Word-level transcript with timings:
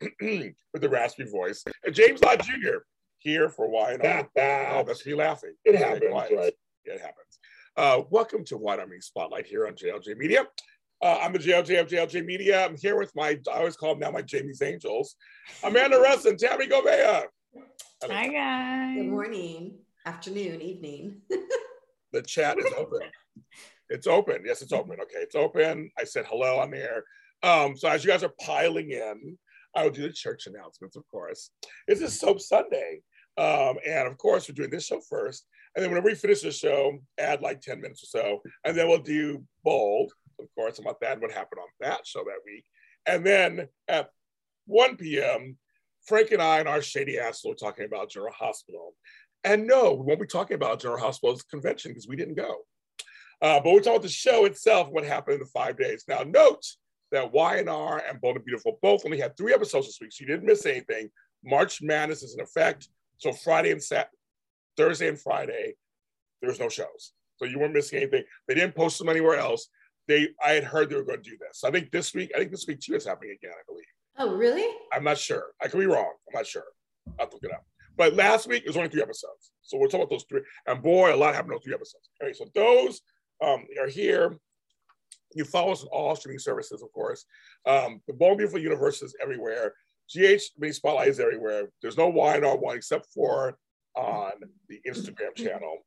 with 0.20 0.82
the 0.82 0.88
raspy 0.88 1.24
voice, 1.24 1.64
and 1.84 1.94
James 1.94 2.22
Lott 2.22 2.40
Jr. 2.44 2.78
here 3.18 3.48
for 3.48 3.68
Why 3.68 3.96
Not. 3.96 4.28
Oh, 4.36 4.84
that's 4.86 5.04
me 5.04 5.14
laughing. 5.14 5.54
It 5.64 5.76
happens, 5.76 6.10
quiet. 6.10 6.32
right? 6.36 6.52
It 6.84 7.00
happens. 7.00 7.38
Uh, 7.76 8.02
welcome 8.10 8.44
to 8.44 8.56
Why 8.56 8.76
Not 8.76 8.88
Me 8.88 9.00
Spotlight 9.00 9.46
here 9.46 9.66
on 9.66 9.74
JLJ 9.74 10.16
Media. 10.16 10.46
Uh, 11.02 11.18
I'm 11.20 11.32
the 11.32 11.38
JLJ 11.38 11.80
of 11.80 11.88
JLJ 11.88 12.24
Media. 12.24 12.64
I'm 12.64 12.76
here 12.76 12.96
with 12.96 13.12
my, 13.16 13.38
I 13.52 13.58
always 13.58 13.76
call 13.76 13.90
them 13.94 14.00
now 14.00 14.10
my 14.10 14.22
Jamie's 14.22 14.62
Angels, 14.62 15.16
Amanda 15.64 15.98
Russ 16.00 16.24
and 16.26 16.38
Tammy 16.38 16.68
Gobea. 16.68 17.24
Hi 18.04 18.28
guys. 18.28 18.96
Good 18.96 19.10
morning, 19.10 19.78
afternoon, 20.06 20.60
evening. 20.60 21.22
The 22.10 22.22
chat 22.22 22.58
is 22.58 22.72
open. 22.78 23.00
It's 23.90 24.06
open. 24.06 24.42
Yes, 24.42 24.62
it's 24.62 24.72
open. 24.72 24.92
Okay, 24.98 25.18
it's 25.18 25.34
open. 25.34 25.90
I 25.98 26.04
said 26.04 26.24
hello 26.26 26.58
on 26.58 26.70
the 26.70 26.78
air. 26.78 27.04
Um, 27.42 27.76
so 27.76 27.86
as 27.86 28.02
you 28.02 28.10
guys 28.10 28.24
are 28.24 28.32
piling 28.40 28.92
in, 28.92 29.36
I 29.78 29.84
will 29.84 29.90
do 29.90 30.02
the 30.02 30.12
church 30.12 30.48
announcements, 30.48 30.96
of 30.96 31.08
course. 31.08 31.50
This 31.86 32.00
is 32.00 32.18
Soap 32.18 32.40
Sunday. 32.40 33.00
Um, 33.36 33.76
and 33.86 34.08
of 34.08 34.18
course, 34.18 34.48
we're 34.48 34.56
doing 34.56 34.70
this 34.70 34.86
show 34.86 35.00
first. 35.08 35.46
And 35.76 35.84
then 35.84 35.90
whenever 35.92 36.08
we 36.08 36.16
finish 36.16 36.40
the 36.40 36.50
show, 36.50 36.98
add 37.16 37.42
like 37.42 37.60
10 37.60 37.80
minutes 37.80 38.02
or 38.02 38.06
so. 38.06 38.42
And 38.64 38.76
then 38.76 38.88
we'll 38.88 38.98
do 38.98 39.44
Bold, 39.62 40.12
of 40.40 40.46
course, 40.56 40.80
about 40.80 40.98
that 41.00 41.20
what 41.20 41.30
happened 41.30 41.60
on 41.60 41.68
that 41.78 42.04
show 42.04 42.24
that 42.24 42.40
week. 42.44 42.64
And 43.06 43.24
then 43.24 43.68
at 43.86 44.10
1 44.66 44.96
p.m., 44.96 45.56
Frank 46.06 46.32
and 46.32 46.42
I 46.42 46.58
and 46.58 46.68
our 46.68 46.82
shady 46.82 47.20
ass 47.20 47.44
are 47.46 47.54
talking 47.54 47.84
about 47.84 48.10
General 48.10 48.32
Hospital. 48.32 48.94
And 49.44 49.68
no, 49.68 49.94
we 49.94 50.06
won't 50.06 50.20
be 50.20 50.26
talking 50.26 50.56
about 50.56 50.80
General 50.80 50.98
Hospital's 51.00 51.44
convention 51.44 51.92
because 51.92 52.08
we 52.08 52.16
didn't 52.16 52.34
go. 52.34 52.62
Uh, 53.40 53.60
but 53.60 53.66
we're 53.66 53.78
talking 53.78 53.92
about 53.92 54.02
the 54.02 54.08
show 54.08 54.44
itself, 54.44 54.88
what 54.90 55.04
happened 55.04 55.34
in 55.34 55.40
the 55.40 55.46
five 55.46 55.78
days. 55.78 56.02
Now, 56.08 56.24
note 56.26 56.64
that 57.12 57.32
Y&R 57.32 58.02
and 58.08 58.20
Bold 58.20 58.36
and 58.36 58.44
Beautiful 58.44 58.78
both 58.82 59.04
only 59.04 59.18
had 59.18 59.36
three 59.36 59.54
episodes 59.54 59.86
this 59.86 59.98
week, 60.00 60.12
so 60.12 60.22
you 60.22 60.28
didn't 60.28 60.46
miss 60.46 60.66
anything. 60.66 61.10
March 61.44 61.80
Madness 61.82 62.22
is 62.22 62.34
in 62.34 62.40
effect. 62.40 62.88
So 63.18 63.32
Friday 63.32 63.72
and 63.72 63.82
Sat, 63.82 64.10
Thursday 64.76 65.08
and 65.08 65.20
Friday, 65.20 65.74
there's 66.40 66.60
no 66.60 66.68
shows. 66.68 67.12
So 67.36 67.44
you 67.44 67.58
weren't 67.58 67.74
missing 67.74 67.98
anything. 67.98 68.24
They 68.46 68.54
didn't 68.54 68.74
post 68.74 68.98
them 68.98 69.08
anywhere 69.08 69.36
else. 69.36 69.68
They, 70.06 70.28
I 70.44 70.52
had 70.52 70.64
heard 70.64 70.90
they 70.90 70.96
were 70.96 71.04
going 71.04 71.22
to 71.22 71.30
do 71.30 71.36
this. 71.38 71.64
I 71.64 71.70
think 71.70 71.90
this 71.90 72.14
week, 72.14 72.30
I 72.34 72.38
think 72.38 72.50
this 72.50 72.66
week 72.66 72.80
too 72.80 72.94
is 72.94 73.06
happening 73.06 73.36
again. 73.40 73.52
I 73.54 73.62
believe. 73.66 73.84
Oh, 74.18 74.36
really? 74.36 74.66
I'm 74.92 75.04
not 75.04 75.18
sure. 75.18 75.44
I 75.62 75.68
could 75.68 75.78
be 75.78 75.86
wrong. 75.86 76.12
I'm 76.28 76.38
not 76.38 76.46
sure. 76.46 76.64
I'll 77.06 77.14
have 77.20 77.30
to 77.30 77.36
look 77.36 77.44
it 77.44 77.52
up. 77.52 77.64
But 77.96 78.14
last 78.14 78.48
week 78.48 78.62
it 78.64 78.68
was 78.68 78.76
only 78.76 78.88
three 78.88 79.02
episodes. 79.02 79.52
So 79.62 79.76
we're 79.76 79.86
talking 79.86 80.02
about 80.02 80.10
those 80.10 80.24
three. 80.28 80.40
And 80.66 80.82
boy, 80.82 81.14
a 81.14 81.16
lot 81.16 81.34
happened 81.34 81.52
in 81.52 81.56
those 81.56 81.64
three 81.64 81.74
episodes. 81.74 82.08
All 82.20 82.26
right, 82.26 82.36
so 82.36 82.46
those 82.54 83.00
um, 83.44 83.64
are 83.80 83.88
here. 83.88 84.36
You 85.34 85.44
follow 85.44 85.72
us 85.72 85.82
on 85.82 85.88
all 85.88 86.16
streaming 86.16 86.38
services, 86.38 86.82
of 86.82 86.92
course. 86.92 87.24
Um, 87.66 88.00
the 88.06 88.14
Bone 88.14 88.36
Beautiful 88.36 88.60
Universe 88.60 89.02
is 89.02 89.14
everywhere. 89.20 89.74
GH 90.14 90.40
Mini 90.58 90.72
Spotlight 90.72 91.08
is 91.08 91.20
everywhere. 91.20 91.68
There's 91.82 91.98
no 91.98 92.08
Y&R 92.08 92.56
one 92.56 92.76
except 92.76 93.06
for 93.12 93.58
on 93.94 94.32
the 94.68 94.80
Instagram 94.88 95.34
channel. 95.36 95.78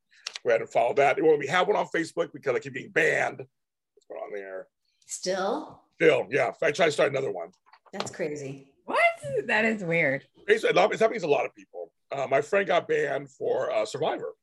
Go 0.44 0.50
ahead 0.50 0.62
and 0.62 0.70
follow 0.70 0.94
that. 0.96 1.22
Well, 1.22 1.38
we 1.38 1.48
have 1.48 1.68
one 1.68 1.76
on 1.78 1.88
Facebook 1.88 2.32
because 2.34 2.56
I 2.56 2.60
keep 2.60 2.74
being 2.74 2.92
banned. 2.92 3.38
Let's 3.40 4.06
put 4.08 4.18
it 4.18 4.24
on 4.26 4.32
there. 4.34 4.68
Still? 5.08 5.82
Still, 5.96 6.28
yeah. 6.30 6.52
I 6.62 6.72
try 6.72 6.86
to 6.88 6.92
start 6.92 7.12
another 7.12 7.32
one. 7.32 7.50
That's 7.94 8.12
crazy. 8.12 8.68
What? 8.86 9.00
That 9.48 9.66
is 9.66 9.84
weird. 9.84 10.26
basically, 10.48 10.72
a 10.72 10.74
lot- 10.82 10.92
it's 10.92 11.02
happening 11.02 11.20
to 11.22 11.26
a 11.26 11.30
lot 11.30 11.46
of 11.46 11.56
people. 11.56 11.92
Uh, 12.12 12.28
my 12.30 12.42
friend 12.42 12.68
got 12.68 12.88
banned 12.88 13.30
for 13.30 13.72
uh, 13.72 13.86
Survivor. 13.86 14.34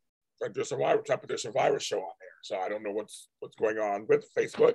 Like 0.40 0.54
their 0.54 0.64
Survivor, 0.64 1.02
trying 1.02 1.18
to 1.18 1.20
put 1.20 1.28
their 1.28 1.38
Survivor 1.38 1.80
show 1.80 1.98
on 1.98 2.12
there. 2.20 2.28
So 2.42 2.58
I 2.58 2.68
don't 2.68 2.82
know 2.82 2.92
what's 2.92 3.28
what's 3.40 3.56
going 3.56 3.78
on 3.78 4.06
with 4.08 4.28
Facebook. 4.36 4.74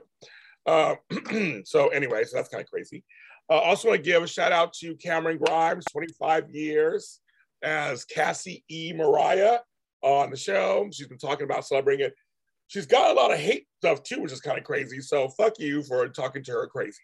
Uh, 0.65 0.95
so 1.65 1.89
anyway, 1.89 2.23
so 2.23 2.37
that's 2.37 2.49
kind 2.49 2.63
of 2.63 2.69
crazy. 2.69 3.03
Uh, 3.49 3.59
also 3.59 3.89
want 3.89 4.03
to 4.03 4.09
give 4.09 4.23
a 4.23 4.27
shout 4.27 4.51
out 4.51 4.73
to 4.73 4.95
Camryn 4.95 5.39
Grimes, 5.39 5.85
25 5.91 6.49
years 6.51 7.19
as 7.61 8.05
Cassie 8.05 8.63
E. 8.69 8.93
Mariah 8.95 9.59
on 10.01 10.29
the 10.29 10.37
show. 10.37 10.87
She's 10.91 11.07
been 11.07 11.17
talking 11.17 11.43
about 11.45 11.65
celebrating 11.65 12.07
it. 12.07 12.13
She's 12.67 12.85
got 12.85 13.11
a 13.11 13.13
lot 13.13 13.31
of 13.31 13.39
hate 13.39 13.67
stuff 13.81 14.03
too, 14.03 14.21
which 14.21 14.31
is 14.31 14.41
kind 14.41 14.57
of 14.57 14.63
crazy. 14.63 15.01
So 15.01 15.27
fuck 15.29 15.59
you 15.59 15.83
for 15.83 16.07
talking 16.09 16.43
to 16.43 16.51
her 16.51 16.67
crazy 16.67 17.01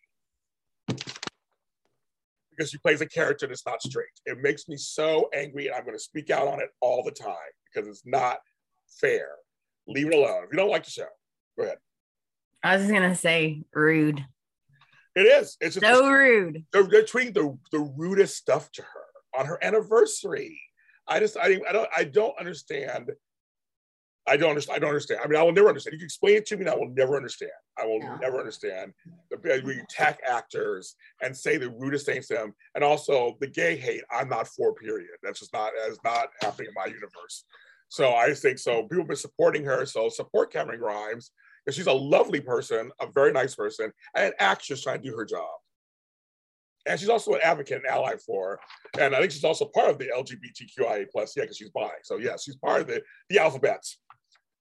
because 2.60 2.72
she 2.72 2.78
plays 2.80 3.00
a 3.00 3.06
character 3.06 3.48
that's 3.48 3.66
not 3.66 3.82
straight. 3.82 4.08
It 4.26 4.38
makes 4.42 4.68
me 4.68 4.76
so 4.76 5.30
angry, 5.34 5.68
and 5.68 5.76
I'm 5.76 5.86
going 5.86 5.96
to 5.96 6.04
speak 6.04 6.30
out 6.30 6.46
on 6.46 6.60
it 6.60 6.68
all 6.82 7.04
the 7.04 7.12
time 7.12 7.34
because 7.74 7.88
it's 7.88 8.06
not 8.06 8.40
fair. 9.00 9.30
Leave 9.88 10.08
it 10.08 10.14
alone. 10.14 10.44
If 10.44 10.50
you 10.52 10.58
don't 10.58 10.70
like 10.70 10.84
the 10.84 10.92
show, 10.92 11.08
go 11.58 11.64
ahead. 11.64 11.78
I 12.62 12.76
was 12.76 12.84
just 12.84 12.94
gonna 12.94 13.16
say 13.16 13.64
rude. 13.74 14.24
It 15.16 15.22
is. 15.22 15.56
It's 15.62 15.76
just 15.76 15.86
So 15.86 16.10
rude. 16.10 16.66
they're, 16.74 16.84
they're 16.84 17.04
tweeting 17.04 17.34
the, 17.34 17.58
the 17.72 17.80
rudest 17.80 18.36
stuff 18.36 18.70
to 18.74 18.82
her 18.82 19.40
on 19.40 19.46
her 19.46 19.58
anniversary. 19.64 20.60
I 21.08 21.20
just 21.22 21.38
I, 21.38 21.60
I 21.68 21.72
don't 21.72 21.90
I 21.96 22.04
don't 22.04 22.38
understand. 22.38 23.12
I 24.30 24.38
don't 24.38 24.50
understand. 24.50 24.76
I 24.76 24.80
don't 24.80 24.90
understand. 24.90 25.22
I 25.24 25.28
mean, 25.28 25.40
I 25.40 25.44
will 25.44 25.52
never 25.52 25.68
understand. 25.70 25.94
You 25.94 26.00
can 26.00 26.06
explain 26.06 26.36
it 26.36 26.46
to 26.48 26.56
me, 26.56 26.62
and 26.62 26.70
I 26.70 26.76
will 26.76 26.90
never 26.90 27.16
understand. 27.18 27.52
I 27.78 27.86
will 27.86 28.00
No. 28.00 28.16
never 28.18 28.38
understand. 28.38 28.94
The, 29.32 29.62
we 29.66 29.80
attack 29.80 30.20
actors 30.28 30.96
and 31.22 31.36
say 31.36 31.58
the 31.58 31.70
rudest 31.72 32.06
things 32.06 32.28
to 32.28 32.36
them, 32.36 32.54
and 32.76 32.84
also 32.84 33.38
the 33.40 33.48
gay 33.48 33.76
hate. 33.76 34.04
I'm 34.12 34.30
not 34.30 34.48
for. 34.48 34.74
Period. 34.76 35.10
That's 35.24 35.40
just 35.40 35.52
not 35.54 35.72
as 35.88 35.98
not 36.04 36.30
happening 36.42 36.68
in 36.68 36.74
my 36.76 36.86
universe. 36.86 37.44
So 37.90 38.14
I 38.14 38.30
just 38.30 38.44
think 38.44 38.60
so. 38.60 38.84
People 38.84 38.98
have 39.00 39.08
been 39.08 39.18
supporting 39.18 39.64
her, 39.66 39.86
so 39.86 40.10
support 40.10 40.54
Camryn 40.54 40.78
Grimes 40.78 41.32
because 41.66 41.76
she's 41.76 41.88
a 41.88 41.92
lovely 41.94 42.40
person, 42.40 42.92
a 43.02 43.08
very 43.08 43.32
nice 43.32 43.56
person, 43.56 43.92
and 44.16 44.26
an 44.28 44.34
actress 44.40 44.84
trying 44.84 45.02
to 45.02 45.10
do 45.10 45.18
her 45.18 45.26
job. 45.26 45.50
And 46.86 47.00
she's 47.00 47.10
also 47.10 47.34
an 47.34 47.42
advocate 47.44 47.78
and 47.78 47.86
ally 47.88 48.16
for, 48.26 48.60
and 49.00 49.16
I 49.16 49.20
think 49.20 49.32
she's 49.32 49.44
also 49.44 49.66
part 49.66 49.90
of 49.90 49.98
the 49.98 50.06
LGBTQIA 50.16 51.08
plus, 51.12 51.36
yeah, 51.36 51.44
because 51.44 51.58
she's 51.58 51.70
bi. 51.72 51.90
So 52.04 52.18
yeah, 52.18 52.36
she's 52.42 52.56
part 52.58 52.82
of 52.82 52.88
the 52.88 53.02
the 53.30 53.40
alphabets. 53.40 53.98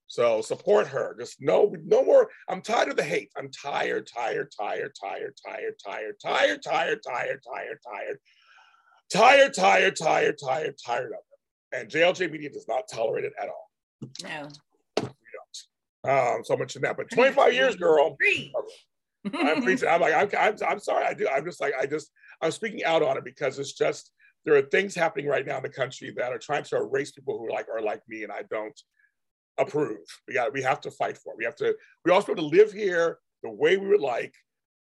So 0.08 0.40
support 0.40 0.86
her. 0.88 1.14
Just 1.18 1.36
no, 1.40 1.74
no 1.84 2.02
more. 2.02 2.30
I'm 2.48 2.62
tired 2.62 2.88
of 2.88 2.96
the 2.96 3.04
hate. 3.04 3.30
I'm 3.36 3.50
tired, 3.50 4.08
tired, 4.12 4.50
tired, 4.58 4.92
tired, 4.98 5.34
tired, 5.44 5.74
tired, 5.84 6.16
tired, 6.18 6.18
tired, 6.24 6.62
tired, 6.64 7.02
tired, 7.04 7.40
tired, 7.46 8.20
tired, 9.12 9.54
tired, 9.54 9.96
tired, 9.96 10.38
tired, 10.38 10.74
tired 10.84 11.12
of 11.12 11.18
it. 11.18 11.78
And 11.78 11.90
JLJ 11.90 12.32
Media 12.32 12.48
does 12.48 12.66
not 12.66 12.84
tolerate 12.90 13.26
it 13.26 13.34
at 13.40 13.48
all. 13.48 13.70
No. 14.22 14.48
We 15.02 15.08
don't. 16.04 16.36
Um, 16.36 16.44
so 16.44 16.56
much 16.56 16.74
in 16.74 16.82
that. 16.82 16.96
But 16.96 17.10
25 17.10 17.52
years, 17.52 17.76
girl. 17.76 18.16
I'm 19.34 19.62
preaching. 19.62 19.88
I'm 19.88 20.00
like, 20.00 20.14
I'm, 20.14 20.30
I'm, 20.38 20.56
I'm 20.66 20.80
sorry. 20.80 21.04
I 21.04 21.12
do. 21.12 21.28
I'm 21.28 21.44
just 21.44 21.60
like, 21.60 21.74
I 21.78 21.84
just, 21.84 22.10
I'm 22.40 22.50
speaking 22.50 22.82
out 22.84 23.02
on 23.02 23.18
it 23.18 23.24
because 23.24 23.58
it's 23.58 23.74
just, 23.74 24.10
there 24.46 24.56
are 24.56 24.62
things 24.62 24.94
happening 24.94 25.26
right 25.26 25.46
now 25.46 25.58
in 25.58 25.62
the 25.62 25.68
country 25.68 26.14
that 26.16 26.32
are 26.32 26.38
trying 26.38 26.62
to 26.62 26.76
erase 26.76 27.10
people 27.10 27.36
who 27.38 27.52
like 27.52 27.66
are 27.68 27.82
like 27.82 28.00
me, 28.08 28.22
and 28.22 28.32
I 28.32 28.44
don't 28.50 28.80
approve. 29.58 29.98
We 30.26 30.34
got, 30.34 30.52
we 30.52 30.62
have 30.62 30.80
to 30.82 30.90
fight 30.90 31.16
for. 31.18 31.32
It. 31.32 31.38
We 31.38 31.44
have 31.44 31.56
to. 31.56 31.74
We 32.04 32.12
also 32.12 32.28
have 32.28 32.36
to 32.36 32.42
live 32.44 32.72
here 32.72 33.18
the 33.42 33.50
way 33.50 33.76
we 33.76 33.88
would 33.88 34.00
like, 34.00 34.34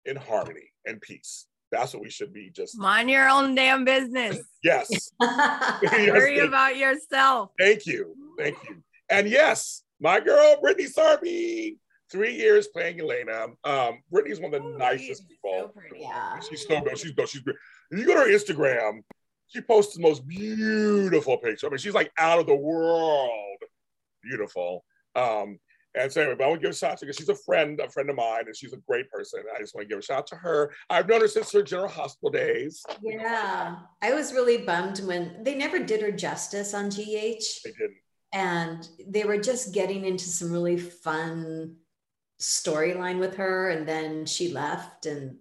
in 0.04 0.16
harmony 0.16 0.70
and 0.86 1.00
peace. 1.00 1.46
That's 1.72 1.92
what 1.94 2.02
we 2.02 2.10
should 2.10 2.32
be. 2.32 2.50
Just 2.50 2.78
Mind 2.78 3.10
your 3.10 3.28
own 3.28 3.54
damn 3.54 3.84
business. 3.84 4.38
yes. 4.62 4.88
Yes, 5.20 6.10
Worry 6.10 6.36
thank- 6.38 6.48
about 6.48 6.76
yourself. 6.76 7.50
Thank 7.58 7.86
you. 7.86 8.14
Thank 8.38 8.56
you. 8.68 8.76
And 9.10 9.28
yes, 9.28 9.82
my 10.00 10.20
girl, 10.20 10.56
Brytni 10.62 10.86
Sarpy, 10.92 11.76
three 12.10 12.34
years 12.34 12.68
playing 12.68 13.00
Elena. 13.00 13.46
Um, 13.64 13.98
Brytni's 14.12 14.40
one 14.40 14.54
of 14.54 14.62
the 14.62 14.68
Oh, 14.68 14.76
nicest 14.76 15.06
she's 15.06 15.20
people. 15.22 15.72
so 15.74 15.96
yeah. 15.96 16.38
She's 16.48 16.66
so 16.66 16.80
good. 16.80 16.98
She's 16.98 17.12
good. 17.12 17.28
She's 17.28 17.40
good. 17.42 17.56
If 17.90 17.98
you 17.98 18.06
go 18.06 18.14
to 18.14 18.20
her 18.20 18.26
Instagram, 18.28 19.00
she 19.48 19.60
posts 19.60 19.94
the 19.96 20.00
most 20.02 20.26
beautiful 20.26 21.38
picture. 21.38 21.66
I 21.66 21.70
mean, 21.70 21.78
she's 21.78 21.94
like 21.94 22.12
out 22.18 22.38
of 22.38 22.46
the 22.46 22.54
world 22.54 23.58
beautiful. 24.28 24.84
Um, 25.14 25.58
and 25.96 26.10
so 26.10 26.22
anyway, 26.22 26.34
but 26.36 26.44
I 26.44 26.48
want 26.48 26.60
to 26.60 26.66
give 26.66 26.74
a 26.74 26.76
shout 26.76 26.92
out 26.92 26.98
to 26.98 27.04
her 27.04 27.06
because 27.06 27.16
she's 27.18 27.28
a 27.28 27.36
friend, 27.36 27.78
a 27.80 27.88
friend 27.88 28.10
of 28.10 28.16
mine, 28.16 28.44
and 28.46 28.56
she's 28.56 28.72
a 28.72 28.78
great 28.88 29.08
person. 29.10 29.44
I 29.54 29.60
just 29.60 29.74
want 29.76 29.84
to 29.84 29.88
give 29.88 30.00
a 30.00 30.02
shout 30.02 30.18
out 30.18 30.26
to 30.28 30.36
her. 30.36 30.72
I've 30.90 31.08
known 31.08 31.20
her 31.20 31.28
since 31.28 31.52
her 31.52 31.62
General 31.62 31.88
Hospital 31.88 32.30
days. 32.30 32.82
Yeah. 33.00 33.76
I 34.02 34.12
was 34.12 34.32
really 34.32 34.58
bummed 34.58 34.98
when 35.00 35.44
they 35.44 35.54
never 35.54 35.78
did 35.78 36.02
her 36.02 36.10
justice 36.10 36.74
on 36.74 36.88
GH. 36.88 36.96
They 36.96 37.70
didn't. 37.78 37.96
and 38.32 38.88
they 39.06 39.22
were 39.24 39.38
just 39.38 39.72
getting 39.72 40.04
into 40.04 40.24
some 40.24 40.50
really 40.50 40.76
fun 40.78 41.76
storyline 42.40 43.20
with 43.20 43.36
her, 43.36 43.70
and 43.70 43.88
then 43.88 44.26
she 44.26 44.48
left, 44.52 45.06
and 45.06 45.36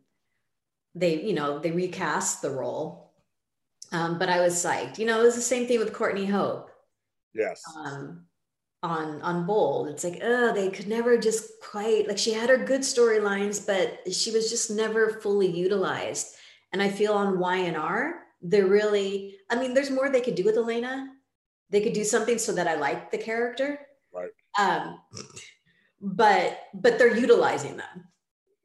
they, 0.93 1.19
you 1.23 1.33
know, 1.33 1.57
they 1.57 1.71
recast 1.71 2.43
the 2.43 2.51
role. 2.51 3.11
Um, 3.91 4.19
but 4.19 4.29
I 4.29 4.39
was 4.41 4.53
psyched. 4.53 4.99
You 4.99 5.07
know, 5.07 5.19
it 5.19 5.23
was 5.23 5.35
the 5.35 5.41
same 5.41 5.65
thing 5.67 5.79
with 5.79 5.93
Courtney 5.93 6.25
Hope 6.25 6.69
Yes. 7.33 7.63
um, 7.83 8.25
on 8.83 9.21
on 9.21 9.45
Bold. 9.45 9.87
It's 9.87 10.03
like, 10.03 10.19
oh, 10.21 10.53
they 10.53 10.69
could 10.69 10.87
never 10.87 11.17
just 11.17 11.59
quite 11.61 12.07
like 12.07 12.17
she 12.17 12.33
had 12.33 12.49
her 12.49 12.57
good 12.57 12.81
storylines, 12.81 13.65
but 13.65 14.13
she 14.13 14.31
was 14.31 14.49
just 14.49 14.69
never 14.69 15.21
fully 15.21 15.49
utilized. 15.49 16.35
And 16.73 16.81
I 16.81 16.89
feel 16.89 17.13
on 17.13 17.39
Y 17.39 17.57
and 17.57 17.77
R, 17.77 18.15
they're 18.41 18.67
really. 18.67 19.37
I 19.49 19.55
mean, 19.55 19.73
there's 19.73 19.89
more 19.89 20.09
they 20.09 20.21
could 20.21 20.35
do 20.35 20.43
with 20.43 20.57
Elena. 20.57 21.07
They 21.69 21.81
could 21.81 21.93
do 21.93 22.03
something 22.03 22.37
so 22.37 22.51
that 22.53 22.67
I 22.67 22.75
like 22.75 23.09
the 23.09 23.17
character. 23.17 23.79
Right. 24.13 24.29
Um, 24.59 24.99
but 26.01 26.59
but 26.73 26.99
they're 26.99 27.15
utilizing 27.15 27.77
them. 27.77 28.09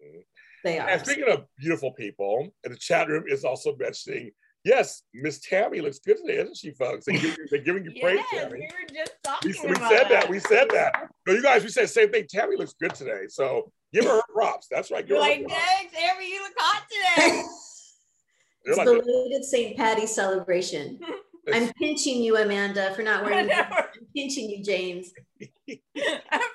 Mhm. 0.05 0.25
They 0.65 0.79
are. 0.81 0.88
And 0.88 1.00
speaking 1.00 1.29
of 1.29 1.47
beautiful 1.56 1.93
people, 1.93 2.53
and 2.65 2.75
the 2.75 2.79
chat 2.79 3.09
room 3.09 3.25
is 3.29 3.44
also 3.44 3.76
mentioning, 3.76 4.32
yes, 4.64 5.02
Miss 5.14 5.40
Tammy 5.40 5.81
looks 5.81 5.99
good 5.99 6.16
today, 6.19 6.38
isn't 6.40 6.56
she, 6.56 6.72
folks? 6.72 7.06
They're 7.06 7.19
giving, 7.19 7.46
they're 7.50 7.62
giving 7.62 7.84
you 7.84 7.93
praise, 8.00 8.20
Tammy. 8.32 8.58
we 8.60 8.66
were 8.66 8.94
just 8.94 9.12
talking 9.25 9.55
we 9.64 9.70
about 9.70 9.90
said 9.90 10.08
that. 10.10 10.28
We 10.28 10.38
said 10.40 10.69
that. 10.70 11.08
No, 11.26 11.34
you 11.34 11.43
guys, 11.43 11.62
we 11.62 11.69
said 11.69 11.84
the 11.84 11.88
same 11.88 12.10
thing. 12.10 12.25
Tammy 12.26 12.56
looks 12.56 12.72
good 12.81 12.94
today. 12.94 13.25
So 13.28 13.70
give 13.93 14.05
her 14.06 14.16
her 14.16 14.22
props. 14.32 14.66
That's 14.70 14.90
right. 14.90 15.06
Give 15.06 15.16
You're 15.16 15.25
her 15.26 15.31
her 15.34 15.40
like, 15.43 15.49
thanks, 15.50 15.94
Amber, 15.94 16.22
you 16.22 16.43
look 16.43 16.52
hot 16.56 16.84
today. 16.88 17.43
It's 18.64 18.76
like, 18.76 18.87
belated 18.87 19.44
St. 19.44 19.76
Patty's 19.76 20.14
celebration. 20.14 21.00
I'm 21.52 21.72
pinching 21.75 22.22
you, 22.22 22.37
Amanda, 22.37 22.93
for 22.94 23.02
not 23.02 23.25
wearing. 23.25 23.50
I'm 23.50 23.84
pinching 24.14 24.50
you, 24.50 24.62
James. 24.62 25.12
I 25.40 25.78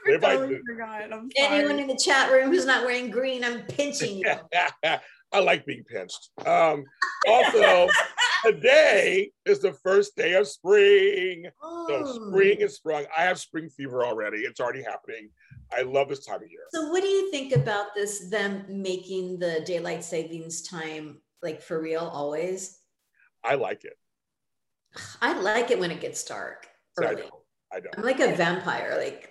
They 0.05 0.17
might 0.17 0.19
totally 0.35 0.59
forgot. 0.67 1.11
I'm 1.11 1.29
Anyone 1.37 1.69
sorry. 1.69 1.81
in 1.81 1.87
the 1.87 1.95
chat 1.97 2.31
room 2.31 2.51
who's 2.51 2.65
not 2.65 2.85
wearing 2.85 3.09
green, 3.09 3.43
I'm 3.43 3.61
pinching 3.63 4.17
you. 4.17 4.31
I 5.33 5.39
like 5.39 5.65
being 5.65 5.83
pinched. 5.83 6.29
Um, 6.45 6.83
also, 7.27 7.89
today 8.45 9.31
is 9.45 9.59
the 9.59 9.73
first 9.73 10.15
day 10.15 10.33
of 10.33 10.47
spring. 10.47 11.45
So 11.87 12.03
Oh. 12.05 12.29
spring 12.29 12.59
is 12.61 12.75
sprung. 12.75 13.05
I 13.17 13.23
have 13.23 13.39
spring 13.39 13.69
fever 13.69 14.05
already. 14.05 14.39
It's 14.39 14.59
already 14.59 14.83
happening. 14.83 15.29
I 15.71 15.81
love 15.81 16.07
this 16.09 16.25
time 16.25 16.37
of 16.43 16.49
year. 16.49 16.61
So, 16.73 16.89
what 16.89 17.01
do 17.01 17.07
you 17.09 17.31
think 17.31 17.53
about 17.55 17.87
this? 17.95 18.29
Them 18.29 18.63
making 18.69 19.39
the 19.39 19.61
daylight 19.65 20.03
savings 20.03 20.61
time 20.61 21.17
like 21.41 21.61
for 21.61 21.81
real 21.81 22.01
always? 22.13 22.79
I 23.43 23.55
like 23.55 23.83
it. 23.85 23.97
I 25.21 25.33
like 25.39 25.71
it 25.71 25.79
when 25.79 25.91
it 25.91 25.99
gets 25.99 26.23
dark 26.23 26.67
I 27.01 27.05
early. 27.05 27.15
don't. 27.23 27.33
I 27.73 27.79
don't. 27.79 27.97
I'm 27.97 28.03
like 28.05 28.19
a 28.19 28.35
vampire. 28.35 28.95
Like 28.97 29.29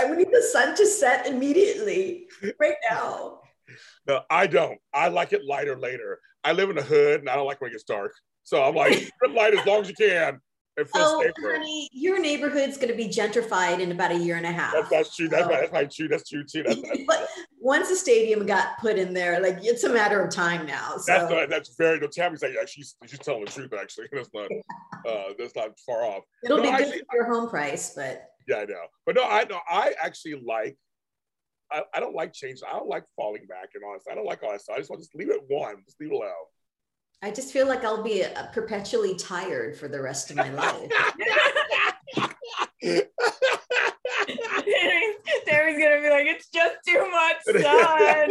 I 0.00 0.06
would 0.06 0.18
need 0.18 0.32
the 0.32 0.42
sun 0.52 0.74
to 0.76 0.84
set 0.86 1.26
immediately, 1.26 2.26
right 2.58 2.76
now. 2.90 3.38
No, 4.06 4.20
I 4.30 4.46
don't. 4.46 4.78
I 4.92 5.08
like 5.08 5.32
it 5.32 5.42
lighter 5.44 5.78
later. 5.78 6.18
I 6.42 6.52
live 6.52 6.70
in 6.70 6.76
the 6.76 6.82
hood 6.82 7.20
and 7.20 7.28
I 7.28 7.36
don't 7.36 7.46
like 7.46 7.60
when 7.60 7.70
it 7.70 7.72
gets 7.72 7.84
dark. 7.84 8.12
So 8.42 8.62
I'm 8.62 8.74
like, 8.74 9.10
light 9.34 9.54
as 9.58 9.66
long 9.66 9.80
as 9.82 9.88
you 9.88 9.94
can 9.94 10.38
Oh, 10.96 11.20
safer. 11.22 11.52
honey, 11.56 11.88
your 11.92 12.18
neighborhood's 12.18 12.76
going 12.76 12.88
to 12.88 12.96
be 12.96 13.08
gentrified 13.08 13.78
in 13.78 13.92
about 13.92 14.10
a 14.10 14.16
year 14.18 14.36
and 14.36 14.44
a 14.44 14.50
half. 14.50 14.72
That's, 14.74 14.90
that's 14.90 15.16
true. 15.16 15.28
That's, 15.28 15.44
Oh. 15.46 15.48
right. 15.48 15.60
that's 15.60 15.72
right. 15.72 15.90
True. 15.90 16.08
That's 16.08 16.28
true 16.28 16.42
too. 16.44 16.64
That's, 16.64 16.82
that's, 16.82 17.32
once 17.60 17.88
the 17.88 17.94
stadium 17.94 18.44
got 18.44 18.76
put 18.80 18.98
in 18.98 19.14
there, 19.14 19.40
like 19.40 19.58
it's 19.62 19.84
a 19.84 19.88
matter 19.88 20.20
of 20.20 20.30
time 20.34 20.66
now. 20.66 20.96
So 20.96 21.04
that's, 21.06 21.30
not- 21.30 21.48
that's 21.48 21.76
very. 21.76 22.00
No, 22.00 22.08
Tammy's 22.08 22.42
like, 22.42 22.54
yeah, 22.54 22.64
she's 22.66 22.96
she's 23.06 23.20
telling 23.20 23.44
the 23.44 23.50
truth. 23.52 23.72
Actually, 23.72 24.08
that's 24.12 24.30
not 24.34 24.48
uh, 25.08 25.32
that's 25.38 25.54
not 25.54 25.78
far 25.86 26.02
off. 26.04 26.24
it'll 26.44 26.56
No, 26.58 26.64
be 26.64 26.76
good 26.76 27.02
for 27.08 27.16
your 27.18 27.32
home 27.32 27.48
price, 27.48 27.92
but 27.94 28.26
Yeah, 28.48 28.56
I 28.56 28.64
know. 28.64 28.82
But 29.06 29.14
no, 29.14 29.22
I 29.22 29.44
know. 29.44 29.60
I 29.70 29.94
actually 30.02 30.42
like. 30.44 30.76
I, 31.72 31.82
I 31.94 32.00
don't 32.00 32.14
like 32.14 32.32
change. 32.32 32.60
I 32.68 32.72
don't 32.72 32.88
like 32.88 33.04
falling 33.16 33.46
back. 33.48 33.70
And 33.74 33.82
honest, 33.88 34.06
I 34.10 34.14
don't 34.14 34.26
like 34.26 34.42
all 34.42 34.52
that 34.52 34.60
stuff. 34.62 34.76
I 34.76 34.78
just 34.78 34.90
want 34.90 35.02
to 35.02 35.06
just 35.08 35.14
leave 35.16 35.30
it 35.30 35.40
one. 35.48 35.76
Just 35.84 36.00
leave 36.00 36.10
it 36.12 36.14
alone. 36.14 36.30
I 37.22 37.30
just 37.30 37.52
feel 37.52 37.66
like 37.66 37.84
I'll 37.84 38.02
be 38.02 38.22
uh, 38.24 38.46
perpetually 38.52 39.14
tired 39.16 39.76
for 39.78 39.88
the 39.88 40.00
rest 40.00 40.30
of 40.30 40.36
my 40.36 40.50
life. 40.50 40.90
Terry's 45.46 45.78
gonna 45.78 46.00
be 46.02 46.10
like, 46.10 46.26
it's 46.26 46.48
just 46.48 46.76
too 46.86 47.10
much 47.10 47.36
sun. 47.62 48.30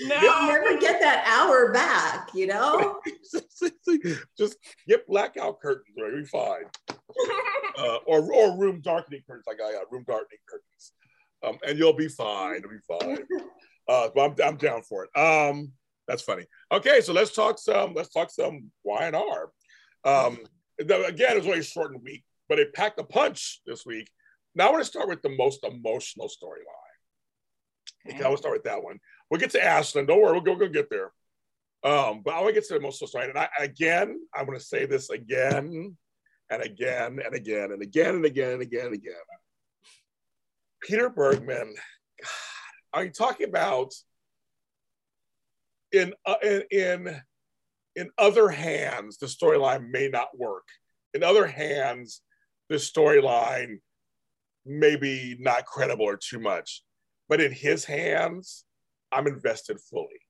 You'll 0.00 0.08
No. 0.08 0.46
never 0.46 0.78
get 0.78 1.00
that 1.00 1.24
hour 1.26 1.70
back, 1.72 2.30
you 2.34 2.46
know? 2.46 2.98
just 4.38 4.56
get 4.88 5.06
blackout 5.06 5.60
curtains. 5.60 5.86
Right, 6.00 6.12
we 6.14 6.24
fine. 6.24 6.64
Uh, 7.78 7.96
or 8.06 8.32
or 8.32 8.58
room 8.58 8.80
darkening 8.80 9.20
curtains. 9.26 9.44
Like 9.46 9.60
I 9.64 9.72
got 9.72 9.90
room 9.92 10.04
darkening 10.06 10.38
curtains. 10.48 10.92
Um, 11.44 11.58
and 11.66 11.78
you'll 11.78 11.92
be 11.92 12.08
fine. 12.08 12.60
You'll 12.62 12.70
be 12.70 12.98
fine. 12.98 13.26
Uh, 13.88 14.08
but 14.14 14.22
I'm 14.22 14.48
I'm 14.48 14.56
down 14.56 14.80
for 14.82 15.04
it. 15.04 15.18
Um, 15.18 15.72
that's 16.06 16.22
funny. 16.22 16.44
Okay, 16.70 17.00
so 17.00 17.12
let's 17.12 17.34
talk 17.34 17.58
some. 17.58 17.94
Let's 17.94 18.10
talk 18.10 18.30
some 18.30 18.70
Y 18.84 19.04
and 19.04 19.16
R. 19.16 19.50
Um, 20.04 20.38
again, 20.78 21.32
it 21.32 21.36
was 21.36 21.46
only 21.46 21.58
a 21.58 21.64
shortened 21.64 22.02
week, 22.04 22.22
but 22.48 22.60
it 22.60 22.72
packed 22.74 23.00
a 23.00 23.04
punch 23.04 23.60
this 23.66 23.84
week. 23.84 24.08
Now 24.54 24.68
I 24.68 24.70
want 24.70 24.84
to 24.84 24.88
start 24.88 25.08
with 25.08 25.20
the 25.22 25.30
most 25.30 25.64
emotional 25.64 26.28
storyline. 26.28 28.14
Okay, 28.14 28.22
I 28.22 28.28
want 28.28 28.38
to 28.38 28.42
start 28.42 28.54
with 28.54 28.64
that 28.64 28.82
one. 28.82 28.98
We'll 29.30 29.40
get 29.40 29.50
to 29.50 29.64
Ashland. 29.64 30.08
Don't 30.08 30.20
worry, 30.20 30.32
we'll 30.32 30.42
go, 30.42 30.54
we'll 30.54 30.68
get 30.68 30.90
there. 30.90 31.12
Um, 31.84 32.22
but 32.24 32.34
I 32.34 32.40
want 32.40 32.54
to 32.54 32.60
get 32.60 32.68
to 32.68 32.74
the 32.74 32.80
emotional 32.80 33.08
story. 33.08 33.28
And 33.28 33.38
I, 33.38 33.48
again, 33.58 34.20
I'm 34.34 34.46
going 34.46 34.58
to 34.58 34.64
say 34.64 34.86
this 34.86 35.10
again 35.10 35.96
and 36.50 36.62
again 36.62 37.20
and 37.24 37.34
again 37.34 37.72
and 37.72 37.82
again 37.82 38.14
and 38.14 38.24
again 38.24 38.52
and 38.52 38.62
again 38.62 38.86
and 38.86 38.94
again. 38.94 39.14
Peter 40.82 41.08
Bergman, 41.08 41.74
God, 42.22 42.30
are 42.92 43.04
you 43.04 43.10
talking 43.10 43.48
about 43.48 43.92
in 45.92 46.12
uh, 46.26 46.34
in 46.42 46.62
in 46.70 47.22
in 47.94 48.10
other 48.18 48.48
hands 48.48 49.18
the 49.18 49.26
storyline 49.26 49.90
may 49.90 50.08
not 50.08 50.36
work. 50.36 50.66
In 51.14 51.22
other 51.22 51.46
hands, 51.46 52.22
the 52.68 52.76
storyline 52.76 53.80
maybe 54.64 55.36
not 55.38 55.66
credible 55.66 56.06
or 56.06 56.16
too 56.16 56.38
much. 56.38 56.82
But 57.28 57.40
in 57.40 57.52
his 57.52 57.84
hands, 57.84 58.64
I'm 59.10 59.26
invested 59.26 59.78
fully. 59.80 60.20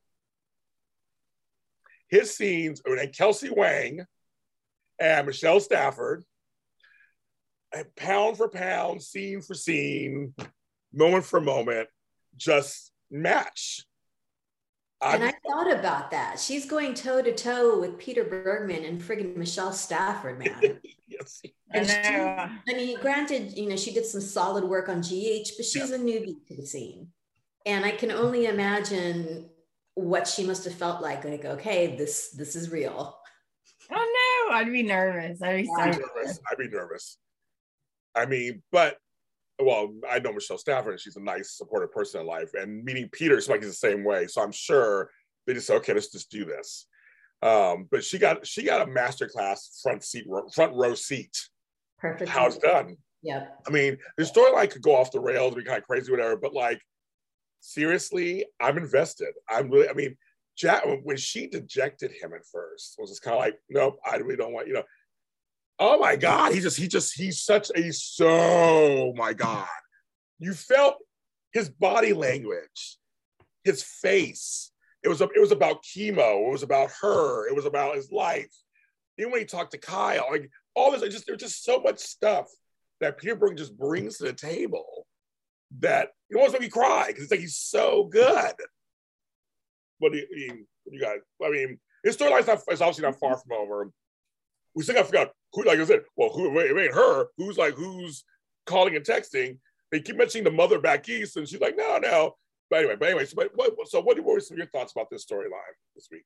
His 2.09 2.35
scenes, 2.35 2.83
and 2.85 3.17
Kelsey 3.17 3.51
Wang 3.51 4.05
and 5.01 5.27
Michelle 5.27 5.61
Stafford, 5.61 6.25
pound 7.97 8.37
for 8.37 8.49
pound, 8.49 9.03
scene 9.03 9.41
for 9.41 9.55
scene, 9.55 10.35
moment 10.93 11.25
for 11.25 11.41
moment, 11.41 11.89
just 12.37 12.93
match. 13.11 13.85
And 15.01 15.23
I 15.25 15.27
I'm- 15.29 15.35
thought 15.47 15.73
about 15.73 16.11
that. 16.13 16.39
She's 16.39 16.65
going 16.67 16.95
toe 16.95 17.23
to 17.23 17.35
toe 17.35 17.81
with 17.81 17.99
Peter 17.99 18.23
Bergman 18.25 18.85
and 18.85 19.01
friggin' 19.03 19.37
Michelle 19.37 19.73
Stafford, 19.73 20.39
man. 20.39 20.79
yes, 21.09 21.43
I 21.45 21.79
And 21.79 21.89
she- 21.89 22.03
know. 22.03 22.49
I 22.69 22.75
mean, 22.75 22.99
granted, 23.01 23.57
you 23.59 23.69
know, 23.69 23.77
she 23.77 23.93
did 23.93 24.07
some 24.07 24.21
solid 24.21 24.63
work 24.65 24.89
on 24.89 25.01
GH, 25.01 25.51
but 25.57 25.67
she's 25.67 25.91
a 25.91 25.99
newbie 25.99 26.37
to 26.49 26.57
the 26.57 26.65
scene. 26.67 27.09
And 27.67 27.85
I 27.85 27.91
can 27.93 28.11
only 28.13 28.47
imagine 28.47 29.49
what 29.95 30.27
she 30.29 30.45
must 30.45 30.65
have 30.65 30.75
felt 30.75 31.03
like. 31.03 31.25
Like, 31.25 31.45
okay, 31.45 31.97
this 31.97 32.31
this 32.31 32.55
is 32.57 32.71
real. 32.71 33.19
Oh 33.91 34.47
no, 34.51 34.55
I'd 34.57 34.71
be 34.73 34.83
nervous. 34.83 35.43
I'd 35.43 35.57
be 35.63 35.67
so 35.67 35.73
I'd 35.81 35.93
be 35.97 35.99
nervous. 35.99 36.41
I'd 36.51 36.59
be 36.59 36.69
nervous. 36.69 37.19
I 38.15 38.27
mean, 38.27 38.63
but 38.71 38.99
well, 39.59 39.93
I 40.11 40.19
know 40.19 40.33
Michelle 40.33 40.59
Stafford, 40.59 40.93
and 40.93 41.01
she's 41.01 41.17
a 41.17 41.23
nice, 41.23 41.57
supportive 41.57 41.93
person 41.93 42.21
in 42.21 42.27
life. 42.27 42.51
And 42.55 42.85
meeting 42.85 43.09
Peter, 43.13 43.37
it's 43.37 43.49
like 43.49 43.61
he's 43.61 43.71
the 43.71 43.75
same 43.75 44.05
way. 44.05 44.27
So 44.27 44.43
I'm 44.43 44.53
sure 44.53 45.11
they 45.47 45.55
just 45.55 45.67
said, 45.67 45.77
okay, 45.77 45.95
let's 45.95 46.11
just 46.11 46.31
do 46.31 46.45
this. 46.45 46.87
Um, 47.43 47.89
but 47.91 48.05
she 48.05 48.19
got 48.19 48.47
she 48.47 48.63
got 48.63 48.83
a 48.83 48.91
masterclass 48.91 49.83
front 49.83 50.05
seat, 50.05 50.27
front 50.55 50.75
row 50.75 50.95
seat. 50.95 51.37
Perfect. 51.99 52.31
How 52.31 52.47
it's 52.47 52.59
done. 52.59 52.97
Yep. 53.23 53.63
I 53.67 53.71
mean, 53.71 53.99
the 54.17 54.25
storyline 54.25 54.71
could 54.71 54.83
go 54.83 54.97
off 54.97 55.13
the 55.13 55.21
rails, 55.21 55.55
be 55.55 55.65
kind 55.65 55.79
of 55.79 55.85
crazy, 55.85 56.11
whatever. 56.11 56.37
But 56.37 56.55
like, 56.55 56.81
seriously, 57.61 58.47
I'm 58.61 58.77
invested. 58.77 59.35
I'm 59.49 59.71
really. 59.71 59.89
I 59.89 59.93
mean, 59.93 60.17
Jack 60.57 60.85
when 61.03 61.17
she 61.17 61.49
dejected 61.49 62.13
him 62.13 62.33
at 62.35 62.47
first 62.47 62.97
was 62.99 63.11
just 63.11 63.23
kind 63.23 63.35
of 63.35 63.41
like, 63.41 63.59
nope, 63.71 63.99
I 64.09 64.17
really 64.17 64.37
don't 64.37 64.53
want 64.53 64.69
you 64.69 64.75
know. 64.75 64.85
Oh 65.85 65.99
my 65.99 66.15
God, 66.15 66.55
he 66.55 66.61
just 66.61 66.79
he 66.79 66.87
just 66.87 67.13
he's 67.13 67.41
such 67.41 67.73
a 67.75 67.93
so 67.93 68.29
oh 68.29 69.13
my 69.17 69.33
God. 69.33 69.67
You 70.39 70.55
felt 70.55 70.95
his 71.53 71.69
body 71.69 72.13
language, 72.13 72.99
his 73.65 73.83
face. 73.83 74.71
It 75.03 75.09
was 75.09 75.21
it 75.21 75.41
was 75.41 75.51
about 75.51 75.83
chemo. 75.83 76.47
It 76.47 76.53
was 76.53 76.63
about 76.63 76.93
her. 77.01 77.49
It 77.49 77.57
was 77.57 77.67
about 77.67 77.97
his 77.97 78.13
life. 78.13 78.55
Even 79.19 79.33
when 79.33 79.41
he 79.41 79.45
talked 79.45 79.73
to 79.73 79.79
Kyle, 79.79 80.29
like 80.31 80.49
all 80.77 80.93
this, 80.93 81.03
just 81.13 81.27
there's 81.27 81.41
just 81.41 81.65
so 81.65 81.81
much 81.81 81.99
stuff 81.99 82.47
that 83.01 83.19
Peter 83.19 83.35
Berg 83.35 83.57
just 83.57 83.77
brings 83.77 84.19
to 84.19 84.25
the 84.27 84.33
table 84.33 85.05
that 85.81 86.11
it 86.31 86.37
almost 86.37 86.53
make 86.53 86.63
me 86.63 86.69
cry 86.69 87.07
because 87.09 87.25
it's 87.25 87.33
like 87.33 87.41
he's 87.41 87.57
so 87.57 88.05
good. 88.05 88.55
But 90.01 90.15
I 90.15 90.23
you 90.31 91.01
guys? 91.01 91.19
I 91.45 91.51
mean, 91.51 91.81
his 92.05 92.17
storyline's 92.17 92.47
not 92.47 92.61
is 92.71 92.81
obviously 92.81 93.03
not 93.03 93.19
far 93.19 93.37
from 93.37 93.51
over. 93.59 93.91
We 94.75 94.83
still 94.83 94.95
got 94.95 95.03
to 95.03 95.07
figure 95.07 95.21
out 95.21 95.31
who, 95.53 95.65
like 95.65 95.79
I 95.79 95.85
said, 95.85 96.03
well, 96.17 96.31
who 96.31 96.59
it 96.59 96.79
ain't 96.79 96.95
her. 96.95 97.27
Who's 97.37 97.59
like 97.59 97.75
who's 97.75 98.25
calling 98.67 98.97
and 98.97 99.05
texting? 99.05 99.59
they 99.93 100.01
keep 100.01 100.17
mentioning 100.17 100.45
the 100.45 100.51
mother 100.51 100.81
back 100.81 101.09
east, 101.09 101.37
and 101.37 101.47
she's 101.47 101.61
like, 101.61 101.77
no, 101.77 101.99
no. 101.99 102.35
But 102.71 102.81
anyway, 102.81 102.97
but 102.99 103.09
anyway, 103.09 103.27
so 103.27 103.35
what, 103.37 103.53
what 103.55 103.89
so 103.89 104.01
what 104.01 104.19
were 104.19 104.41
some 104.41 104.55
of 104.55 104.59
your 104.59 104.67
thoughts 104.69 104.93
about 104.93 105.11
this 105.11 105.25
storyline 105.25 105.77
this 105.95 106.09
week? 106.11 106.25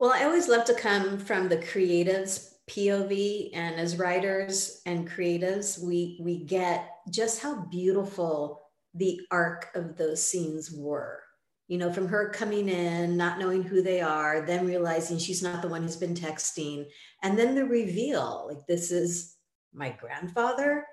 Well, 0.00 0.12
I 0.12 0.24
always 0.24 0.48
love 0.48 0.64
to 0.64 0.74
come 0.74 1.18
from 1.18 1.48
the 1.48 1.58
creatives 1.58 2.54
POV 2.68 3.50
and 3.54 3.76
as 3.76 3.96
writers 3.96 4.80
and 4.86 5.08
creatives, 5.08 5.82
we 5.82 6.18
we 6.20 6.44
get 6.44 6.90
just 7.08 7.40
how 7.40 7.66
beautiful 7.70 8.60
the 8.94 9.20
arc 9.30 9.68
of 9.76 9.96
those 9.96 10.22
scenes 10.24 10.72
were. 10.72 11.22
You 11.68 11.78
know, 11.78 11.92
from 11.92 12.08
her 12.08 12.30
coming 12.30 12.68
in, 12.68 13.16
not 13.16 13.38
knowing 13.38 13.62
who 13.62 13.80
they 13.80 14.00
are, 14.00 14.40
then 14.40 14.66
realizing 14.66 15.18
she's 15.18 15.42
not 15.44 15.62
the 15.62 15.68
one 15.68 15.82
who's 15.82 15.96
been 15.96 16.16
texting, 16.16 16.86
and 17.22 17.38
then 17.38 17.54
the 17.54 17.64
reveal 17.64 18.46
like, 18.48 18.66
this 18.66 18.90
is 18.90 19.36
my 19.72 19.90
grandfather, 19.90 20.86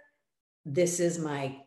this 0.65 0.99
is 0.99 1.17
my 1.17 1.57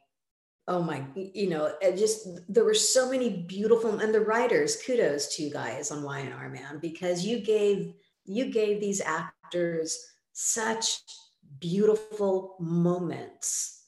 oh 0.69 0.83
my 0.83 1.03
you 1.17 1.49
know 1.49 1.73
just 1.97 2.29
there 2.49 2.65
were 2.65 2.75
so 2.75 3.11
many 3.11 3.45
beautiful 3.49 3.99
and 3.99 4.15
the 4.15 4.21
writers 4.21 4.77
kudos 4.85 5.35
to 5.35 5.43
you 5.43 5.51
guys 5.51 5.91
on 5.91 6.03
y&r 6.03 6.49
man 6.49 6.79
because 6.81 7.27
you 7.27 7.41
gave 7.41 7.95
you 8.25 8.53
gave 8.53 8.81
these 8.81 9.01
actors 9.01 10.07
such 10.33 11.01
beautiful 11.59 12.57
moments 12.61 13.80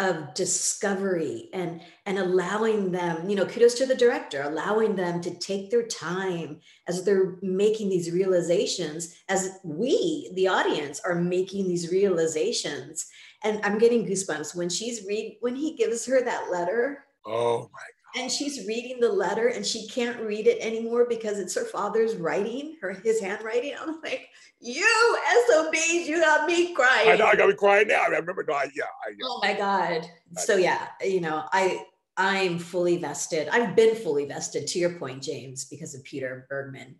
of 0.00 0.34
discovery 0.34 1.48
and 1.52 1.80
and 2.06 2.18
allowing 2.18 2.90
them 2.90 3.28
you 3.28 3.36
know 3.36 3.44
kudos 3.44 3.74
to 3.74 3.86
the 3.86 3.94
director 3.94 4.42
allowing 4.42 4.96
them 4.96 5.20
to 5.20 5.38
take 5.38 5.70
their 5.70 5.86
time 5.86 6.58
as 6.88 7.04
they're 7.04 7.36
making 7.42 7.88
these 7.88 8.10
realizations 8.10 9.14
as 9.28 9.58
we 9.62 10.32
the 10.34 10.48
audience 10.48 11.00
are 11.04 11.14
making 11.14 11.68
these 11.68 11.92
realizations 11.92 13.06
and 13.42 13.60
I'm 13.64 13.78
getting 13.78 14.06
goosebumps 14.06 14.54
when 14.54 14.68
she's 14.68 15.06
read 15.06 15.38
when 15.40 15.56
he 15.56 15.76
gives 15.76 16.04
her 16.06 16.22
that 16.22 16.50
letter. 16.50 17.04
Oh 17.24 17.70
my. 17.72 17.78
And 18.16 18.30
she's 18.30 18.66
reading 18.66 18.98
the 19.00 19.12
letter 19.12 19.48
and 19.48 19.64
she 19.64 19.86
can't 19.86 20.20
read 20.20 20.46
it 20.46 20.58
anymore 20.60 21.06
because 21.08 21.38
it's 21.38 21.54
her 21.54 21.64
father's 21.64 22.16
writing, 22.16 22.76
her 22.80 22.92
his 22.92 23.20
handwriting. 23.20 23.74
I'm 23.80 24.00
like, 24.02 24.28
you 24.60 25.18
SOBs, 25.48 26.08
you 26.08 26.20
got 26.20 26.46
me 26.46 26.74
crying. 26.74 27.10
I 27.10 27.16
know 27.16 27.26
I 27.26 27.36
got 27.36 27.48
me 27.48 27.54
crying 27.54 27.88
now. 27.88 28.02
I 28.02 28.08
remember 28.08 28.44
no, 28.46 28.54
yeah, 28.74 28.84
I, 28.84 29.10
yeah. 29.10 29.24
Oh 29.24 29.40
my 29.42 29.54
God. 29.54 30.06
So 30.36 30.56
yeah, 30.56 30.88
you 31.02 31.20
know, 31.20 31.44
I 31.52 31.84
I'm 32.16 32.58
fully 32.58 32.98
vested. 32.98 33.48
I've 33.48 33.74
been 33.74 33.94
fully 33.94 34.26
vested 34.26 34.66
to 34.68 34.78
your 34.78 34.98
point, 34.98 35.22
James, 35.22 35.64
because 35.64 35.94
of 35.94 36.04
Peter 36.04 36.46
Bergman. 36.50 36.96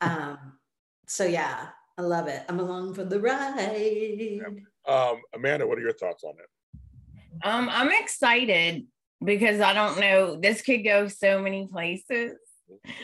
Um, 0.00 0.38
so 1.06 1.24
yeah, 1.24 1.68
I 1.96 2.02
love 2.02 2.28
it. 2.28 2.42
I'm 2.48 2.60
along 2.60 2.94
for 2.94 3.04
the 3.04 3.20
ride. 3.20 4.60
Um, 4.86 5.22
Amanda, 5.34 5.66
what 5.66 5.78
are 5.78 5.82
your 5.82 5.94
thoughts 5.94 6.24
on 6.24 6.34
it? 6.38 6.80
Um, 7.42 7.68
I'm 7.70 7.90
excited 7.92 8.86
because 9.24 9.60
I 9.60 9.72
don't 9.72 9.98
know, 10.00 10.36
this 10.40 10.62
could 10.62 10.84
go 10.84 11.08
so 11.08 11.40
many 11.42 11.66
places. 11.66 12.32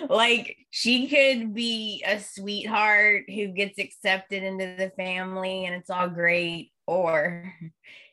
Like 0.08 0.56
she 0.70 1.08
could 1.08 1.54
be 1.54 2.04
a 2.06 2.20
sweetheart 2.20 3.24
who 3.28 3.48
gets 3.48 3.78
accepted 3.78 4.42
into 4.42 4.74
the 4.76 4.90
family 4.96 5.64
and 5.64 5.74
it's 5.74 5.88
all 5.90 6.08
great, 6.08 6.70
or 6.86 7.52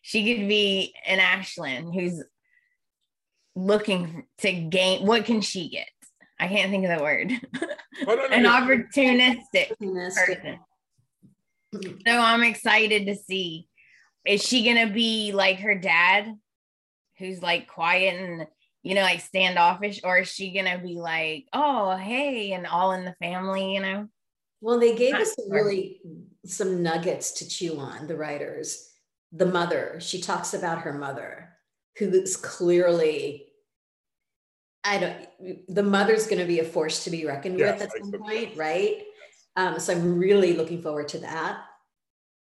she 0.02 0.34
could 0.36 0.48
be 0.48 0.94
an 1.06 1.20
Ashland 1.20 1.94
who's 1.94 2.24
looking 3.56 4.26
to 4.40 4.52
gain 4.52 5.06
what 5.06 5.26
can 5.26 5.42
she 5.42 5.70
get? 5.70 5.90
I 6.40 6.48
can't 6.48 6.72
think 6.72 6.86
of 6.86 6.98
the 6.98 7.04
word. 7.04 7.32
No, 8.08 8.16
no, 8.16 8.26
an 8.28 8.44
no. 8.44 8.50
opportunistic 8.50 9.74
Opportunistic. 9.80 10.16
person. 10.16 10.60
So 12.08 12.18
I'm 12.20 12.42
excited 12.42 13.06
to 13.06 13.16
see. 13.16 13.68
Is 14.26 14.42
she 14.44 14.64
gonna 14.66 14.92
be 14.92 15.34
like 15.34 15.60
her 15.60 15.76
dad, 15.76 16.34
who's 17.22 17.42
like 17.42 17.68
quiet 17.68 18.20
and 18.20 18.48
you 18.84 18.96
know, 18.96 19.02
like 19.02 19.22
standoffish, 19.22 20.02
or 20.04 20.20
is 20.20 20.28
she 20.28 20.54
gonna 20.54 20.80
be 20.80 20.96
like, 20.96 21.46
oh 21.54 21.96
hey, 21.96 22.52
and 22.52 22.66
all 22.68 22.94
in 22.94 23.06
the 23.06 23.16
family, 23.22 23.76
you 23.76 23.80
know? 23.80 24.08
Well, 24.60 24.80
they 24.80 24.96
gave 24.96 25.14
Not 25.14 25.22
us 25.22 25.36
sure. 25.36 25.54
really 25.54 26.02
some 26.46 26.84
nuggets 26.84 27.32
to 27.34 27.48
chew 27.48 27.80
on, 27.80 28.08
the 28.08 28.16
writers. 28.16 28.90
The 29.32 29.46
mother, 29.46 30.00
she 30.00 30.22
talks 30.22 30.54
about 30.54 30.82
her 30.82 30.94
mother, 30.94 31.50
who 31.98 32.10
is 32.10 32.38
clearly, 32.38 33.48
I 34.84 34.98
don't, 34.98 35.68
the 35.68 35.84
mother's 35.84 36.28
going 36.28 36.42
to 36.42 36.48
be 36.48 36.60
a 36.60 36.64
force 36.64 37.04
to 37.06 37.10
be 37.12 37.26
reckoned 37.26 37.58
Yes, 37.58 37.80
with 37.80 37.90
at 37.90 37.96
I 37.96 38.00
some 38.00 38.12
think 38.12 38.24
so. 38.24 38.30
point, 38.30 38.58
right? 38.58 39.04
Um, 39.56 39.80
so 39.80 39.94
I'm 39.94 40.18
really 40.18 40.54
looking 40.54 40.82
forward 40.82 41.08
to 41.10 41.20
that. 41.20 41.62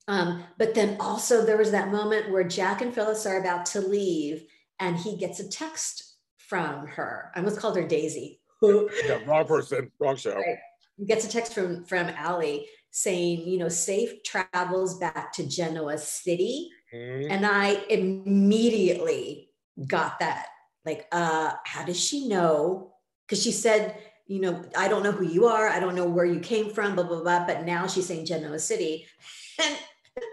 Um, 0.08 0.44
but 0.58 0.74
then 0.74 0.96
also 1.00 1.44
there 1.44 1.58
was 1.58 1.70
that 1.70 1.92
moment 1.92 2.30
where 2.30 2.44
Jack 2.44 2.82
and 2.82 2.92
Phyllis 2.92 3.26
are 3.26 3.40
about 3.40 3.66
to 3.66 3.80
leave 3.80 4.44
and 4.80 4.96
he 4.96 5.16
gets 5.16 5.38
a 5.40 5.48
text 5.48 6.16
from 6.38 6.86
her. 6.88 7.30
I 7.34 7.38
almost 7.38 7.58
called 7.60 7.76
her 7.76 7.86
Daisy. 7.86 8.40
Yeah, 8.62 9.18
wrong 9.26 9.46
person, 9.46 9.90
wrong 9.98 10.16
show. 10.16 10.34
Right. 10.34 10.58
gets 11.06 11.24
a 11.24 11.28
text 11.30 11.54
from 11.54 11.84
from 11.84 12.08
Allie 12.10 12.66
saying, 12.90 13.46
you 13.48 13.56
know, 13.58 13.68
safe 13.70 14.22
travels 14.24 14.98
back 14.98 15.32
to 15.34 15.46
Genoa 15.46 15.96
City. 15.96 16.68
Mhm. 16.92 17.30
And 17.30 17.46
I 17.46 17.82
immediately 17.88 19.50
got 19.86 20.18
that. 20.18 20.46
Like, 20.84 21.06
uh, 21.12 21.52
how 21.64 21.84
does 21.84 21.98
she 21.98 22.28
know? 22.28 22.92
Because 23.26 23.42
she 23.42 23.52
said, 23.52 23.96
you 24.26 24.40
know, 24.40 24.62
I 24.76 24.88
don't 24.88 25.02
know 25.02 25.12
who 25.12 25.24
you 25.26 25.46
are. 25.46 25.68
I 25.68 25.80
don't 25.80 25.94
know 25.94 26.06
where 26.06 26.24
you 26.24 26.40
came 26.40 26.70
from, 26.70 26.94
blah, 26.94 27.04
blah, 27.04 27.22
blah. 27.22 27.46
But 27.46 27.64
now 27.64 27.86
she's 27.86 28.06
saying 28.06 28.26
Genoa 28.26 28.58
City. 28.58 29.06
And 29.62 29.76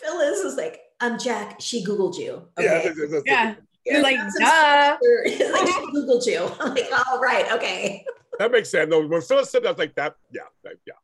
Phyllis 0.00 0.38
is 0.40 0.56
like, 0.56 0.80
I'm 1.00 1.18
Jack. 1.18 1.60
She 1.60 1.84
Googled 1.84 2.16
you. 2.18 2.48
Yeah, 2.58 2.64
Okay. 2.78 2.88
that's- 2.88 3.10
that's- 3.10 3.22
Yeah. 3.26 3.54
You're 3.90 4.02
like, 4.02 4.16
that's 4.16 4.38
duh. 4.38 4.98
It's 5.24 5.52
like 5.52 5.66
she 5.66 5.72
Googled 5.92 6.26
you. 6.26 6.50
I'm 6.60 6.74
like, 6.74 6.88
oh, 6.92 7.18
right. 7.20 7.50
Okay. 7.52 8.04
that 8.38 8.50
makes 8.52 8.70
sense. 8.70 8.90
Though 8.90 9.06
when 9.06 9.20
Phyllis 9.20 9.50
said 9.50 9.62
that, 9.62 9.68
I 9.68 9.72
was 9.72 9.78
like 9.78 9.94
that, 9.96 10.16
yeah, 10.32 10.42
that, 10.64 10.74
yeah. 10.86 10.94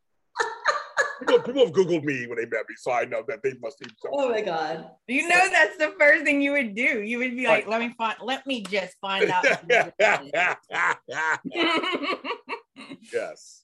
people, 1.20 1.40
people 1.40 1.64
have 1.64 1.74
Googled 1.74 2.04
me 2.04 2.26
when 2.26 2.36
they 2.36 2.46
met 2.46 2.68
me, 2.68 2.74
so 2.76 2.92
I 2.92 3.04
know 3.04 3.22
that 3.28 3.42
they 3.42 3.54
must 3.60 3.78
be. 3.80 3.86
Oh 4.12 4.28
my 4.30 4.40
God. 4.40 4.90
You 5.08 5.28
know 5.28 5.48
that's 5.50 5.76
the 5.78 5.94
first 5.98 6.24
thing 6.24 6.40
you 6.40 6.52
would 6.52 6.74
do. 6.74 7.02
You 7.02 7.18
would 7.18 7.36
be 7.36 7.46
like, 7.46 7.66
let 7.66 7.80
me 7.80 7.94
find 7.96 8.16
let 8.22 8.46
me 8.46 8.62
just 8.62 8.96
find 9.00 9.30
out. 9.30 9.44
yes. 13.12 13.63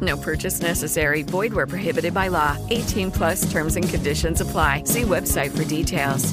No 0.00 0.16
purchase 0.16 0.60
necessary. 0.60 1.22
Void 1.22 1.52
where 1.52 1.66
prohibited 1.66 2.14
by 2.14 2.28
law. 2.28 2.56
18 2.70 3.10
plus 3.10 3.50
terms 3.50 3.76
and 3.76 3.88
conditions 3.88 4.40
apply. 4.40 4.84
See 4.84 5.02
website 5.02 5.56
for 5.56 5.64
details. 5.64 6.32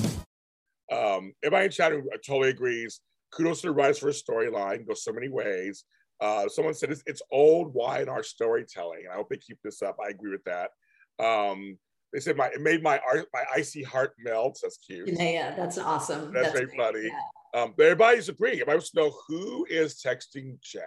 Um, 0.92 1.34
everybody 1.44 1.66
in 1.66 1.72
chat 1.72 1.94
totally 2.26 2.50
agrees. 2.50 3.00
Kudos 3.32 3.62
to 3.62 3.68
the 3.68 3.74
writers 3.74 4.00
for 4.00 4.10
a 4.10 4.12
storyline. 4.12 4.88
Goes 4.88 5.04
so 5.04 5.12
many 5.12 5.30
ways. 5.30 5.84
Uh, 6.22 6.48
someone 6.48 6.74
said 6.74 6.92
it's, 6.92 7.04
it's 7.06 7.22
old 7.32 7.74
Y 7.74 8.00
and 8.00 8.10
our 8.10 8.24
storytelling, 8.24 9.02
and 9.04 9.14
I 9.14 9.16
hope 9.16 9.30
they 9.30 9.38
keep 9.38 9.58
this 9.64 9.82
up. 9.82 9.98
I 10.04 10.10
agree 10.10 10.32
with 10.32 10.44
that. 10.46 10.70
Um, 11.24 11.78
they 12.14 12.20
said 12.22 12.38
my 12.38 12.48
it 12.48 12.62
made 12.62 12.82
my 12.82 13.00
art, 13.00 13.26
my 13.34 13.44
icy 13.54 13.84
heart 13.84 14.14
melt. 14.18 14.60
That's 14.62 14.78
cute. 14.78 15.10
Yeah, 15.10 15.24
yeah, 15.24 15.56
that's 15.56 15.78
awesome. 15.78 16.32
That's 16.34 16.54
very 16.54 16.68
great. 16.68 16.78
funny. 16.78 17.04
Yeah. 17.04 17.62
Um, 17.62 17.74
but 17.76 17.84
everybody's 17.88 18.30
agreeing. 18.30 18.56
Everybody 18.56 18.78
wants 18.78 18.92
to 18.92 19.00
know 19.00 19.14
who 19.28 19.66
is 19.70 20.02
texting 20.02 20.60
Jack. 20.62 20.84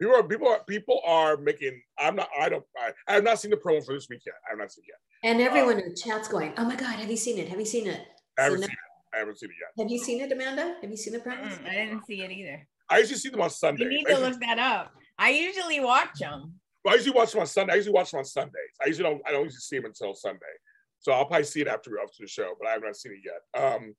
People 0.00 0.14
are 0.16 0.22
people 0.22 0.48
are 0.48 0.60
people 0.64 1.00
are 1.06 1.36
making. 1.36 1.80
I'm 1.98 2.16
not. 2.16 2.28
I 2.38 2.48
don't. 2.48 2.64
I, 2.78 2.92
I 3.06 3.12
have 3.14 3.24
not 3.24 3.38
seen 3.38 3.50
the 3.50 3.56
promo 3.58 3.84
for 3.84 3.92
this 3.94 4.08
week 4.08 4.22
yet. 4.24 4.34
I 4.46 4.52
have 4.52 4.58
not 4.58 4.72
seen 4.72 4.84
it 4.84 4.92
yet. 4.92 5.30
And 5.30 5.40
everyone 5.42 5.78
in 5.78 5.90
the 5.90 5.94
chat's 5.94 6.26
going, 6.26 6.54
"Oh 6.56 6.64
my 6.64 6.74
god, 6.74 6.98
have 6.98 7.10
you 7.10 7.16
seen 7.18 7.36
it? 7.38 7.48
Have 7.48 7.58
you 7.60 7.66
seen 7.66 7.86
it?" 7.86 8.00
I 8.38 8.44
haven't 8.44 8.60
now- 8.60 8.66
seen 8.66 8.72
it. 8.72 9.14
I 9.16 9.18
haven't 9.18 9.38
seen 9.40 9.50
it 9.50 9.56
yet. 9.60 9.82
have 9.84 9.90
you 9.90 9.98
seen 9.98 10.20
it, 10.20 10.32
Amanda? 10.32 10.76
Have 10.80 10.90
you 10.90 10.96
seen 10.96 11.12
the 11.12 11.18
promo? 11.18 11.42
Mm, 11.48 11.68
I 11.68 11.72
didn't 11.74 12.06
see 12.06 12.22
it 12.22 12.30
either. 12.30 12.66
I 12.88 12.98
usually 12.98 13.18
see 13.18 13.28
them 13.28 13.40
on 13.40 13.50
Sunday. 13.50 13.82
You 13.82 13.88
need 13.90 14.06
I 14.06 14.10
to 14.10 14.10
usually- 14.12 14.30
look 14.30 14.40
that 14.40 14.58
up. 14.58 14.92
I 15.18 15.30
usually 15.30 15.80
watch 15.80 16.18
them. 16.18 16.54
Well, 16.84 16.94
I 16.94 16.96
usually 16.96 17.14
watch 17.16 17.32
them 17.32 17.40
on 17.42 17.46
Sunday. 17.46 17.72
I 17.74 17.76
usually 17.76 17.92
watch 17.92 18.12
them 18.12 18.18
on 18.18 18.24
Sundays. 18.24 18.54
I 18.82 18.86
usually 18.86 19.10
don't. 19.10 19.22
I 19.26 19.32
don't 19.32 19.44
usually 19.44 19.58
see 19.60 19.76
them 19.76 19.84
until 19.86 20.14
Sunday. 20.14 20.54
So 21.00 21.12
I'll 21.12 21.26
probably 21.26 21.44
see 21.44 21.60
it 21.60 21.66
after 21.68 21.98
after 22.00 22.16
the 22.22 22.26
show, 22.28 22.54
but 22.58 22.68
I 22.68 22.72
have 22.72 22.82
not 22.82 22.96
seen 22.96 23.12
it 23.12 23.18
yet. 23.24 23.62
Um, 23.62 23.94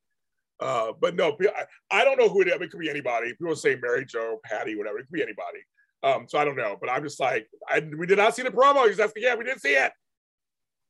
uh, 0.59 0.93
but 0.99 1.15
no, 1.15 1.37
I, 1.55 1.65
I 1.91 2.03
don't 2.05 2.17
know 2.17 2.29
who 2.29 2.41
it 2.41 2.47
is. 2.47 2.53
It 2.55 2.71
could 2.71 2.79
be 2.79 2.89
anybody. 2.89 3.33
People 3.33 3.55
say 3.55 3.75
Mary 3.75 4.05
Jo, 4.05 4.39
Patty, 4.43 4.75
whatever. 4.75 4.97
It 4.99 5.03
could 5.03 5.13
be 5.13 5.21
anybody. 5.21 5.59
Um, 6.03 6.25
so 6.27 6.39
I 6.39 6.45
don't 6.45 6.57
know, 6.57 6.77
but 6.79 6.89
I'm 6.89 7.03
just 7.03 7.19
like, 7.19 7.47
I, 7.67 7.79
we 7.97 8.07
did 8.07 8.17
not 8.17 8.35
see 8.35 8.41
the 8.41 8.49
promo. 8.49 8.87
He's 8.87 8.99
asking, 8.99 9.23
yeah, 9.23 9.35
we 9.35 9.43
didn't 9.43 9.61
see 9.61 9.75
it. 9.75 9.91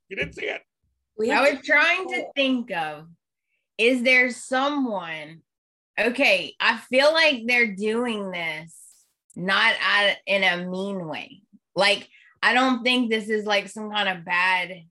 You 0.07 0.15
didn't 0.15 0.35
see 0.35 0.45
it. 0.45 0.61
We 1.17 1.31
I 1.31 1.51
was 1.51 1.65
trying 1.65 2.07
to 2.09 2.25
think 2.35 2.71
of 2.71 3.07
is 3.77 4.03
there 4.03 4.29
someone 4.31 5.41
okay, 5.99 6.55
I 6.59 6.77
feel 6.77 7.13
like 7.13 7.43
they're 7.45 7.75
doing 7.75 8.31
this 8.31 8.75
not 9.35 9.73
at, 9.81 10.17
in 10.25 10.43
a 10.43 10.65
mean 10.65 11.07
way. 11.07 11.41
Like 11.75 12.07
I 12.43 12.53
don't 12.53 12.83
think 12.83 13.09
this 13.09 13.29
is 13.29 13.45
like 13.45 13.69
some 13.69 13.91
kind 13.91 14.09
of 14.09 14.25
bad 14.25 14.83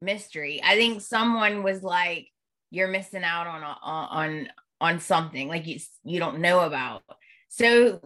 mystery. 0.00 0.60
I 0.62 0.76
think 0.76 1.00
someone 1.00 1.62
was 1.62 1.82
like 1.82 2.28
you're 2.70 2.88
missing 2.88 3.24
out 3.24 3.46
on 3.46 3.62
a, 3.62 3.76
on 3.82 4.48
on 4.80 5.00
something 5.00 5.48
like 5.48 5.66
you 5.66 5.78
you 6.04 6.20
don't 6.20 6.40
know 6.40 6.60
about. 6.60 7.02
So 7.48 8.00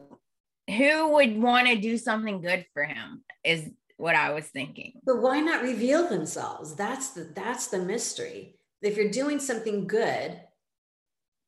who 0.69 1.15
would 1.15 1.41
want 1.41 1.69
to 1.69 1.77
do 1.77 1.99
something 1.99 2.41
good 2.41 2.67
for 2.73 2.85
him 2.85 3.23
is 3.45 3.69
what 3.97 4.15
I 4.15 4.33
was 4.33 4.47
thinking. 4.47 5.01
But 5.05 5.23
why 5.23 5.41
not 5.41 5.63
reveal 5.63 6.09
themselves? 6.09 6.75
That's 6.75 7.11
the 7.11 7.31
that's 7.35 7.69
the 7.69 7.79
mystery. 7.79 8.57
If 8.81 8.97
you're 8.97 9.11
doing 9.11 9.39
something 9.39 9.87
good, 9.87 10.41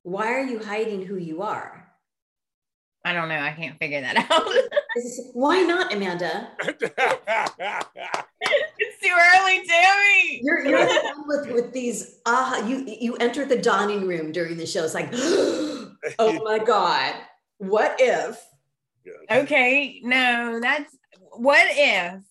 why 0.03 0.33
are 0.35 0.45
you 0.45 0.61
hiding 0.61 1.05
who 1.05 1.17
you 1.17 1.43
are? 1.43 1.81
I 3.05 3.13
don't 3.13 3.29
know. 3.29 3.39
I 3.39 3.53
can't 3.53 3.79
figure 3.79 4.01
that 4.01 4.17
out. 4.31 4.47
Is- 4.97 5.31
why 5.35 5.63
not, 5.63 5.93
Amanda? 5.93 6.49
it's 6.61 6.95
too 9.03 9.13
early, 9.13 9.67
Tammy. 9.67 10.41
You're 10.43 10.67
you're 10.67 10.89
with 11.27 11.51
with 11.51 11.73
these 11.73 12.21
ah 12.25 12.67
you 12.67 12.85
you 12.87 13.17
enter 13.17 13.45
the 13.45 13.59
dining 13.59 14.07
room 14.07 14.33
during 14.33 14.57
the 14.57 14.67
show. 14.67 14.85
It's 14.85 14.95
like, 14.95 15.11
oh 15.13 16.41
my 16.45 16.59
god, 16.59 17.15
what 17.59 17.97
if? 17.99 18.43
Okay, 19.31 20.01
no, 20.03 20.59
that's 20.61 20.97
what 21.37 21.67
if 21.71 22.23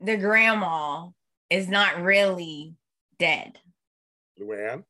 the 0.00 0.16
grandma 0.16 1.08
is 1.50 1.68
not 1.68 2.02
really 2.02 2.74
dead? 3.18 3.58
Luann. 4.40 4.84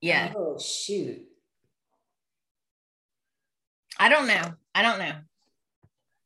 Yeah, 0.00 0.32
Oh 0.36 0.58
shoot. 0.58 1.22
I 3.98 4.08
don't 4.08 4.26
know. 4.26 4.54
I 4.74 4.82
don't 4.82 4.98
know. 4.98 5.12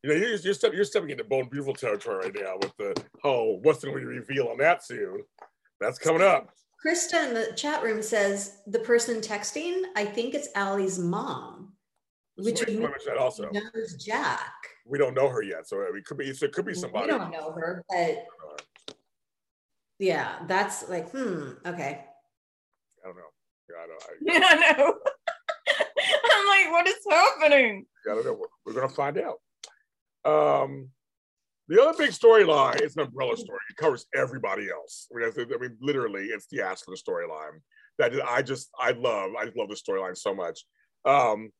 You 0.03 0.09
know, 0.09 0.15
you're, 0.15 0.35
you're, 0.35 0.53
step, 0.53 0.73
you're 0.73 0.83
stepping 0.83 1.11
into 1.11 1.23
Bone 1.23 1.47
Beautiful 1.49 1.73
territory 1.73 2.25
right 2.25 2.35
now 2.35 2.55
with 2.59 2.75
the, 2.77 3.01
oh, 3.23 3.59
what's 3.61 3.83
going 3.83 3.93
to 3.93 3.99
be 3.99 4.05
reveal 4.05 4.47
on 4.47 4.57
that 4.57 4.83
soon? 4.83 5.21
That's 5.79 5.99
coming 5.99 6.21
up. 6.21 6.49
Krista 6.83 7.27
in 7.27 7.35
the 7.35 7.53
chat 7.55 7.83
room 7.83 8.01
says 8.01 8.57
the 8.65 8.79
person 8.79 9.21
texting, 9.21 9.83
I 9.95 10.05
think 10.05 10.33
it's 10.33 10.49
Allie's 10.55 10.97
mom, 10.97 11.70
which 12.43 12.59
Somebody 12.59 12.79
would 12.79 12.91
that 13.05 13.17
also. 13.17 13.49
knows 13.51 13.95
Jack. 13.95 14.53
We 14.85 14.97
don't 14.97 15.13
know 15.13 15.29
her 15.29 15.41
yet, 15.41 15.67
so 15.67 15.81
it 15.81 16.05
could 16.05 16.17
be, 16.17 16.33
so 16.33 16.45
it 16.45 16.53
could 16.53 16.65
be 16.65 16.73
somebody. 16.73 17.05
We 17.05 17.17
don't 17.17 17.31
know 17.31 17.51
her, 17.51 17.83
but 17.89 18.25
yeah, 19.99 20.39
that's 20.47 20.89
like, 20.89 21.11
hmm, 21.11 21.51
okay. 21.65 22.05
I 23.03 23.07
don't 23.07 23.15
know. 23.15 23.21
Yeah, 23.69 23.75
I 23.83 23.87
don't, 23.87 24.43
I, 24.43 24.71
I 24.71 24.77
know. 24.77 24.95
I'm 26.33 26.47
like, 26.47 26.71
what 26.71 26.87
is 26.87 27.05
happening? 27.09 27.85
I 28.09 28.15
don't 28.15 28.25
know. 28.25 28.33
We're, 28.33 28.47
we're 28.65 28.73
going 28.73 28.89
to 28.89 28.95
find 28.95 29.19
out. 29.19 29.39
Um, 30.25 30.89
the 31.67 31.81
other 31.81 31.97
big 31.97 32.11
storyline 32.11 32.81
is 32.81 32.97
an 32.97 33.03
umbrella 33.03 33.37
story. 33.37 33.59
It 33.69 33.77
covers 33.77 34.05
everybody 34.15 34.69
else. 34.69 35.07
I 35.13 35.19
mean, 35.19 35.31
I, 35.37 35.41
I 35.41 35.57
mean 35.57 35.77
literally, 35.79 36.25
it's 36.25 36.47
the 36.47 36.61
Ashland 36.61 36.99
storyline 36.99 37.61
that 37.97 38.11
I 38.27 38.41
just 38.41 38.69
I 38.77 38.91
love. 38.91 39.31
I 39.39 39.45
love 39.55 39.69
the 39.69 39.75
storyline 39.75 40.17
so 40.17 40.33
much. 40.33 40.65
Um, 41.05 41.51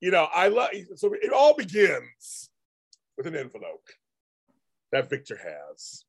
you 0.00 0.10
know, 0.10 0.28
I 0.34 0.48
love. 0.48 0.70
So 0.96 1.12
it 1.14 1.32
all 1.32 1.54
begins 1.56 2.50
with 3.16 3.26
an 3.26 3.36
envelope 3.36 3.86
that 4.92 5.10
Victor 5.10 5.36
has. 5.36 6.04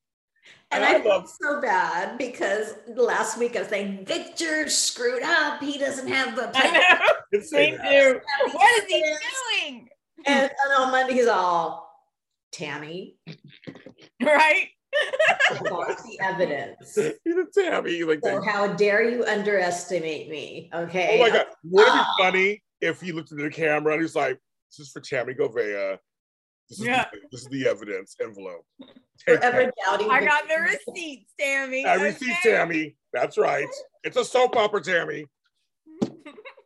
And 0.71 0.83
And 0.83 0.95
I 0.95 0.99
I 0.99 1.03
felt 1.03 1.23
love- 1.23 1.29
so 1.41 1.61
bad 1.61 2.17
because 2.17 2.73
last 2.87 3.37
week 3.37 3.55
I 3.55 3.59
was 3.59 3.67
saying, 3.69 4.05
Victor 4.05 4.69
screwed 4.69 5.23
up. 5.23 5.61
He 5.61 5.77
doesn't 5.77 6.07
have 6.07 6.35
the 6.35 6.51
I 6.55 6.71
know. 6.71 7.05
Didn't 7.31 7.45
say 7.47 7.71
Me 7.71 7.77
that. 7.77 7.89
too. 8.13 8.19
What 8.53 8.83
is 8.83 8.89
he 8.89 9.01
doing? 9.01 9.89
And, 10.25 10.49
and 10.51 10.73
on 10.83 10.91
Monday, 10.91 11.13
he's 11.13 11.27
all, 11.27 11.89
Tammy, 12.51 13.17
Right? 14.21 14.69
the 15.51 16.17
evidence? 16.21 16.95
He's 17.23 17.35
a 17.35 17.45
Tammy. 17.53 17.91
He's 17.91 18.05
like, 18.05 18.19
So 18.23 18.41
how 18.41 18.67
dare 18.73 19.07
you 19.07 19.23
underestimate 19.23 20.29
me? 20.29 20.69
Okay. 20.73 21.17
oh 21.19 21.23
my 21.23 21.29
god, 21.29 21.45
wouldn't 21.63 21.95
it 21.95 21.99
be 22.17 22.23
funny 22.23 22.63
if 22.81 23.01
he 23.01 23.11
looked 23.11 23.31
into 23.31 23.43
the 23.43 23.49
camera 23.49 23.93
and 23.93 24.01
he's 24.01 24.15
like, 24.15 24.37
"This 24.71 24.87
is 24.87 24.91
for 24.91 24.99
Tammy 25.01 25.33
Govea. 25.33 25.97
This 26.69 26.79
is, 26.79 26.85
Yeah. 26.85 27.05
the, 27.11 27.19
this 27.31 27.41
is 27.41 27.47
the 27.47 27.67
evidence 27.67 28.15
envelope. 28.21 28.65
Take 29.25 29.39
Forever 29.39 29.65
that. 29.65 29.73
doubting. 29.83 30.09
I 30.11 30.23
got 30.23 30.47
the 30.47 30.55
receipts, 30.61 31.33
Tammy. 31.39 31.85
I 31.85 31.95
receive 31.95 32.29
okay? 32.43 32.51
Tammy. 32.51 32.95
That's 33.11 33.37
right. 33.37 33.67
It's 34.03 34.17
a 34.17 34.23
soap 34.23 34.55
opera, 34.55 34.81
Tammy. 34.81 35.25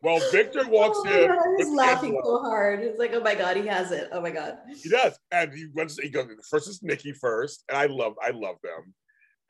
Well, 0.02 0.20
Victor 0.30 0.62
oh 0.66 0.68
walks 0.68 0.98
Oh 1.06 1.22
in. 1.22 1.28
God, 1.28 1.38
I 1.38 1.48
was 1.48 1.68
laughing 1.74 2.10
envelope. 2.16 2.42
so 2.42 2.48
hard. 2.48 2.80
It's 2.80 2.98
like, 2.98 3.12
oh 3.14 3.20
my 3.22 3.34
god, 3.34 3.56
he 3.56 3.66
has 3.66 3.90
it. 3.92 4.08
Oh 4.12 4.20
my 4.20 4.30
god. 4.30 4.58
He 4.82 4.88
does, 4.90 5.18
and 5.32 5.52
he 5.52 5.66
runs. 5.74 5.98
He 5.98 6.10
goes 6.10 6.26
first. 6.50 6.68
Is 6.68 6.82
Nikki 6.82 7.12
first, 7.12 7.64
and 7.68 7.78
I 7.78 7.86
love. 7.86 8.14
I 8.22 8.30
love 8.30 8.56
them. 8.62 8.94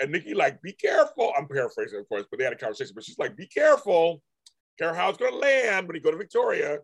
And 0.01 0.11
Nikki 0.13 0.35
like, 0.35 0.61
be 0.63 0.73
careful. 0.73 1.33
I'm 1.37 1.47
paraphrasing, 1.49 1.99
of 2.01 2.09
course, 2.09 2.25
but 2.31 2.39
they 2.39 2.45
had 2.45 2.53
a 2.53 2.57
conversation. 2.57 2.93
But 2.95 3.05
she's 3.05 3.19
like, 3.19 3.37
be 3.37 3.47
careful. 3.47 4.23
Care 4.79 4.95
how 4.95 5.09
it's 5.09 5.19
going 5.19 5.33
to 5.33 5.39
land 5.39 5.87
when 5.87 5.95
you 5.95 6.03
go 6.03 6.11
to 6.11 6.17
Victoria. 6.17 6.79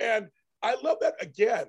And 0.00 0.28
I 0.62 0.76
love 0.82 0.98
that 1.00 1.14
again. 1.20 1.66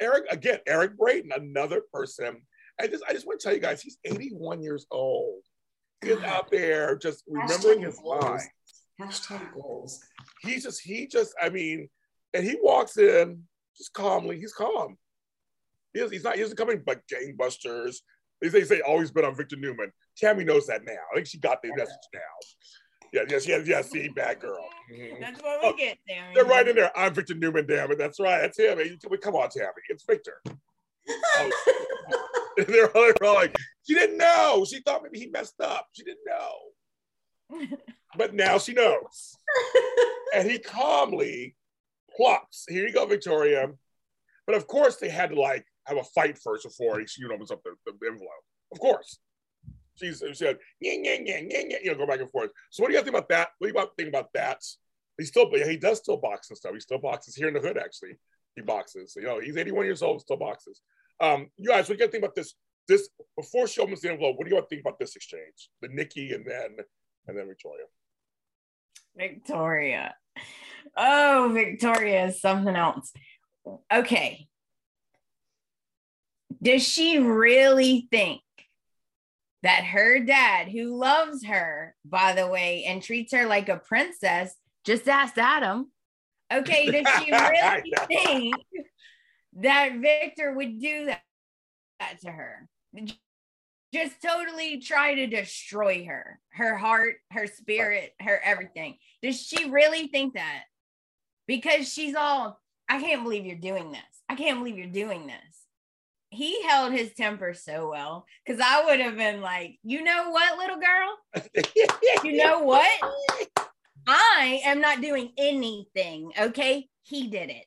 Eric 0.00 0.24
again. 0.30 0.58
Eric 0.66 0.96
Braeden, 0.96 1.32
another 1.34 1.82
person. 1.92 2.42
I 2.80 2.86
just, 2.86 3.04
I 3.08 3.12
just 3.12 3.26
want 3.26 3.40
to 3.40 3.44
tell 3.44 3.54
you 3.54 3.60
guys, 3.60 3.82
he's 3.82 3.98
81 4.04 4.62
years 4.62 4.86
old. 4.90 5.42
He's 6.02 6.16
God. 6.16 6.24
out 6.24 6.50
there 6.50 6.96
just 6.96 7.24
remembering 7.28 7.82
his 7.82 7.98
goals. 7.98 8.24
line. 8.24 8.40
Hashtag 9.00 9.52
goals. 9.54 10.00
He's 10.42 10.64
just, 10.64 10.80
he 10.82 11.06
just, 11.06 11.34
I 11.40 11.48
mean, 11.48 11.88
and 12.34 12.44
he 12.44 12.56
walks 12.60 12.96
in 12.96 13.42
just 13.76 13.92
calmly. 13.92 14.38
He's 14.38 14.52
calm. 14.52 14.96
He 15.92 16.00
is, 16.00 16.10
he's 16.10 16.24
not. 16.24 16.36
He 16.36 16.40
doesn't 16.40 16.56
coming 16.56 16.78
in 16.78 16.84
like 16.86 17.02
gangbusters. 17.06 17.96
They 18.40 18.48
say, 18.48 18.64
say 18.64 18.80
always 18.80 19.10
been 19.10 19.24
on 19.24 19.36
Victor 19.36 19.56
Newman. 19.56 19.92
Tammy 20.16 20.44
knows 20.44 20.66
that 20.66 20.84
now. 20.84 20.92
I 21.12 21.14
think 21.14 21.26
she 21.26 21.38
got 21.38 21.62
the 21.62 21.68
message 21.76 21.94
now. 22.12 22.20
Yeah, 23.12 23.22
yes, 23.28 23.46
yes, 23.46 23.66
yes. 23.66 23.90
See, 23.90 24.08
bad 24.16 24.40
girl. 24.40 24.66
That's 25.20 25.42
what 25.42 25.60
we 25.62 25.68
Oh, 25.68 25.74
get, 25.76 25.98
Tammy. 26.08 26.28
Oh, 26.30 26.34
they're 26.34 26.44
right 26.44 26.66
in 26.66 26.76
there. 26.76 26.90
I'm 26.98 27.14
Victor 27.14 27.34
Newman. 27.34 27.66
Damn 27.66 27.92
it, 27.92 27.98
that's 27.98 28.18
right. 28.18 28.40
That's 28.40 28.58
him. 28.58 28.78
Hey, 28.78 28.96
Come 29.20 29.34
on, 29.34 29.50
Tammy. 29.50 29.68
It's 29.88 30.04
Victor. 30.04 30.40
Oh. 31.36 32.64
they're, 32.68 32.96
all, 32.96 33.34
like, 33.34 33.56
she 33.84 33.94
didn't 33.94 34.18
know. 34.18 34.64
She 34.68 34.80
thought 34.82 35.02
maybe 35.02 35.18
he 35.18 35.26
messed 35.26 35.60
up. 35.60 35.88
She 35.92 36.04
didn't 36.04 36.20
know. 36.26 37.66
But 38.16 38.34
now 38.34 38.58
she 38.58 38.72
knows. 38.72 39.36
and 40.34 40.48
he 40.48 40.58
calmly 40.60 41.56
plops. 42.14 42.66
Here 42.68 42.86
you 42.86 42.92
go, 42.92 43.04
Victoria. 43.06 43.68
But 44.46 44.54
of 44.54 44.66
course, 44.68 44.96
they 44.96 45.08
had 45.08 45.30
to 45.30 45.40
like 45.40 45.66
have 45.86 45.96
a 45.96 46.04
fight 46.04 46.38
first 46.38 46.62
before 46.64 47.00
he 47.00 47.06
she 47.06 47.24
opens 47.24 47.50
up 47.50 47.62
the, 47.64 47.72
the 47.86 48.06
envelope. 48.06 48.30
Of 48.70 48.78
course. 48.78 49.18
She's 49.94 50.22
she 50.26 50.34
said, 50.34 50.58
"Nyeh, 50.82 51.04
nyeh, 51.04 51.26
nyeh, 51.26 51.50
nyeh, 51.50 51.70
nyeh," 51.70 51.84
you 51.84 51.90
know, 51.90 51.98
go 51.98 52.06
back 52.06 52.20
and 52.20 52.30
forth. 52.30 52.50
So 52.70 52.82
what 52.82 52.88
do 52.88 52.94
you 52.94 52.98
guys 52.98 53.04
think 53.04 53.16
about 53.16 53.28
that? 53.28 53.48
What 53.58 53.66
do 53.66 53.72
you 53.72 53.78
about 53.78 53.96
think 53.96 54.08
about 54.08 54.32
that? 54.34 54.62
He 55.18 55.24
still, 55.24 55.50
yeah, 55.52 55.68
he 55.68 55.76
does 55.76 55.98
still 55.98 56.16
box 56.16 56.48
and 56.48 56.56
stuff. 56.56 56.72
He 56.72 56.80
still 56.80 56.98
boxes 56.98 57.34
here 57.34 57.48
in 57.48 57.54
the 57.54 57.60
hood. 57.60 57.76
Actually, 57.76 58.16
he 58.56 58.62
boxes. 58.62 59.14
You 59.16 59.24
know, 59.24 59.40
he's 59.40 59.56
81 59.56 59.84
years 59.84 60.02
old, 60.02 60.22
still 60.22 60.38
boxes. 60.38 60.80
Um, 61.20 61.48
you 61.56 61.68
guys, 61.68 61.88
what 61.88 61.98
do 61.98 62.02
you 62.02 62.08
guys 62.08 62.12
think 62.12 62.24
about 62.24 62.34
this? 62.34 62.54
This 62.88 63.08
before 63.36 63.68
she 63.68 63.80
opens 63.80 64.00
the 64.00 64.10
envelope, 64.10 64.36
what 64.36 64.48
do 64.48 64.54
you 64.54 64.60
guys 64.60 64.68
think 64.68 64.80
about 64.80 64.98
this 64.98 65.14
exchange? 65.14 65.70
The 65.80 65.88
Nikki 65.88 66.32
and 66.32 66.44
then 66.44 66.76
and 67.28 67.38
then 67.38 67.46
Victoria. 67.46 67.84
Victoria. 69.16 70.14
Oh, 70.96 71.50
Victoria 71.52 72.26
is 72.26 72.40
something 72.40 72.74
else. 72.74 73.12
Okay. 73.92 74.48
Does 76.62 76.86
she 76.86 77.18
really 77.18 78.08
think 78.10 78.40
that 79.62 79.84
her 79.84 80.18
dad, 80.18 80.68
who 80.68 80.96
loves 80.96 81.44
her, 81.44 81.94
by 82.04 82.32
the 82.32 82.48
way, 82.48 82.84
and 82.84 83.02
treats 83.02 83.32
her 83.32 83.46
like 83.46 83.68
a 83.68 83.76
princess, 83.76 84.54
just 84.84 85.08
asked 85.08 85.38
Adam, 85.38 85.90
okay, 86.52 86.90
does 86.90 87.06
she 87.18 87.30
really 87.32 87.92
think 88.08 88.54
that 89.54 89.98
Victor 90.00 90.52
would 90.54 90.80
do 90.80 91.06
that, 91.06 91.22
that 92.00 92.20
to 92.22 92.30
her? 92.30 92.68
Just 93.94 94.22
totally 94.22 94.80
try 94.80 95.14
to 95.14 95.26
destroy 95.26 96.06
her, 96.06 96.40
her 96.54 96.76
heart, 96.76 97.16
her 97.30 97.46
spirit, 97.46 98.12
her 98.20 98.40
everything. 98.42 98.96
Does 99.22 99.40
she 99.40 99.70
really 99.70 100.08
think 100.08 100.34
that? 100.34 100.62
Because 101.46 101.92
she's 101.92 102.14
all, 102.14 102.58
I 102.88 103.00
can't 103.00 103.22
believe 103.22 103.46
you're 103.46 103.56
doing 103.56 103.92
this. 103.92 104.00
I 104.28 104.34
can't 104.34 104.58
believe 104.58 104.78
you're 104.78 104.86
doing 104.86 105.26
this. 105.26 105.61
He 106.32 106.62
held 106.62 106.92
his 106.94 107.12
temper 107.12 107.52
so 107.52 107.90
well 107.90 108.24
because 108.44 108.58
I 108.64 108.84
would 108.86 109.00
have 109.00 109.16
been 109.18 109.42
like, 109.42 109.78
you 109.82 110.02
know 110.02 110.30
what, 110.30 110.58
little 110.58 110.76
girl? 110.76 111.44
You 112.24 112.36
know 112.36 112.60
what? 112.60 112.88
I 114.06 114.62
am 114.64 114.80
not 114.80 115.02
doing 115.02 115.32
anything. 115.36 116.32
Okay. 116.38 116.88
He 117.02 117.28
did 117.28 117.50
it. 117.50 117.66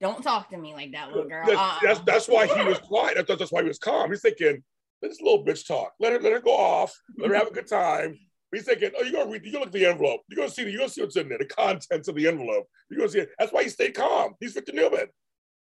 Don't 0.00 0.22
talk 0.22 0.50
to 0.50 0.56
me 0.56 0.74
like 0.74 0.92
that, 0.92 1.08
little 1.08 1.28
girl. 1.28 1.46
That's, 1.46 1.58
Uh-uh. 1.58 1.78
that's, 1.82 2.00
that's 2.00 2.28
why 2.28 2.46
he 2.46 2.64
was 2.64 2.78
quiet. 2.78 3.14
That's, 3.16 3.38
that's 3.38 3.52
why 3.52 3.62
he 3.62 3.68
was 3.68 3.78
calm. 3.78 4.10
He's 4.10 4.22
thinking, 4.22 4.62
let 5.00 5.10
this 5.10 5.20
little 5.20 5.44
bitch 5.44 5.66
talk. 5.66 5.92
Let 6.00 6.12
her 6.12 6.20
let 6.20 6.32
her 6.32 6.40
go 6.40 6.56
off. 6.56 6.92
Let 7.18 7.30
her 7.30 7.36
have 7.36 7.48
a 7.48 7.52
good 7.52 7.68
time. 7.68 8.18
He's 8.52 8.64
thinking, 8.64 8.90
oh, 8.98 9.02
you're 9.04 9.12
gonna 9.12 9.30
read, 9.30 9.44
you're 9.44 9.52
gonna 9.52 9.64
look 9.64 9.74
at 9.74 9.80
the 9.80 9.86
envelope. 9.86 10.22
You're 10.28 10.38
gonna 10.38 10.50
see, 10.50 10.68
you're 10.68 10.78
gonna 10.78 10.88
see 10.88 11.02
what's 11.02 11.16
in 11.16 11.28
there, 11.28 11.38
the 11.38 11.44
contents 11.44 12.08
of 12.08 12.16
the 12.16 12.26
envelope. 12.26 12.66
You're 12.90 12.98
gonna 12.98 13.10
see 13.10 13.20
it. 13.20 13.30
That's 13.38 13.52
why 13.52 13.62
he 13.62 13.68
stayed 13.68 13.94
calm. 13.94 14.34
He's 14.40 14.54
Victor 14.54 14.72
Newman. 14.72 15.06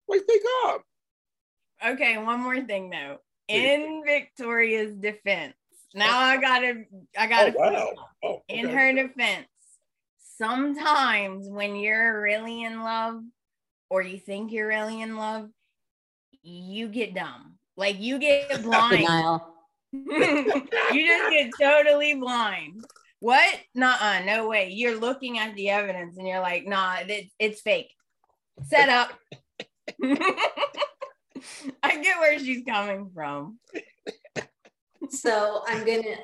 Why 0.06 0.18
he 0.18 0.24
stayed 0.24 0.42
calm? 0.64 0.82
Okay, 1.86 2.18
one 2.18 2.40
more 2.42 2.62
thing 2.62 2.90
though. 2.90 3.18
Please. 3.50 3.64
In 3.64 4.04
Victoria's 4.06 4.94
defense, 4.96 5.54
now 5.94 6.18
oh. 6.18 6.24
I 6.24 6.38
gotta, 6.38 6.84
I 7.18 7.26
Oh 7.26 7.30
gotta. 7.30 7.54
wow. 7.56 7.94
Oh, 8.24 8.42
In 8.50 8.68
her 8.70 8.92
defense, 8.94 9.48
sometimes 10.38 11.48
when 11.50 11.76
you're 11.76 12.22
really 12.22 12.64
in 12.64 12.82
love, 12.82 13.22
or 13.90 14.02
you 14.02 14.18
think 14.20 14.52
you're 14.52 14.68
really 14.68 15.02
in 15.02 15.16
love, 15.16 15.50
you 16.44 16.90
get 16.90 17.16
dumb. 17.16 17.58
Like 17.78 18.00
you 18.02 18.20
get 18.20 18.62
blind. 18.64 18.98
Denial. 18.98 19.54
you 19.94 21.08
just 21.08 21.32
get 21.32 21.52
totally 21.60 22.16
blind. 22.16 22.84
What? 23.20 23.56
Nuh-uh, 23.74 24.24
no 24.26 24.48
way. 24.48 24.70
You're 24.72 25.00
looking 25.00 25.40
at 25.40 25.56
the 25.56 25.70
evidence 25.70 26.18
and 26.18 26.28
you're 26.28 26.42
like, 26.42 26.68
nah, 26.68 26.98
it, 27.08 27.28
it's 27.40 27.62
fake. 27.62 27.94
Set 28.64 28.90
up. 28.90 29.12
I 31.84 32.02
get 32.02 32.20
where 32.20 32.38
she's 32.40 32.64
coming 32.66 33.10
from. 33.14 33.60
so 35.10 35.62
i'm 35.68 35.86
gonna 35.86 36.16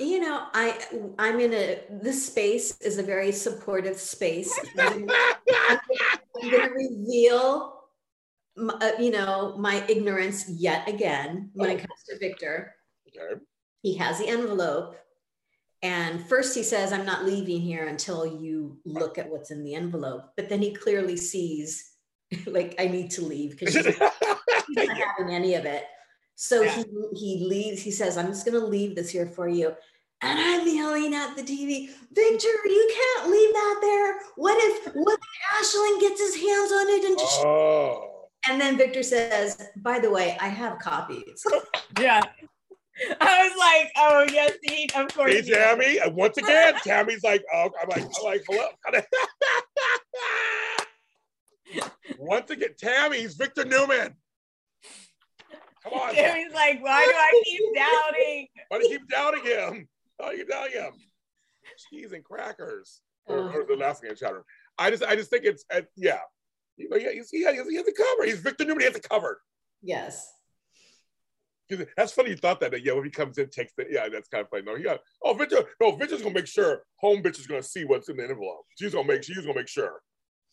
you 0.00 0.20
know 0.20 0.46
i 0.54 0.78
i'm 1.18 1.40
in 1.40 1.52
a 1.52 1.80
this 1.90 2.26
space 2.26 2.78
is 2.80 2.96
a 2.98 3.02
very 3.02 3.32
supportive 3.32 3.98
space 3.98 4.56
i'm 4.78 5.78
gonna, 6.50 6.70
reveal 6.70 7.82
m- 8.56 8.70
uh, 8.80 8.92
you 8.98 9.10
know 9.10 9.56
my 9.58 9.84
ignorance 9.88 10.48
yet 10.48 10.88
again 10.88 11.50
when 11.54 11.70
it 11.70 11.78
comes 11.78 12.02
to 12.08 12.18
victor 12.18 12.74
Okay. 13.08 13.40
he 13.82 13.94
has 13.96 14.18
the 14.18 14.28
envelope 14.28 14.94
and 15.82 16.24
first 16.28 16.54
he 16.54 16.62
says 16.62 16.92
i'm 16.92 17.04
not 17.04 17.24
leaving 17.26 17.60
here 17.60 17.86
until 17.88 18.24
you 18.24 18.78
look 18.86 19.18
at 19.18 19.28
what's 19.28 19.50
in 19.50 19.64
the 19.64 19.74
envelope 19.74 20.30
but 20.36 20.48
then 20.48 20.62
he 20.62 20.72
clearly 20.72 21.16
sees 21.16 21.91
like 22.46 22.74
i 22.78 22.86
need 22.86 23.10
to 23.10 23.22
leave 23.22 23.58
because 23.58 23.74
she's 23.74 23.98
not 23.98 24.12
having 25.18 25.34
any 25.34 25.54
of 25.54 25.64
it 25.64 25.84
so 26.34 26.62
Yeah. 26.62 26.82
he 26.82 26.84
he 27.14 27.44
leaves 27.44 27.82
he 27.82 27.90
says 27.90 28.16
i'm 28.16 28.28
just 28.28 28.46
going 28.46 28.58
to 28.58 28.66
leave 28.66 28.94
this 28.94 29.10
here 29.10 29.26
for 29.26 29.48
you 29.48 29.74
and 30.22 30.38
i'm 30.38 30.66
yelling 30.66 31.14
at 31.14 31.36
the 31.36 31.42
tv 31.42 31.88
victor 32.12 32.48
you 32.64 32.90
can't 32.94 33.30
leave 33.30 33.52
that 33.52 33.78
there 33.80 34.18
what 34.36 34.56
if 34.58 34.94
what 34.94 35.18
if 35.18 35.60
ashland 35.60 36.00
gets 36.00 36.20
his 36.20 36.34
hands 36.36 36.72
on 36.72 36.88
it 36.88 37.04
and 37.04 37.18
just 37.18 37.40
oh. 37.44 38.28
and 38.48 38.60
then 38.60 38.76
victor 38.76 39.02
says 39.02 39.68
by 39.76 39.98
the 39.98 40.10
way 40.10 40.36
i 40.40 40.48
have 40.48 40.78
copies 40.78 41.44
Yeah. 42.00 42.22
I 43.20 43.48
was 43.48 43.56
like, 43.58 43.92
oh 43.96 44.26
yes, 44.32 44.52
he, 44.62 44.88
of 44.94 45.08
course. 45.14 45.32
Hey, 45.32 45.42
he 45.42 45.50
does. 45.50 45.58
Tammy. 45.58 45.98
And 45.98 46.14
once 46.14 46.36
again, 46.36 46.74
Tammy's 46.84 47.24
like, 47.24 47.42
oh, 47.52 47.70
I'm 47.80 47.88
like, 47.88 48.02
I'm 48.02 48.24
like, 48.24 48.44
hello. 48.48 48.68
Once 52.22 52.50
again, 52.50 52.70
Tammy's 52.78 53.34
Victor 53.34 53.64
Newman. 53.64 54.14
Come 55.82 55.92
on. 55.94 56.14
Tammy's 56.14 56.52
like, 56.54 56.82
why 56.82 57.04
do 57.04 57.10
I 57.10 57.42
keep 57.44 57.60
doubting? 57.74 58.48
Why 58.68 58.78
do 58.78 58.84
you 58.84 58.98
keep 58.98 59.08
doubting 59.08 59.44
him? 59.44 59.88
Why 60.16 60.30
do 60.30 60.36
you 60.36 60.44
keep 60.44 60.50
doubting 60.50 60.72
him? 60.72 60.92
Cheese 61.90 62.12
and 62.12 62.22
crackers. 62.22 63.00
Or, 63.26 63.50
or 63.52 63.64
the 63.64 63.76
last 63.76 64.00
thing 64.00 64.10
in 64.10 64.14
the 64.14 64.18
chat 64.18 64.32
room. 64.32 64.42
I 64.78 64.90
just, 64.90 65.04
I 65.04 65.16
just 65.16 65.30
think 65.30 65.44
it's, 65.44 65.64
uh, 65.72 65.82
yeah. 65.96 66.18
You 66.76 66.88
know, 66.88 66.96
yeah, 66.96 67.10
he's, 67.12 67.30
he, 67.30 67.42
has, 67.44 67.54
he 67.68 67.76
has 67.76 67.86
it 67.86 67.96
covered. 67.96 68.26
He's 68.26 68.40
Victor 68.40 68.64
Newman. 68.64 68.80
He 68.80 68.86
has 68.86 68.96
a 68.96 69.00
cover. 69.00 69.40
Yes. 69.82 70.32
That's 71.96 72.12
funny 72.12 72.30
you 72.30 72.36
thought 72.36 72.60
that. 72.60 72.72
that, 72.72 72.84
Yeah, 72.84 72.92
when 72.92 73.04
he 73.04 73.10
comes 73.10 73.38
in, 73.38 73.48
takes 73.48 73.72
the, 73.76 73.86
yeah, 73.88 74.08
that's 74.08 74.28
kind 74.28 74.42
of 74.42 74.50
funny. 74.50 74.62
No, 74.64 74.76
he 74.76 74.82
got, 74.82 75.00
oh, 75.24 75.34
Victor, 75.34 75.64
no, 75.80 75.92
Victor's 75.92 76.22
gonna 76.22 76.34
make 76.34 76.46
sure 76.46 76.82
home 76.96 77.22
bitch 77.22 77.38
is 77.38 77.46
gonna 77.46 77.62
see 77.62 77.84
what's 77.84 78.08
in 78.08 78.16
the 78.16 78.24
envelope. 78.24 78.64
She's 78.78 78.92
gonna 78.92 79.08
make, 79.08 79.24
she's 79.24 79.38
gonna 79.38 79.54
make 79.54 79.68
sure 79.68 80.02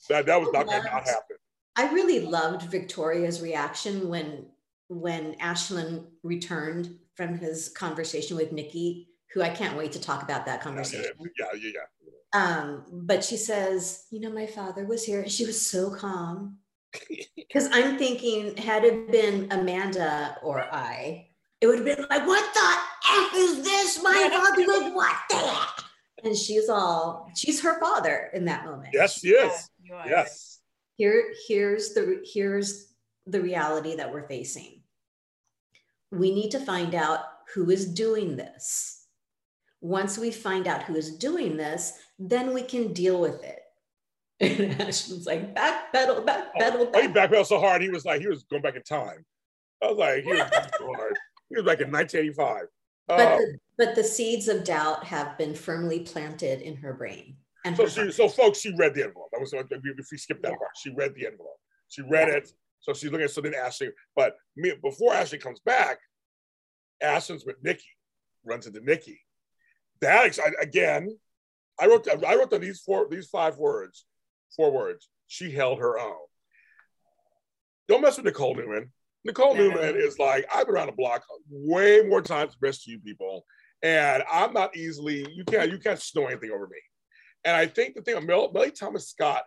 that 0.07 0.25
that 0.27 0.39
was 0.39 0.49
not 0.53 0.65
gonna 0.65 0.83
not 0.83 1.05
happen. 1.05 1.37
I 1.75 1.91
really 1.93 2.21
loved 2.21 2.63
Victoria's 2.63 3.41
reaction 3.41 4.09
when 4.09 4.47
when 4.89 5.35
Ashland 5.39 6.03
returned 6.23 6.97
from 7.13 7.37
his 7.37 7.69
conversation 7.69 8.35
with 8.35 8.51
Nikki, 8.51 9.09
who 9.33 9.41
I 9.41 9.49
can't 9.49 9.77
wait 9.77 9.91
to 9.91 10.01
talk 10.01 10.23
about 10.23 10.47
that 10.47 10.61
conversation. 10.61 11.11
yeah, 11.39 11.45
yeah, 11.53 11.69
yeah. 11.75 11.81
Um, 12.33 12.85
but 12.91 13.23
she 13.23 13.37
says, 13.37 14.05
you 14.09 14.19
know, 14.19 14.31
my 14.31 14.45
father 14.45 14.85
was 14.85 15.03
here. 15.05 15.27
She 15.29 15.45
was 15.45 15.65
so 15.65 15.91
calm. 15.91 16.57
Because 17.35 17.67
I'm 17.71 17.97
thinking, 17.97 18.55
had 18.57 18.83
it 18.83 19.11
been 19.11 19.47
Amanda 19.51 20.37
or 20.43 20.71
I, 20.71 21.29
it 21.61 21.65
would 21.65 21.77
have 21.77 21.85
been 21.85 22.05
like, 22.07 22.27
what 22.27 22.53
the 22.53 22.77
F 23.11 23.33
is 23.35 23.63
this? 23.63 24.03
My 24.03 24.11
father 24.31 24.61
was 24.67 24.93
what 24.93 25.15
the 25.31 25.35
heck? 25.35 25.85
And 26.23 26.37
she's 26.37 26.69
all, 26.69 27.31
she's 27.35 27.61
her 27.63 27.79
father 27.79 28.29
in 28.33 28.45
that 28.45 28.65
moment. 28.65 28.89
Yes, 28.93 29.23
yes, 29.23 29.69
Yeah, 29.83 30.03
yes. 30.07 30.48
Here 30.99 31.33
here's 31.47 31.93
the 31.93 32.21
here's 32.33 32.93
the 33.25 33.39
reality 33.41 33.95
that 33.95 34.11
we're 34.11 34.27
facing 34.27 34.81
we 36.11 36.29
need 36.31 36.51
to 36.51 36.59
find 36.59 36.93
out 36.93 37.19
who 37.53 37.69
is 37.69 37.85
doing 37.93 38.35
this 38.35 39.05
once 39.79 40.17
we 40.17 40.29
find 40.29 40.67
out 40.67 40.83
who 40.83 40.95
is 40.97 41.15
doing 41.17 41.55
this 41.55 41.93
then 42.19 42.53
we 42.53 42.61
can 42.61 42.91
deal 42.91 43.21
with 43.21 43.41
it 43.45 43.61
and 44.41 44.81
Ashland's 44.81 45.25
like 45.25 45.55
back 45.55 45.93
pedal 45.93 46.21
back 46.21 46.53
pedal 46.55 46.89
Oh, 46.93 47.01
he 47.01 47.07
back. 47.07 47.29
backpedaled 47.31 47.45
so 47.45 47.59
hard, 47.61 47.81
he 47.81 47.89
was 47.89 48.03
like, 48.03 48.19
he 48.21 48.27
was 48.27 48.43
going 48.43 48.61
back 48.61 48.75
in 48.75 48.83
time. 48.83 49.25
I 49.81 49.87
was 49.87 49.97
like, 49.97 50.23
he 50.23 50.29
was, 50.31 50.39
hard. 50.79 51.17
he 51.49 51.55
was 51.55 51.65
back 51.65 51.79
in 51.81 51.91
1985. 51.91 52.63
but 53.07 53.19
Um, 53.19 53.37
the, 53.39 53.57
but 53.77 53.95
the 53.95 54.03
seeds 54.03 54.47
of 54.49 54.63
doubt 54.65 55.03
have 55.05 55.37
been 55.37 55.53
firmly 55.55 56.01
planted 56.01 56.61
in 56.61 56.75
her 56.77 56.93
brain 56.93 57.35
and 57.65 57.75
So 57.75 57.87
she, 57.87 58.11
so 58.11 58.27
folks, 58.29 58.59
she 58.59 58.73
read 58.75 58.93
the 58.95 59.03
envelope. 59.03 59.29
That 59.31 59.41
was 59.41 59.53
if 59.53 60.07
we, 60.11 60.17
skip 60.17 60.41
that 60.41 60.51
Yeah. 60.51 60.57
part. 60.57 60.71
She 60.81 60.89
read 60.91 61.13
the 61.15 61.27
envelope. 61.27 61.59
She 61.89 62.01
read 62.03 62.29
it. 62.29 62.51
So 62.81 62.93
she's 62.93 63.11
looking 63.11 63.25
at 63.25 63.31
so 63.31 63.41
then 63.41 63.53
Ashley, 63.53 63.89
but 64.15 64.35
me 64.55 64.73
before 64.81 65.13
Ashley 65.13 65.37
comes 65.37 65.59
back, 65.59 65.99
Ashton's 67.01 67.45
with 67.45 67.57
Nikki, 67.61 67.83
runs 68.45 68.67
into 68.67 68.79
Nikki. 68.81 69.19
That 70.01 70.25
ex- 70.25 70.39
I- 70.39 70.61
again, 70.61 71.09
I 71.79 71.87
wrote 71.87 72.07
I 72.07 72.35
wrote 72.35 72.51
down 72.51 72.61
these 72.61 72.79
four 72.81 73.07
these 73.09 73.27
five 73.27 73.57
words, 73.57 74.05
four 74.55 74.71
words. 74.71 75.09
She 75.27 75.51
held 75.51 75.79
her 75.79 75.99
own. 75.99 76.25
Don't 77.87 78.01
mess 78.01 78.17
with 78.17 78.25
Nicole 78.25 78.55
Newman. 78.55 78.91
Nicole 79.25 79.55
No. 79.55 79.69
Newman 79.69 79.95
is 79.97 80.17
like 80.17 80.45
I've 80.53 80.65
been 80.67 80.75
around 80.75 80.87
the 80.87 80.93
block 80.93 81.23
way 81.49 82.01
more 82.03 82.21
times 82.21 82.51
than 82.53 82.59
the 82.61 82.67
rest 82.67 82.87
of 82.87 82.93
you 82.93 82.99
people, 82.99 83.45
and 83.81 84.23
I'm 84.31 84.53
not 84.53 84.75
easily 84.77 85.27
you 85.33 85.43
can't 85.43 85.69
you 85.71 85.79
can't 85.79 86.01
snow 86.01 86.27
anything 86.27 86.51
over 86.51 86.67
me. 86.67 86.77
And 87.45 87.55
I 87.55 87.67
think 87.67 87.95
the 87.95 88.01
thing 88.01 88.17
of 88.17 88.25
Mel, 88.25 88.51
Melody 88.51 88.71
Thomas 88.71 89.09
Scott 89.09 89.43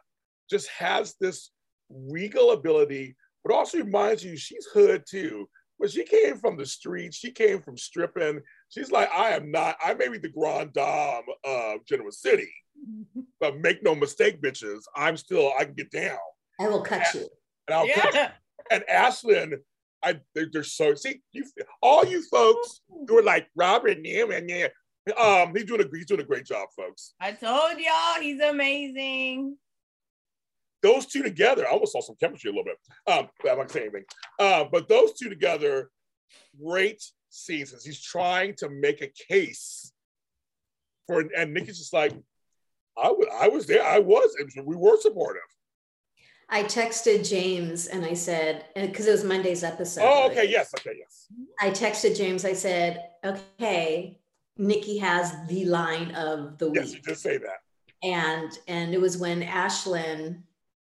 just 0.50 0.68
has 0.70 1.14
this 1.20 1.50
regal 1.90 2.52
ability, 2.52 3.16
but 3.44 3.54
also 3.54 3.78
reminds 3.78 4.24
you 4.24 4.36
she's 4.36 4.66
hood 4.66 5.04
too. 5.08 5.48
But 5.78 5.90
she 5.90 6.04
came 6.04 6.36
from 6.38 6.56
the 6.56 6.66
streets. 6.66 7.16
She 7.16 7.32
came 7.32 7.60
from 7.60 7.76
stripping. 7.76 8.40
She's 8.68 8.92
like, 8.92 9.10
I 9.12 9.30
am 9.30 9.50
not. 9.50 9.76
I 9.84 9.94
may 9.94 10.08
be 10.08 10.18
the 10.18 10.28
grand 10.28 10.72
dame 10.72 11.22
of 11.44 11.84
Genoa 11.86 12.12
City, 12.12 12.52
but 13.40 13.58
make 13.58 13.82
no 13.82 13.94
mistake, 13.94 14.40
bitches. 14.40 14.82
I'm 14.96 15.16
still. 15.16 15.52
I 15.58 15.64
can 15.64 15.74
get 15.74 15.90
down, 15.90 16.18
i 16.60 16.68
will 16.68 16.82
cut 16.82 17.12
you 17.14 17.28
and 17.68 17.74
I'll. 17.74 17.88
cut 17.88 18.14
Yeah. 18.14 18.30
and 18.70 18.88
Ashland, 18.88 19.56
I 20.02 20.20
they're, 20.34 20.48
they're 20.52 20.64
so 20.64 20.94
see 20.94 21.20
you 21.32 21.44
all 21.82 22.04
you 22.04 22.22
folks 22.30 22.80
who 22.88 23.18
are 23.18 23.22
like 23.22 23.48
Robert 23.56 23.98
Newman, 24.00 24.48
yeah. 24.48 24.68
Um, 25.20 25.52
he's 25.54 25.64
doing 25.64 25.80
a 25.80 25.96
he's 25.96 26.06
doing 26.06 26.20
a 26.20 26.24
great 26.24 26.44
job, 26.46 26.68
folks. 26.76 27.14
I 27.20 27.32
told 27.32 27.78
y'all 27.78 28.20
he's 28.20 28.40
amazing. 28.40 29.56
Those 30.82 31.06
two 31.06 31.22
together, 31.22 31.66
I 31.66 31.70
almost 31.72 31.92
saw 31.92 32.00
some 32.00 32.16
chemistry 32.18 32.50
a 32.50 32.52
little 32.54 32.64
bit. 32.64 32.76
Um, 33.06 33.28
but 33.42 33.52
I'm 33.52 33.58
not 33.58 33.70
saying 33.70 33.86
anything. 33.86 34.04
Uh, 34.38 34.64
but 34.70 34.88
those 34.88 35.12
two 35.18 35.28
together, 35.28 35.90
great 36.60 37.02
seasons. 37.30 37.84
He's 37.84 38.00
trying 38.00 38.54
to 38.58 38.68
make 38.68 39.00
a 39.00 39.10
case 39.28 39.92
for, 41.06 41.24
and 41.36 41.54
Nikki's 41.54 41.78
just 41.78 41.92
like, 41.92 42.12
I 43.00 43.08
was, 43.10 43.26
I 43.40 43.48
was 43.48 43.66
there. 43.66 43.84
I 43.84 43.98
was. 44.00 44.34
It 44.38 44.64
we 44.64 44.76
were 44.76 45.00
supportive. 45.00 45.42
i 46.50 46.62
texted 46.64 47.26
james 47.26 47.86
and 47.86 48.04
i 48.04 48.12
said 48.12 48.66
because 48.76 49.06
it 49.06 49.12
was 49.12 49.24
monday's 49.24 49.64
episode 49.64 50.02
Oh, 50.04 50.22
like, 50.26 50.32
okay. 50.32 50.50
Yes. 50.50 50.74
Okay. 50.78 50.96
Yes. 50.98 51.26
I 51.60 51.70
texted 51.70 52.16
James. 52.16 52.44
I 52.44 52.52
said, 52.52 53.08
"Okay, 53.24 54.18
Nikki 54.56 54.98
has 54.98 55.32
the 55.48 55.64
line 55.64 56.14
of 56.14 56.58
the 56.58 56.70
Yes. 56.72 56.92
You 56.92 57.00
week," 57.06 57.16
say 57.16 57.38
that. 57.38 57.60
and 58.02 58.58
and 58.68 58.94
it 58.94 59.00
was 59.00 59.16
when 59.16 59.42
Ashland 59.42 60.42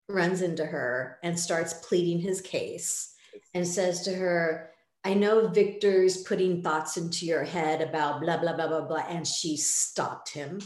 runs 0.07 0.41
into 0.41 0.65
her 0.65 1.19
and 1.23 1.39
starts 1.39 1.73
pleading 1.73 2.19
his 2.19 2.41
case, 2.41 3.13
and 3.53 3.67
says 3.67 4.03
to 4.03 4.13
her, 4.13 4.71
I 5.03 5.13
know 5.13 5.47
Victor's 5.47 6.23
putting 6.23 6.61
thoughts 6.63 6.97
into 6.97 7.25
your 7.25 7.43
head 7.43 7.81
about 7.81 8.21
blah, 8.21 8.37
blah, 8.37 8.55
blah, 8.55 8.67
blah, 8.67 8.81
blah. 8.81 9.05
And 9.07 9.27
she 9.27 9.55
stopped 9.55 10.29
him 10.33 10.59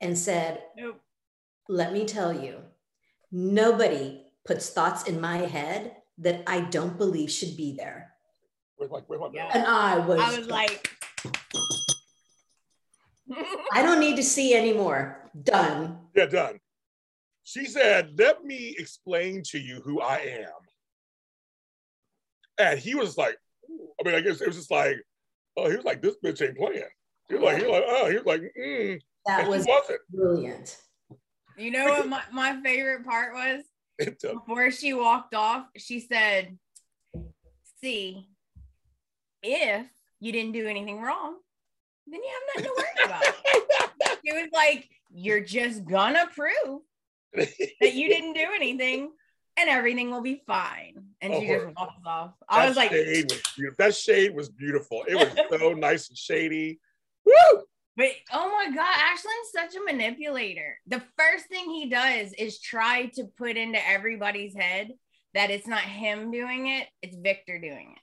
and 0.00 0.16
said, 0.16 0.62
Nope. 0.76 1.00
Let 1.68 1.92
me 1.92 2.04
tell 2.04 2.32
you, 2.32 2.60
nobody 3.32 4.22
puts 4.44 4.70
thoughts 4.70 5.04
in 5.04 5.20
my 5.20 5.38
head 5.38 5.96
that 6.18 6.42
I 6.46 6.60
don't 6.60 6.98
believe 6.98 7.30
should 7.30 7.56
be 7.56 7.74
there. 7.76 8.12
Where's 8.76 8.90
my, 8.92 9.00
where's 9.06 9.20
my 9.20 9.30
Yeah. 9.32 9.50
And 9.54 9.66
I 9.66 9.98
was, 9.98 10.20
I 10.20 10.38
was 10.38 10.48
like, 10.48 10.90
I 13.72 13.82
don't 13.82 14.00
need 14.00 14.16
to 14.16 14.22
see 14.22 14.54
anymore. 14.54 15.30
Done. 15.42 15.98
Yeah, 16.14 16.26
done. 16.26 16.58
She 17.44 17.66
said, 17.66 18.14
Let 18.18 18.44
me 18.44 18.74
explain 18.78 19.42
to 19.46 19.58
you 19.58 19.80
who 19.84 20.00
I 20.00 20.16
am. 20.18 20.50
And 22.58 22.78
he 22.78 22.94
was 22.94 23.16
like, 23.18 23.36
I 24.00 24.06
mean, 24.06 24.14
I 24.14 24.20
guess 24.20 24.40
it 24.40 24.46
was 24.46 24.56
just 24.56 24.70
like, 24.70 24.96
oh, 25.56 25.68
he 25.68 25.76
was 25.76 25.84
like, 25.84 26.00
this 26.02 26.14
bitch 26.24 26.40
ain't 26.46 26.56
playing. 26.56 26.84
He 27.28 27.34
was 27.34 27.42
like, 27.42 27.56
he 27.58 27.64
was 27.64 27.72
like, 27.72 27.84
oh, 27.86 28.08
he 28.10 28.16
was 28.16 28.26
like, 28.26 28.42
mm. 28.58 29.00
That 29.26 29.40
And 29.40 29.48
was 29.48 29.64
he 29.64 29.70
wasn't. 29.72 30.00
brilliant. 30.10 30.76
you 31.56 31.70
know 31.70 31.84
what 31.86 32.08
my, 32.08 32.22
my 32.32 32.60
favorite 32.62 33.04
part 33.04 33.32
was? 33.34 33.64
Before 34.22 34.70
she 34.70 34.92
walked 34.92 35.34
off, 35.34 35.66
she 35.76 36.00
said, 36.00 36.58
See, 37.80 38.28
if 39.42 39.86
you 40.24 40.32
didn't 40.32 40.52
do 40.52 40.66
anything 40.66 41.00
wrong, 41.02 41.36
then 42.06 42.20
you 42.22 42.30
have 42.32 42.64
nothing 42.64 42.70
to 42.70 42.82
worry 42.82 43.04
about. 43.04 43.22
it 44.24 44.34
was 44.42 44.50
like, 44.52 44.88
You're 45.12 45.40
just 45.40 45.84
gonna 45.84 46.26
prove 46.34 46.80
that 47.34 47.94
you 47.94 48.08
didn't 48.08 48.32
do 48.32 48.46
anything 48.54 49.10
and 49.56 49.68
everything 49.70 50.10
will 50.10 50.22
be 50.22 50.42
fine. 50.46 51.04
And 51.20 51.34
she 51.34 51.50
Oh, 51.50 51.64
just 51.64 51.76
walks 51.76 52.00
off. 52.06 52.30
I 52.48 52.66
was 52.66 52.76
like, 52.76 52.90
shade 52.90 53.30
was. 53.30 53.74
That 53.78 53.94
shade 53.94 54.34
was 54.34 54.48
beautiful. 54.48 55.04
It 55.06 55.14
was 55.14 55.60
so 55.60 55.72
nice 55.74 56.08
and 56.08 56.18
shady. 56.18 56.80
Woo! 57.24 57.62
But 57.96 58.08
oh 58.32 58.50
my 58.50 58.74
God, 58.74 58.94
Ashland's 58.96 59.52
such 59.52 59.76
a 59.76 59.84
manipulator. 59.84 60.78
The 60.86 61.02
first 61.16 61.46
thing 61.48 61.70
he 61.70 61.88
does 61.88 62.32
is 62.32 62.58
try 62.60 63.06
to 63.14 63.24
put 63.36 63.56
into 63.56 63.78
everybody's 63.86 64.54
head 64.54 64.90
that 65.34 65.50
it's 65.50 65.66
not 65.66 65.80
him 65.80 66.30
doing 66.30 66.68
it, 66.68 66.88
it's 67.02 67.16
Victor 67.16 67.58
doing 67.60 67.94
it. 67.96 68.02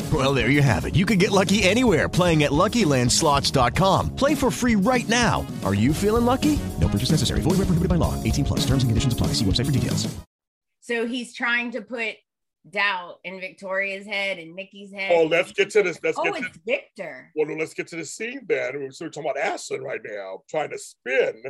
Well, 0.11 0.33
there 0.33 0.49
you 0.49 0.63
have 0.63 0.85
it. 0.85 0.95
You 0.95 1.05
can 1.05 1.19
get 1.19 1.29
lucky 1.29 1.61
anywhere 1.61 2.09
playing 2.09 2.41
at 2.41 2.51
LuckyLandSlots.com. 2.51 4.15
Play 4.15 4.33
for 4.33 4.49
free 4.49 4.75
right 4.75 5.07
now. 5.07 5.45
Are 5.63 5.75
you 5.75 5.93
feeling 5.93 6.25
lucky? 6.25 6.57
No 6.79 6.87
purchase 6.87 7.11
necessary. 7.11 7.41
Void 7.41 7.59
where 7.59 7.67
prohibited 7.67 7.87
by 7.87 7.95
law. 7.95 8.21
18 8.23 8.43
plus. 8.43 8.59
Terms 8.61 8.81
and 8.83 8.89
conditions 8.89 9.13
apply. 9.13 9.27
See 9.27 9.45
website 9.45 9.67
for 9.67 9.71
details. 9.71 10.13
So 10.81 11.05
he's 11.05 11.33
trying 11.33 11.71
to 11.71 11.81
put 11.81 12.15
doubt 12.69 13.19
in 13.23 13.39
Victoria's 13.39 14.05
head 14.05 14.39
and 14.39 14.55
Nikki's 14.55 14.91
head. 14.91 15.11
Oh, 15.13 15.25
let's 15.25 15.51
get 15.51 15.69
to 15.71 15.83
this. 15.83 15.99
Let's 16.03 16.17
oh, 16.19 16.23
get 16.23 16.35
to 16.35 16.59
Victor. 16.65 17.31
well, 17.35 17.47
let's 17.57 17.73
get 17.73 17.87
to 17.89 17.95
the 17.95 18.05
scene 18.05 18.41
then. 18.47 18.91
So 18.91 19.05
we're 19.05 19.09
talking 19.09 19.29
about 19.29 19.41
Ashland 19.41 19.83
right 19.83 20.01
now, 20.03 20.41
trying 20.49 20.71
to 20.71 20.77
spin. 20.77 21.43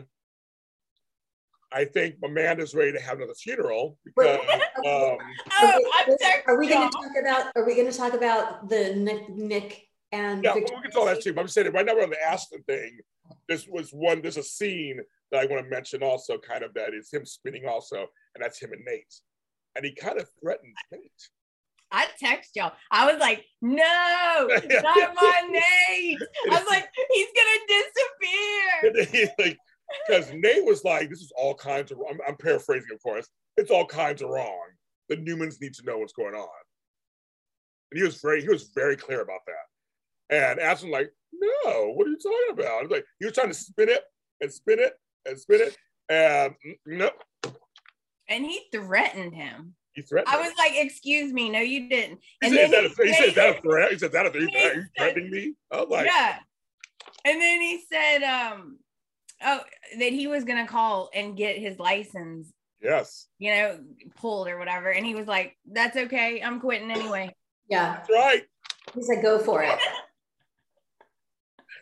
I 1.74 1.86
think 1.86 2.16
Amanda's 2.24 2.76
ready 2.76 2.92
to 2.92 3.00
have 3.00 3.18
another 3.18 3.34
funeral 3.34 3.98
because 4.04 4.40
um, 4.40 4.58
Oh, 4.84 5.18
Are 5.18 5.18
I'm 5.62 5.80
we- 6.08 6.18
Are 6.48 6.58
we 6.60 6.68
going 6.68 6.90
to 6.90 6.98
talk 6.98 7.12
about? 7.20 7.52
Are 7.56 7.66
we 7.66 7.76
going 7.76 7.90
to 7.90 7.98
talk 7.98 8.14
about 8.14 8.68
the 8.68 8.94
Nick, 8.96 9.30
Nick 9.30 9.88
and 10.12 10.44
yeah, 10.44 10.54
Victor- 10.54 10.76
we 10.76 10.82
can 10.82 10.92
talk 10.92 11.06
that 11.06 11.22
too. 11.22 11.34
But 11.34 11.42
I'm 11.42 11.48
saying 11.48 11.72
right 11.72 11.86
now 11.86 11.96
we're 11.96 12.04
on 12.04 12.10
the 12.10 12.22
Ashland 12.22 12.66
thing. 12.66 13.00
This 13.48 13.68
was 13.68 13.92
one. 13.92 14.22
There's 14.22 14.38
a 14.38 14.44
scene 14.44 15.00
that 15.32 15.42
I 15.42 15.46
want 15.46 15.64
to 15.64 15.70
mention 15.70 16.04
also, 16.04 16.38
kind 16.38 16.64
of 16.64 16.74
that 16.74 16.94
is 16.94 17.12
him 17.12 17.26
spinning 17.26 17.66
also, 17.66 17.98
and 18.36 18.44
that's 18.44 18.60
him 18.62 18.74
and 18.74 18.84
Nate, 18.86 19.14
and 19.78 19.86
he 19.86 19.94
kind 19.96 20.20
of 20.20 20.28
threatens 20.42 20.76
Nate. 20.92 21.30
I 21.94 22.08
text 22.20 22.52
y'all. 22.56 22.74
I 22.90 23.10
was 23.12 23.20
like, 23.20 23.46
no, 23.62 24.48
not 24.82 25.16
my 25.16 25.42
Nate. 25.50 26.18
I 26.52 26.60
was 26.60 26.66
like, 26.70 26.90
he's 27.14 27.28
gonna 27.36 28.94
disappear. 28.94 29.56
Because 30.08 30.32
Nate 30.34 30.66
was 30.66 30.84
like, 30.84 31.10
"This 31.10 31.22
is 31.22 31.32
all 31.38 31.54
kinds 31.56 31.92
of." 31.92 32.00
I'm, 32.10 32.20
I'm 32.28 32.36
paraphrasing, 32.36 32.90
of 32.94 33.02
course. 33.02 33.28
It's 33.58 33.72
all 33.72 33.86
kinds 33.86 34.22
of 34.22 34.30
wrong. 34.30 34.60
The 35.10 35.18
Newmans 35.18 35.60
need 35.62 35.74
to 35.76 35.86
know 35.86 35.98
what's 35.98 36.14
going 36.14 36.36
on, 36.36 36.48
and 37.92 37.98
he 37.98 38.04
was 38.04 38.22
very, 38.22 38.42
he 38.42 38.50
was 38.50 38.70
very 38.74 38.96
clear 38.96 39.22
about 39.22 39.40
that. 39.48 40.36
And 40.52 40.60
Ashton 40.60 40.92
like, 40.92 41.12
"No, 41.34 41.92
what 41.94 42.08
are 42.08 42.10
you 42.12 42.18
talking 42.18 42.64
about?" 42.64 42.84
It's 42.84 42.92
like 42.92 43.06
he 43.20 43.26
was 43.26 43.34
trying 43.34 43.50
to 43.50 43.54
spin 43.54 43.90
it 43.90 44.04
and 44.42 44.52
spin 44.52 44.80
it 44.80 44.94
and 45.28 45.40
spin 45.40 45.62
it, 45.62 45.78
and 46.10 46.54
mm, 46.66 46.76
no, 46.88 47.12
And 48.30 48.46
he 48.46 48.62
threatened 48.72 49.36
him. 49.36 49.76
he 49.94 50.02
threatened. 50.02 50.34
I 50.34 50.40
him. 50.40 50.46
was 50.48 50.54
like, 50.58 50.72
excuse 50.76 51.34
me, 51.34 51.50
no, 51.50 51.60
you 51.60 51.90
didn't. 51.90 52.20
He 52.42 52.50
said, 52.50 52.72
then 52.72 52.86
"Is 52.86 52.96
that 52.96 53.04
a- 53.04 53.08
he 53.08 53.14
said, 53.14 53.26
"Is 53.30 53.36
that 53.36 53.58
a 53.58 53.62
threat?" 53.62 53.92
He 53.92 53.98
said, 53.98 54.06
"Is 54.08 54.12
"That 54.14 54.26
a 54.28 54.32
threat? 54.32 54.50
He 54.50 54.58
Are 54.64 54.74
you 54.76 54.86
threatening 54.98 55.30
me?" 55.32 55.54
I 55.72 55.82
was 55.82 55.90
like, 55.90 56.06
yeah. 56.08 56.38
And 57.26 57.40
then 57.42 57.62
he 57.62 57.84
said, 57.92 58.24
um, 58.24 58.80
oh, 59.46 59.62
that 60.00 60.14
he 60.14 60.28
was 60.28 60.44
gonna 60.44 60.68
call 60.68 61.10
and 61.14 61.38
get 61.38 61.58
his 61.58 61.80
license, 61.80 62.52
"Yes, 62.82 63.28
you 63.40 63.54
know, 63.54 63.80
pulled 64.16 64.48
or 64.48 64.58
whatever. 64.58 64.90
And 64.92 65.06
he 65.06 65.16
was 65.16 65.28
like, 65.28 65.58
That's 65.70 65.98
okay, 65.98 66.42
I'm 66.42 66.60
quitting 66.60 66.92
anyway. 66.92 67.36
Yeah, 67.68 67.96
that's 67.98 68.10
right." 68.10 68.44
he's 68.96 69.08
like, 69.08 69.22
go 69.22 69.40
for 69.40 69.64
it. 69.64 69.80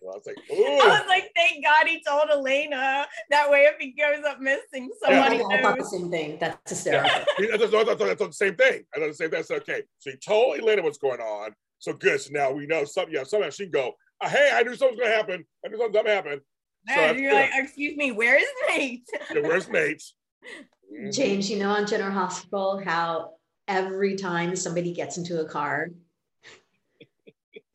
And 0.01 0.11
I 0.11 0.15
was 0.15 0.25
like, 0.25 0.37
Ooh. 0.51 0.55
I 0.81 0.99
was 0.99 1.07
like, 1.07 1.31
thank 1.35 1.63
God 1.63 1.87
he 1.87 2.01
told 2.07 2.29
Elena. 2.29 3.07
That 3.29 3.49
way 3.49 3.61
if 3.61 3.75
he 3.79 3.91
goes 3.91 4.23
up 4.27 4.39
missing, 4.39 4.89
my 5.01 5.07
somebody 5.07 5.37
God, 5.39 5.53
I 5.53 5.61
thought 5.61 5.77
the 5.77 5.85
same 5.85 6.09
thing. 6.09 6.37
That's 6.39 6.69
hysterical. 6.69 7.25
He- 7.37 7.51
I 7.51 7.57
thought, 7.57 7.73
I 7.73 7.95
thought, 7.95 8.01
I 8.01 8.15
thought 8.15 8.27
the 8.27 8.33
same 8.33 8.55
thing. 8.55 8.83
I 8.95 8.99
thought 8.99 9.07
the 9.07 9.13
same 9.13 9.29
thing. 9.29 9.43
I 9.49 9.53
okay. 9.55 9.83
So 9.99 10.11
he 10.11 10.17
told 10.17 10.59
Elena 10.59 10.81
what's 10.81 10.97
going 10.97 11.19
on. 11.19 11.53
So 11.79 11.93
good. 11.93 12.19
So 12.19 12.29
now 12.33 12.51
we 12.51 12.65
know 12.67 12.83
something. 12.85 13.13
Yeah, 13.13 13.23
somehow 13.23 13.49
she 13.49 13.63
can 13.63 13.71
go, 13.71 13.93
"Ah, 14.21 14.27
hey, 14.27 14.51
I 14.53 14.63
knew 14.63 14.75
something 14.75 14.97
was 14.97 14.99
going 14.99 15.11
to 15.11 15.15
happen. 15.15 15.45
I 15.65 15.69
knew 15.69 15.77
something 15.77 15.93
was 15.93 16.03
going 16.03 16.05
to 16.05 16.11
happen. 16.11 16.41
So 16.87 17.11
you're 17.11 17.31
good. 17.31 17.35
like, 17.35 17.51
excuse 17.55 17.97
me, 17.97 18.11
where 18.11 18.37
is 18.37 18.47
Nate? 18.69 19.07
Yeah, 19.33 19.41
where's 19.41 19.69
Nate? 19.69 20.03
James, 21.11 21.49
you 21.49 21.59
know 21.59 21.69
on 21.69 21.85
General 21.85 22.11
Hospital 22.11 22.81
how 22.83 23.33
every 23.67 24.15
time 24.15 24.55
somebody 24.55 24.93
gets 24.93 25.17
into 25.17 25.39
a 25.39 25.45
car, 25.45 25.89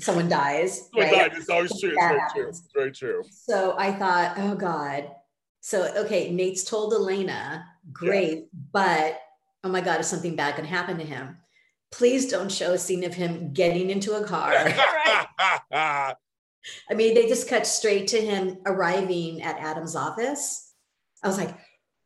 someone 0.01 0.29
dies, 0.29 0.89
Oh 0.95 1.01
right? 1.01 1.13
God, 1.13 1.33
it's 1.37 1.49
always 1.49 1.79
true. 1.81 1.91
It's 1.91 2.05
very 2.05 2.21
true. 2.35 2.49
It's 2.49 2.69
very 2.75 2.93
true. 2.93 3.23
So 3.31 3.77
I 3.79 3.93
thought, 3.93 4.35
oh 4.39 4.55
God. 4.55 5.11
So 5.61 5.85
okay, 6.05 6.31
Nate's 6.33 6.65
told 6.65 6.93
Elena, 6.93 7.65
great, 7.93 8.49
but 8.73 9.19
oh 9.63 9.69
my 9.69 9.81
God, 9.81 10.01
is 10.01 10.07
something 10.09 10.37
bad 10.37 10.57
gonna 10.57 10.69
happen 10.69 10.99
to 10.99 11.05
him? 11.05 11.39
Please 11.93 12.29
don't 12.29 12.51
show 12.51 12.73
a 12.73 12.79
scene 12.79 13.05
of 13.05 13.15
him 13.15 13.53
getting 13.53 13.89
into 13.91 14.15
a 14.15 14.25
car. 14.25 14.53
I 16.91 16.95
mean, 16.95 17.15
they 17.15 17.27
just 17.27 17.49
cut 17.49 17.67
straight 17.67 18.09
to 18.09 18.21
him 18.21 18.59
arriving 18.67 19.43
at 19.43 19.59
Adam's 19.59 19.97
office. 19.97 20.73
I 21.23 21.29
was 21.29 21.39
like, 21.39 21.57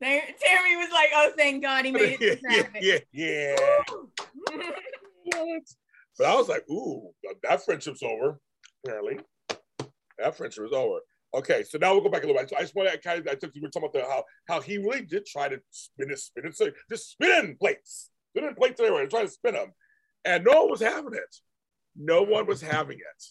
There- 0.00 0.20
Tammy 0.20 0.76
was 0.76 0.90
like, 0.92 1.08
oh, 1.14 1.32
thank 1.36 1.62
God 1.62 1.84
he 1.84 1.92
made 1.92 2.18
it 2.20 2.40
yeah, 2.80 2.98
yeah, 3.12 3.56
yeah. 4.54 5.50
But 6.18 6.26
I 6.26 6.34
was 6.34 6.48
like, 6.48 6.68
ooh, 6.68 7.10
that 7.44 7.64
friendship's 7.64 8.02
over. 8.02 8.40
Apparently, 8.84 9.20
that 10.18 10.36
friendship 10.36 10.64
is 10.64 10.72
over. 10.72 10.98
Okay, 11.34 11.62
so 11.62 11.78
now 11.78 11.92
we'll 11.92 12.02
go 12.02 12.08
back 12.08 12.24
a 12.24 12.26
little 12.26 12.40
bit. 12.40 12.50
So 12.50 12.56
I 12.56 12.62
just 12.62 12.74
want 12.74 12.90
to 12.90 12.98
kind 12.98 13.20
of, 13.20 13.28
I 13.28 13.34
took 13.34 13.54
we 13.54 13.60
were 13.60 13.68
talking 13.68 13.88
about 13.88 13.92
the, 13.92 14.10
how 14.10 14.24
how 14.48 14.60
he 14.60 14.78
really 14.78 15.02
did 15.02 15.26
try 15.26 15.48
to 15.48 15.60
spin 15.70 16.10
it, 16.10 16.18
spin 16.18 16.46
it, 16.46 16.56
so 16.56 16.70
just 16.90 17.10
spin 17.10 17.56
plates, 17.60 18.10
spin 18.34 18.52
plates 18.56 18.80
everywhere, 18.80 19.06
trying 19.06 19.26
to 19.26 19.32
spin 19.32 19.54
them, 19.54 19.72
and 20.24 20.44
no 20.44 20.62
one 20.62 20.70
was 20.70 20.80
having 20.80 21.14
it. 21.14 21.36
No 21.96 22.22
one 22.22 22.46
was 22.46 22.62
having 22.62 22.98
it. 22.98 23.24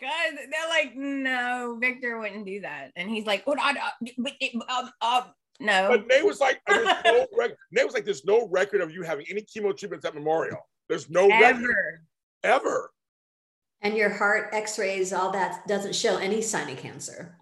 Guys, 0.00 0.32
they're 0.34 0.68
like, 0.68 0.94
no, 0.96 1.76
Victor 1.80 2.18
wouldn't 2.18 2.46
do 2.46 2.60
that. 2.60 2.92
And 2.96 3.10
he's 3.10 3.26
like, 3.26 3.46
what? 3.46 3.58
I, 3.60 3.74
but 4.18 4.32
it, 4.40 4.54
um, 4.68 4.90
um, 5.02 5.22
no. 5.60 5.88
But 5.88 6.06
Nate 6.06 6.24
was 6.24 6.40
like, 6.40 6.60
there's 6.68 6.86
no 7.04 7.26
rec- 7.36 7.56
Nate 7.72 7.84
was 7.84 7.94
like, 7.94 8.04
there's 8.04 8.24
no 8.24 8.46
record 8.48 8.80
of 8.80 8.92
you 8.92 9.02
having 9.02 9.26
any 9.28 9.42
chemo 9.42 9.76
treatments 9.76 10.04
at 10.04 10.14
Memorial. 10.14 10.58
There's 10.88 11.10
no 11.10 11.28
record 11.28 11.64
Ever. 11.64 12.02
ever. 12.44 12.90
and 13.82 13.96
your 13.96 14.10
heart 14.10 14.50
x-rays, 14.52 15.12
all 15.12 15.32
that 15.32 15.66
doesn't 15.66 15.94
show 15.94 16.16
any 16.16 16.42
sign 16.42 16.70
of 16.70 16.78
cancer. 16.78 17.36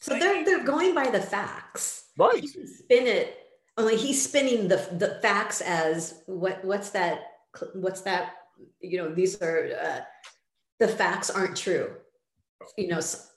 So 0.00 0.18
they're 0.18 0.44
they're 0.44 0.64
going 0.64 0.94
by 0.94 1.10
the 1.10 1.20
facts. 1.20 2.04
Right. 2.16 2.46
Spin 2.46 3.06
it. 3.06 3.36
Only 3.76 3.96
he's 3.96 4.22
spinning 4.22 4.68
the 4.68 4.76
the 4.92 5.18
facts 5.22 5.60
as 5.60 6.22
what 6.26 6.64
what's 6.64 6.90
that 6.90 7.22
what's 7.74 8.02
that 8.02 8.34
you 8.80 8.98
know 8.98 9.14
these 9.14 9.40
are 9.40 9.70
uh, 9.80 10.00
the 10.78 10.88
facts 10.88 11.30
aren't 11.30 11.56
true. 11.56 11.94
You 12.76 12.88
know, 12.88 12.98
s- 12.98 13.30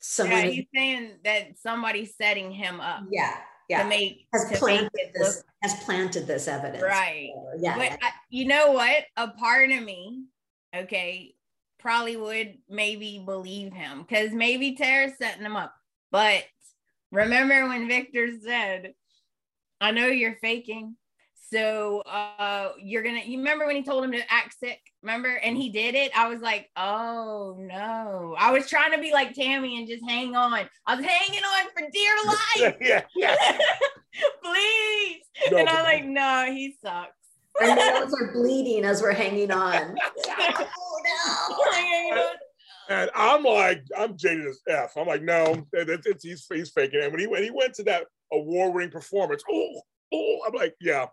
someone 0.00 0.44
yeah, 0.44 0.50
he's 0.50 0.66
saying 0.74 1.10
that 1.24 1.58
somebody's 1.58 2.16
setting 2.16 2.50
him 2.50 2.80
up. 2.80 3.04
yeah, 3.10 3.36
yeah, 3.68 3.86
make 3.86 4.26
has 4.32 4.58
planted 4.58 4.90
this 5.14 5.36
look 5.36 5.44
has 5.62 5.84
planted 5.84 6.26
this 6.26 6.48
evidence. 6.48 6.82
right. 6.82 7.30
Yeah. 7.58 7.76
But 7.76 7.98
I, 8.02 8.10
you 8.28 8.46
know 8.46 8.72
what? 8.72 9.04
A 9.16 9.28
part 9.28 9.70
of 9.70 9.82
me, 9.82 10.24
okay, 10.74 11.34
probably 11.78 12.16
would 12.16 12.58
maybe 12.68 13.22
believe 13.24 13.72
him 13.72 14.02
because 14.02 14.32
maybe 14.32 14.74
Tara's 14.74 15.12
setting 15.18 15.44
him 15.44 15.56
up. 15.56 15.74
But 16.10 16.44
remember 17.10 17.68
when 17.68 17.88
Victor 17.88 18.28
said, 18.42 18.94
I 19.80 19.90
know 19.90 20.06
you're 20.06 20.36
faking. 20.36 20.96
So 21.52 22.00
uh 22.00 22.72
you're 22.78 23.02
gonna 23.02 23.20
you 23.24 23.38
remember 23.38 23.66
when 23.66 23.76
he 23.76 23.82
told 23.82 24.04
him 24.04 24.12
to 24.12 24.32
act 24.32 24.58
sick? 24.58 24.80
Remember? 25.02 25.28
And 25.36 25.56
he 25.56 25.70
did 25.70 25.94
it. 25.94 26.10
I 26.16 26.28
was 26.28 26.40
like, 26.40 26.70
oh 26.76 27.56
no. 27.58 28.34
I 28.38 28.50
was 28.52 28.68
trying 28.68 28.92
to 28.92 28.98
be 28.98 29.12
like 29.12 29.34
Tammy 29.34 29.78
and 29.78 29.88
just 29.88 30.02
hang 30.08 30.34
on. 30.34 30.52
I 30.86 30.94
was 30.96 31.04
hanging 31.04 31.42
on 31.42 31.66
for 31.72 31.88
dear 31.92 32.16
life. 32.26 32.76
yeah, 32.80 33.02
yeah. 33.14 33.36
Please. 34.42 35.22
No, 35.50 35.58
and 35.58 35.68
I'm 35.68 35.76
but- 35.76 35.84
like, 35.84 36.04
no, 36.04 36.46
he 36.50 36.76
sucks. 36.82 37.12
Our 37.60 37.74
nails 37.74 38.12
are 38.20 38.32
bleeding 38.32 38.84
as 38.84 39.00
we're 39.00 39.12
hanging 39.12 39.50
on. 39.50 39.96
Oh 41.06 42.10
no! 42.88 42.96
And 42.96 43.10
I'm 43.14 43.44
like, 43.44 43.84
I'm 43.96 44.16
jaded 44.16 44.46
as 44.46 44.60
F. 44.68 44.92
I'm 44.96 45.06
like, 45.06 45.22
no, 45.22 45.64
it's, 45.72 46.06
it's, 46.06 46.24
he's, 46.24 46.46
he's 46.52 46.70
faking 46.70 47.00
it. 47.00 47.04
And 47.04 47.12
when 47.12 47.20
he, 47.20 47.26
when 47.26 47.42
he 47.42 47.50
went 47.50 47.74
to 47.74 47.82
that 47.84 48.04
award-winning 48.32 48.90
performance, 48.90 49.42
oh, 49.50 49.80
oh, 50.14 50.38
I'm 50.46 50.54
like, 50.54 50.74
yeah. 50.80 51.06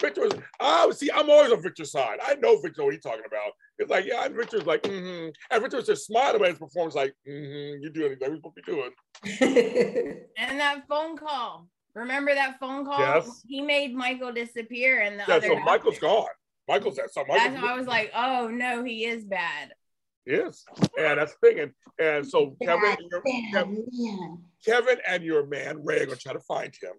Victor 0.00 0.22
was, 0.22 0.32
I 0.60 0.90
see, 0.90 1.10
I'm 1.14 1.30
always 1.30 1.52
on 1.52 1.62
Victor's 1.62 1.92
side. 1.92 2.18
I 2.24 2.34
know 2.34 2.58
Victor 2.60 2.84
what 2.84 2.94
he's 2.94 3.02
talking 3.02 3.24
about. 3.26 3.52
It's 3.78 3.90
like, 3.90 4.06
yeah, 4.06 4.24
and 4.24 4.34
Victor's 4.34 4.66
like, 4.66 4.82
mm-hmm. 4.82 5.28
And 5.50 5.62
Victor 5.62 5.76
was 5.76 5.86
just 5.86 6.06
smiling 6.06 6.36
about 6.36 6.48
his 6.48 6.58
performance, 6.58 6.94
like, 6.94 7.14
mm-hmm, 7.28 7.82
you're 7.82 7.92
doing 7.92 8.12
exactly 8.12 8.40
what 8.42 8.54
you're 8.66 8.76
doing. 8.76 10.18
And 10.36 10.60
that 10.60 10.82
phone 10.88 11.16
call. 11.16 11.68
Remember 11.94 12.34
that 12.34 12.58
phone 12.60 12.84
call? 12.84 12.98
Yes. 12.98 13.42
He 13.46 13.62
made 13.62 13.94
Michael 13.94 14.32
disappear 14.32 15.00
and 15.00 15.18
the 15.18 15.24
Yeah, 15.28 15.36
other 15.36 15.46
so 15.46 15.54
guy- 15.54 15.64
Michael's 15.64 15.98
gone. 15.98 16.26
Michael's 16.68 16.98
at 16.98 17.12
some. 17.12 17.24
That's 17.28 17.62
why 17.62 17.72
I 17.72 17.76
was 17.76 17.86
like, 17.86 18.10
oh 18.14 18.48
no, 18.48 18.82
he 18.82 19.04
is 19.04 19.24
bad. 19.24 19.72
Yes, 20.26 20.64
and 20.98 21.20
that's 21.20 21.36
the 21.40 21.48
thing. 21.48 21.60
And, 21.60 21.72
and 22.00 22.26
so 22.26 22.56
Kevin, 22.60 22.96
and 22.98 23.08
your, 23.08 23.22
Kevin. 23.52 23.86
Kevin 24.64 24.98
and 25.08 25.22
your 25.22 25.46
man 25.46 25.84
Rey 25.84 26.00
are 26.00 26.06
gonna 26.06 26.16
try 26.16 26.32
to 26.32 26.40
find 26.40 26.74
him. 26.82 26.94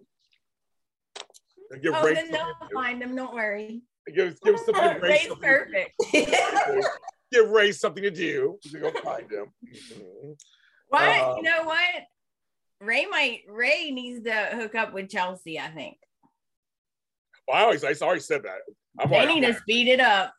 Give 1.82 1.94
Oh, 1.94 2.02
Rey 2.04 2.14
then 2.14 2.30
something 2.32 2.46
they'll 2.60 2.68
to 2.68 2.74
find 2.74 3.02
him. 3.02 3.14
Don't 3.16 3.34
worry. 3.34 3.82
Give, 4.14 4.40
give 4.40 4.58
something 4.64 5.00
Rey's 5.00 5.28
something 5.28 5.48
perfect. 5.48 5.92
Give 7.30 7.50
Rey 7.50 7.72
something 7.72 8.02
to 8.02 8.10
do. 8.10 8.58
We're 8.72 8.80
gonna 8.80 9.02
find 9.02 9.30
him. 9.30 9.46
Mhm. 9.70 10.36
What? 10.88 11.02
Um, 11.20 11.36
you 11.36 11.42
know 11.42 11.64
what? 11.64 12.04
Rey 12.80 13.04
might. 13.04 13.40
Rey 13.48 13.90
needs 13.90 14.24
to 14.24 14.32
hook 14.32 14.74
up 14.74 14.94
with 14.94 15.10
Chelsea. 15.10 15.58
I 15.60 15.68
think 15.68 15.98
Well, 17.46 17.58
I 17.58 17.62
always, 17.64 17.84
I 17.84 17.92
already 18.00 18.20
said 18.22 18.44
that. 18.44 18.60
I'm 18.98 19.10
they 19.10 19.16
like, 19.18 19.28
need 19.28 19.44
to 19.44 19.54
speed 19.54 19.88
it 19.88 20.00
up. 20.00 20.32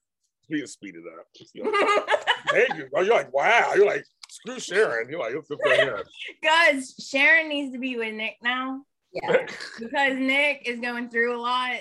speed, 0.46 0.64
it, 0.64 0.70
speed 0.70 0.96
it 0.96 1.04
up. 1.20 1.28
You 1.54 1.64
know? 1.66 2.04
Thank 2.50 2.76
you. 2.76 2.88
You're 2.92 3.14
like, 3.14 3.32
wow. 3.32 3.74
You're 3.76 3.86
like, 3.86 4.04
screw 4.30 4.60
Sharon. 4.60 5.10
You're 5.10 5.20
like, 5.20 5.34
for 5.46 5.58
him. 5.72 6.04
Guys, 6.42 6.96
Sharon 7.08 7.50
needs 7.50 7.74
to 7.74 7.80
be 7.80 7.98
with 7.98 8.16
Nick 8.16 8.38
now 8.42 8.82
Yeah. 9.14 9.46
because 9.80 10.18
Nick 10.18 10.64
is 10.66 10.80
going 10.80 11.10
through 11.10 11.36
a 11.36 11.42
lot, 11.42 11.80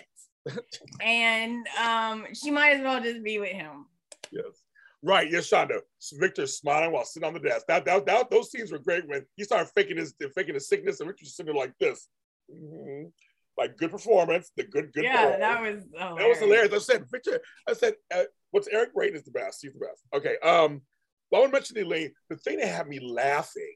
and 1.00 1.66
um, 1.82 2.26
she 2.32 2.50
might 2.50 2.70
as 2.76 2.82
well 2.82 3.00
just 3.02 3.22
be 3.22 3.38
with 3.38 3.50
him. 3.52 3.86
Yes. 4.30 4.62
Right, 5.02 5.30
yes, 5.30 5.48
Shonda. 5.48 5.80
Victor's 6.14 6.56
smiling 6.56 6.92
while 6.92 7.04
sitting 7.04 7.26
on 7.26 7.34
the 7.34 7.40
desk. 7.40 7.66
That, 7.68 7.84
that, 7.84 8.04
that 8.06 8.30
those 8.30 8.50
scenes 8.50 8.72
were 8.72 8.78
great 8.80 9.06
when 9.06 9.24
he 9.36 9.44
started 9.44 9.70
faking 9.74 9.96
his 9.96 10.14
faking 10.34 10.54
his 10.54 10.68
sickness, 10.68 11.00
and 11.00 11.08
Victor's 11.08 11.36
sitting 11.36 11.52
there 11.52 11.60
like 11.62 11.74
this, 11.78 12.08
Mhm. 12.52 13.12
like 13.56 13.76
good 13.76 13.90
performance. 13.92 14.50
The 14.56 14.64
good, 14.64 14.92
good. 14.92 15.04
yeah, 15.04 15.36
that 15.38 15.60
was 15.62 15.84
that 15.98 16.14
was 16.28 16.38
hilarious. 16.38 16.72
I 16.74 16.78
said, 16.78 17.04
Victor. 17.12 17.40
I 17.68 17.74
said, 17.74 17.94
uh, 18.12 18.24
what's 18.50 18.66
Eric 18.68 18.92
Braeden 18.94 19.16
is 19.16 19.22
the 19.24 19.30
best. 19.30 19.60
He's 19.62 19.72
the 19.74 19.78
best. 19.86 20.02
Okay. 20.14 20.36
Um, 20.42 20.82
well, 21.30 21.42
I 21.42 21.44
want 21.44 21.52
to 21.52 21.56
mention 21.58 21.78
Elaine. 21.78 22.12
The 22.30 22.36
thing 22.36 22.58
that 22.58 22.68
had 22.68 22.88
me 22.88 22.98
laughing 23.00 23.74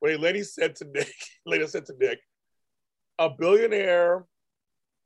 when 0.00 0.14
a 0.14 0.18
lady 0.18 0.42
said 0.42 0.76
to 0.76 0.84
Nick, 0.86 1.12
lady 1.46 1.66
said 1.66 1.86
to 1.86 1.94
Nick, 1.98 2.20
a 3.18 3.28
billionaire 3.30 4.24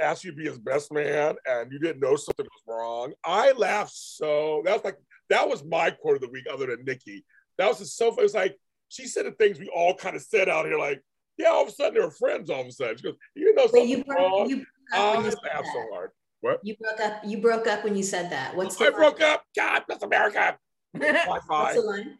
asked 0.00 0.24
you 0.24 0.32
to 0.32 0.36
be 0.36 0.44
his 0.44 0.58
best 0.58 0.92
man 0.92 1.36
and 1.46 1.70
you 1.70 1.78
didn't 1.78 2.00
know 2.00 2.16
something 2.16 2.44
was 2.44 2.62
wrong. 2.66 3.12
I 3.24 3.52
laughed 3.52 3.94
so 3.94 4.62
that 4.64 4.72
was 4.72 4.84
like 4.84 4.98
that 5.30 5.48
was 5.48 5.64
my 5.64 5.90
quote 5.90 6.16
of 6.16 6.20
the 6.20 6.28
week, 6.28 6.44
other 6.52 6.66
than 6.66 6.84
Nikki. 6.84 7.24
That 7.58 7.68
was 7.68 7.78
just 7.78 7.96
so 7.96 8.10
funny. 8.10 8.26
It's 8.26 8.34
like 8.34 8.56
she 8.88 9.06
said 9.06 9.24
the 9.24 9.30
things 9.32 9.58
we 9.58 9.68
all 9.74 9.94
kind 9.94 10.14
of 10.14 10.22
said 10.22 10.48
out 10.48 10.66
here, 10.66 10.78
like, 10.78 11.02
yeah, 11.38 11.48
all 11.48 11.62
of 11.62 11.68
a 11.68 11.72
sudden 11.72 11.94
they 11.94 12.00
were 12.00 12.10
friends 12.10 12.50
all 12.50 12.60
of 12.60 12.66
a 12.66 12.72
sudden. 12.72 12.96
She 12.98 13.04
goes, 13.04 13.16
you 13.34 13.54
know 13.54 13.62
something 13.62 13.88
you 13.88 14.04
broke, 14.04 14.18
wrong. 14.18 14.50
you 14.50 14.66
I 14.92 15.16
when 15.16 15.24
you 15.24 15.30
said 15.30 15.38
laughed 15.54 15.68
so 15.68 15.72
that. 15.72 15.88
hard. 15.92 16.10
What? 16.42 16.60
You 16.62 16.76
broke 16.76 17.00
up. 17.00 17.22
You 17.24 17.38
broke 17.38 17.66
up 17.66 17.84
when 17.84 17.96
you 17.96 18.02
said 18.02 18.30
that. 18.30 18.54
What's 18.54 18.76
the 18.76 18.84
I 18.84 18.88
line? 18.88 18.96
broke 18.98 19.20
up. 19.22 19.44
God, 19.56 19.82
that's 19.88 20.02
America. 20.02 20.58
What's 20.92 21.46
the 21.46 21.80
line? 21.80 22.18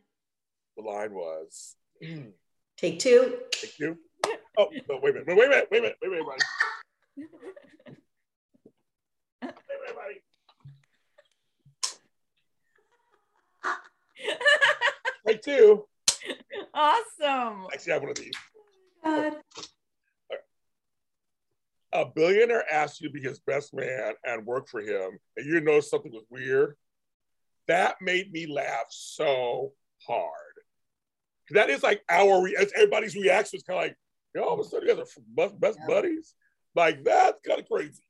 The 0.76 0.82
line 0.82 1.12
was, 1.12 1.76
Take 2.82 2.98
two. 2.98 3.38
thank 3.54 3.78
you. 3.78 3.96
Oh, 4.58 4.68
no, 4.88 4.98
wait 5.00 5.14
a 5.16 5.20
minute. 5.20 5.36
Wait 5.36 5.46
a 5.46 5.50
minute. 5.50 5.68
Wait 5.70 5.78
a 5.78 5.82
minute. 5.82 5.96
Wait 6.02 6.08
a 6.08 6.10
minute, 6.10 6.26
buddy. 6.26 6.42
Wait 7.16 7.28
a 9.40 9.54
minute, 9.80 9.96
buddy. 13.64 13.78
Take 15.28 15.42
two. 15.42 15.84
awesome. 16.74 17.06
I 17.20 17.68
actually, 17.72 17.92
I 17.92 17.94
have 17.94 18.02
one 18.02 18.10
of 18.10 18.16
these. 18.16 18.32
Oh, 19.04 19.30
God. 19.30 19.36
A 21.92 22.04
billionaire 22.06 22.64
asked 22.68 23.00
you 23.00 23.08
to 23.08 23.12
be 23.12 23.20
his 23.20 23.38
best 23.38 23.72
man 23.72 24.14
and 24.24 24.44
work 24.44 24.68
for 24.68 24.80
him, 24.80 25.20
and 25.36 25.46
you 25.46 25.60
know 25.60 25.78
something 25.78 26.10
was 26.10 26.24
weird. 26.30 26.74
That 27.68 27.96
made 28.00 28.32
me 28.32 28.52
laugh 28.52 28.86
so 28.90 29.72
hard. 30.04 30.51
That 31.52 31.70
is 31.70 31.82
like 31.82 32.02
our 32.08 32.42
re- 32.42 32.56
everybody's 32.76 33.14
reaction 33.16 33.58
is 33.58 33.62
kind 33.62 33.78
of 33.78 33.84
like, 33.86 33.96
you 34.34 34.40
know, 34.40 34.46
all 34.48 34.54
of 34.54 34.60
a 34.60 34.68
sudden 34.68 34.88
you 34.88 34.96
guys 34.96 35.04
are 35.16 35.22
best, 35.36 35.60
best 35.60 35.78
Yeah. 35.80 35.86
buddies. 35.86 36.34
Like 36.74 37.04
that's 37.04 37.40
kind 37.46 37.60
of 37.60 37.68
crazy. 37.68 38.02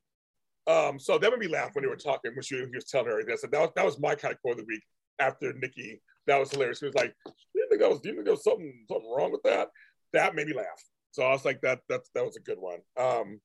Um, 0.66 0.98
so 0.98 1.18
that 1.18 1.30
made 1.30 1.40
me 1.40 1.48
laugh 1.48 1.70
when 1.74 1.82
they 1.82 1.88
were 1.88 1.96
talking 1.96 2.32
when 2.34 2.42
she, 2.42 2.56
he 2.56 2.66
was 2.74 2.84
telling 2.84 3.08
her. 3.08 3.18
I 3.20 3.36
said 3.36 3.50
that 3.50 3.60
was, 3.60 3.70
that 3.74 3.84
was 3.84 3.98
my 3.98 4.14
kind 4.14 4.32
of 4.32 4.40
quote 4.40 4.52
of 4.52 4.58
the 4.58 4.64
week 4.66 4.82
after 5.18 5.52
Nikki. 5.54 6.00
That 6.28 6.38
was 6.38 6.52
hilarious. 6.52 6.78
She 6.78 6.84
was 6.86 6.94
like, 6.94 7.12
"Do 7.26 7.32
you 7.56 7.66
think 7.68 7.80
that 7.80 7.90
was? 7.90 8.00
Do 8.00 8.10
you 8.10 8.14
think 8.14 8.26
there 8.26 8.34
was 8.34 8.44
something 8.44 8.84
something 8.88 9.10
wrong 9.10 9.32
with 9.32 9.42
that?" 9.42 9.68
That 10.12 10.36
made 10.36 10.46
me 10.46 10.54
laugh. 10.54 10.66
So 11.10 11.24
I 11.24 11.30
was 11.30 11.44
like, 11.44 11.60
"That 11.62 11.80
that 11.88 12.02
that 12.14 12.24
was 12.24 12.36
a 12.36 12.40
good 12.40 12.58
one." 12.60 12.78
Um, 12.96 13.40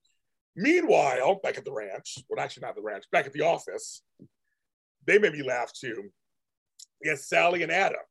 meanwhile, 0.56 1.40
back 1.42 1.58
at 1.58 1.66
the 1.66 1.72
ranch, 1.72 2.20
well, 2.30 2.40
actually 2.44 2.62
not 2.68 2.76
the 2.76 2.84
ranch, 2.84 3.06
back 3.12 3.26
at 3.26 3.34
the 3.34 3.42
office, 3.42 4.04
they 5.08 5.18
made 5.18 5.34
me 5.34 5.42
laugh 5.42 5.72
too. 5.74 6.04
Yes, 7.04 7.28
Sally 7.28 7.64
and 7.64 7.72
Adam. 7.72 8.02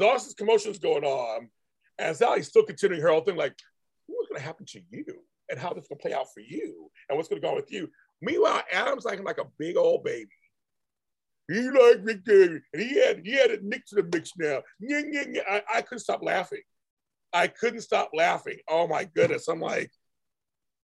All 0.00 0.14
this 0.14 0.34
commotions 0.34 0.78
going 0.78 1.04
on, 1.04 1.48
and 1.98 2.16
Sally's 2.16 2.48
still 2.48 2.64
continuing 2.64 3.02
her 3.02 3.10
whole 3.10 3.22
thing, 3.22 3.36
like, 3.36 3.54
"What's 4.06 4.28
going 4.28 4.40
to 4.40 4.46
happen 4.46 4.66
to 4.66 4.80
you, 4.90 5.04
and 5.48 5.58
how 5.58 5.72
this 5.72 5.88
going 5.88 5.98
to 5.98 6.02
play 6.02 6.14
out 6.14 6.32
for 6.32 6.40
you, 6.40 6.90
and 7.08 7.16
what's 7.16 7.28
going 7.28 7.40
to 7.40 7.46
go 7.46 7.50
on 7.50 7.56
with 7.56 7.72
you?" 7.72 7.88
Meanwhile, 8.22 8.62
Adam's 8.72 9.04
like 9.04 9.22
like 9.22 9.38
a 9.38 9.46
big 9.58 9.76
old 9.76 10.04
baby. 10.04 10.28
He 11.48 11.62
like 11.62 12.04
Victor, 12.04 12.62
and 12.72 12.82
he 12.82 13.00
had 13.00 13.22
he 13.24 13.32
had 13.32 13.50
a 13.50 13.58
Nick 13.62 13.84
to 13.86 13.96
the 13.96 14.08
mix 14.12 14.32
now. 14.38 14.62
I, 14.82 15.62
I 15.74 15.82
couldn't 15.82 16.00
stop 16.00 16.22
laughing. 16.22 16.62
I 17.32 17.48
couldn't 17.48 17.80
stop 17.80 18.10
laughing. 18.14 18.58
Oh 18.68 18.86
my 18.86 19.04
goodness! 19.04 19.48
I'm 19.48 19.60
like, 19.60 19.90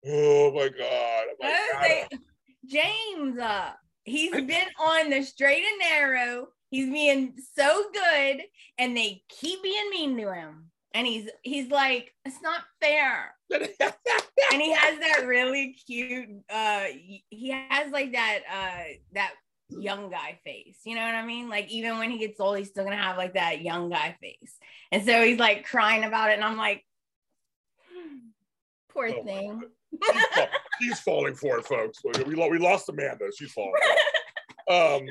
oh 0.06 0.52
my 0.54 0.69
god! 0.69 1.23
I'm 1.23 1.36
like, 1.41 1.52
What 1.73 1.89
is 1.89 2.08
it? 2.12 2.19
James, 2.65 3.38
uh, 3.39 3.71
he's 4.04 4.32
been 4.32 4.67
on 4.80 5.10
the 5.10 5.21
straight 5.23 5.63
and 5.63 5.80
narrow. 5.80 6.47
He's 6.73 6.89
being 6.89 7.36
so 7.55 7.83
good, 7.93 8.41
and 8.79 8.97
they 8.97 9.21
keep 9.29 9.62
being 9.62 9.91
mean 9.91 10.17
to 10.17 10.33
him. 10.33 10.71
And 10.95 11.05
he's 11.05 11.30
he's 11.43 11.69
like, 11.69 12.11
it's 12.26 12.41
not 12.41 12.61
fair. 12.82 13.36
And 13.51 14.59
he 14.59 14.74
has 14.74 14.97
that 14.99 15.26
really 15.28 15.78
cute. 15.86 16.30
Uh, 16.51 16.86
he 17.30 17.49
has 17.69 17.91
like 17.91 18.13
that 18.13 18.39
uh 18.51 18.93
that 19.13 19.34
young 19.69 20.09
guy 20.09 20.39
face. 20.43 20.80
You 20.84 20.95
know 20.95 21.05
what 21.05 21.13
I 21.13 21.24
mean? 21.24 21.47
Like 21.47 21.69
even 21.69 21.99
when 21.99 22.09
he 22.09 22.17
gets 22.17 22.39
old, 22.39 22.57
he's 22.57 22.69
still 22.69 22.86
gonna 22.86 22.97
have 22.97 23.17
like 23.17 23.36
that 23.36 23.61
young 23.61 23.91
guy 23.91 24.17
face. 24.19 24.57
And 24.91 25.05
so 25.05 25.24
he's 25.24 25.38
like 25.38 25.65
crying 25.65 26.03
about 26.03 26.32
it, 26.32 26.34
and 26.34 26.43
I'm 26.43 26.57
like, 26.57 26.84
poor 28.89 29.09
Oh 29.09 29.24
thing. 29.24 29.61
she's, 30.03 30.26
fall- 30.34 30.47
she's 30.82 30.99
falling 31.01 31.36
for 31.36 31.59
it, 31.59 31.67
folks. 31.67 31.99
We, 32.03 32.34
we 32.34 32.57
lost 32.57 32.89
Amanda. 32.89 33.26
She's 33.38 33.51
falling. 33.51 33.74
Um, 34.65 35.01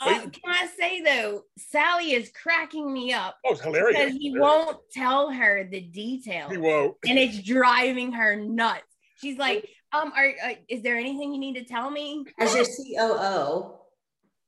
Uh, 0.00 0.20
can 0.20 0.30
I 0.46 0.68
say 0.78 1.00
though, 1.00 1.42
Sally 1.56 2.12
is 2.12 2.30
cracking 2.40 2.92
me 2.92 3.12
up 3.12 3.36
oh, 3.44 3.52
it's 3.52 3.60
hilarious. 3.60 3.98
because 3.98 4.12
he 4.16 4.38
won't 4.38 4.76
tell 4.92 5.30
her 5.30 5.68
the 5.70 5.80
details, 5.80 6.52
He 6.52 6.58
won't. 6.58 6.96
and 7.08 7.18
it's 7.18 7.42
driving 7.42 8.12
her 8.12 8.36
nuts. 8.36 8.82
She's 9.20 9.38
like, 9.38 9.68
"Um, 9.92 10.12
are, 10.16 10.28
uh, 10.44 10.54
is 10.68 10.82
there 10.82 10.96
anything 10.96 11.32
you 11.32 11.40
need 11.40 11.54
to 11.54 11.64
tell 11.64 11.90
me?" 11.90 12.24
As 12.38 12.54
your 12.54 12.64
COO, 12.64 13.74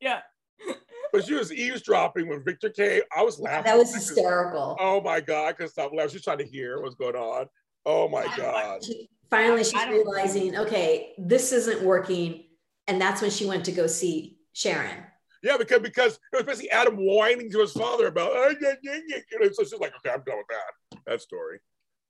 Yeah. 0.01 0.21
but 1.13 1.25
she 1.25 1.35
was 1.35 1.53
eavesdropping 1.53 2.29
when 2.29 2.45
Victor 2.45 2.71
came. 2.71 3.03
I 3.17 3.23
was 3.23 3.41
laughing. 3.41 3.65
That 3.65 3.77
was 3.79 3.93
hysterical. 3.93 4.77
Oh 4.79 5.01
my 5.01 5.21
god, 5.21 5.49
I 5.49 5.53
couldn't 5.53 5.73
stop 5.73 5.91
laughing. 5.93 6.13
She's 6.13 6.23
trying 6.23 6.39
to 6.39 6.47
hear 6.47 6.81
what's 6.81 6.95
going 6.95 7.17
on. 7.17 7.47
Oh 7.85 8.09
my 8.09 8.27
god. 8.37 8.85
She- 8.85 9.09
finally, 9.31 9.65
she's 9.65 9.87
realizing, 9.89 10.57
okay, 10.57 11.15
this 11.19 11.51
isn't 11.53 11.83
working, 11.83 12.45
and 12.87 13.01
that's 13.01 13.21
when 13.21 13.31
she 13.33 13.47
went 13.47 13.65
to 13.65 13.73
go 13.73 13.89
see 13.89 14.39
Sharon. 14.53 15.05
Yeah, 15.43 15.57
because 15.57 15.81
because 15.81 16.19
it 16.33 16.37
was 16.37 16.45
basically 16.45 16.71
Adam 16.71 16.97
whining 16.97 17.51
to 17.51 17.61
his 17.61 17.73
father 17.73 18.09
about. 18.09 18.33
"Oh, 18.35 18.55
yeah, 18.61 18.75
yeah, 18.83 18.99
yeah," 19.07 19.19
you 19.33 19.55
so 19.55 19.63
she's 19.63 19.73
like, 19.75 19.93
okay, 19.97 20.13
I'm 20.15 20.23
done 20.25 20.37
with 20.37 20.47
that. 20.49 21.01
That 21.07 21.23
story. 21.23 21.61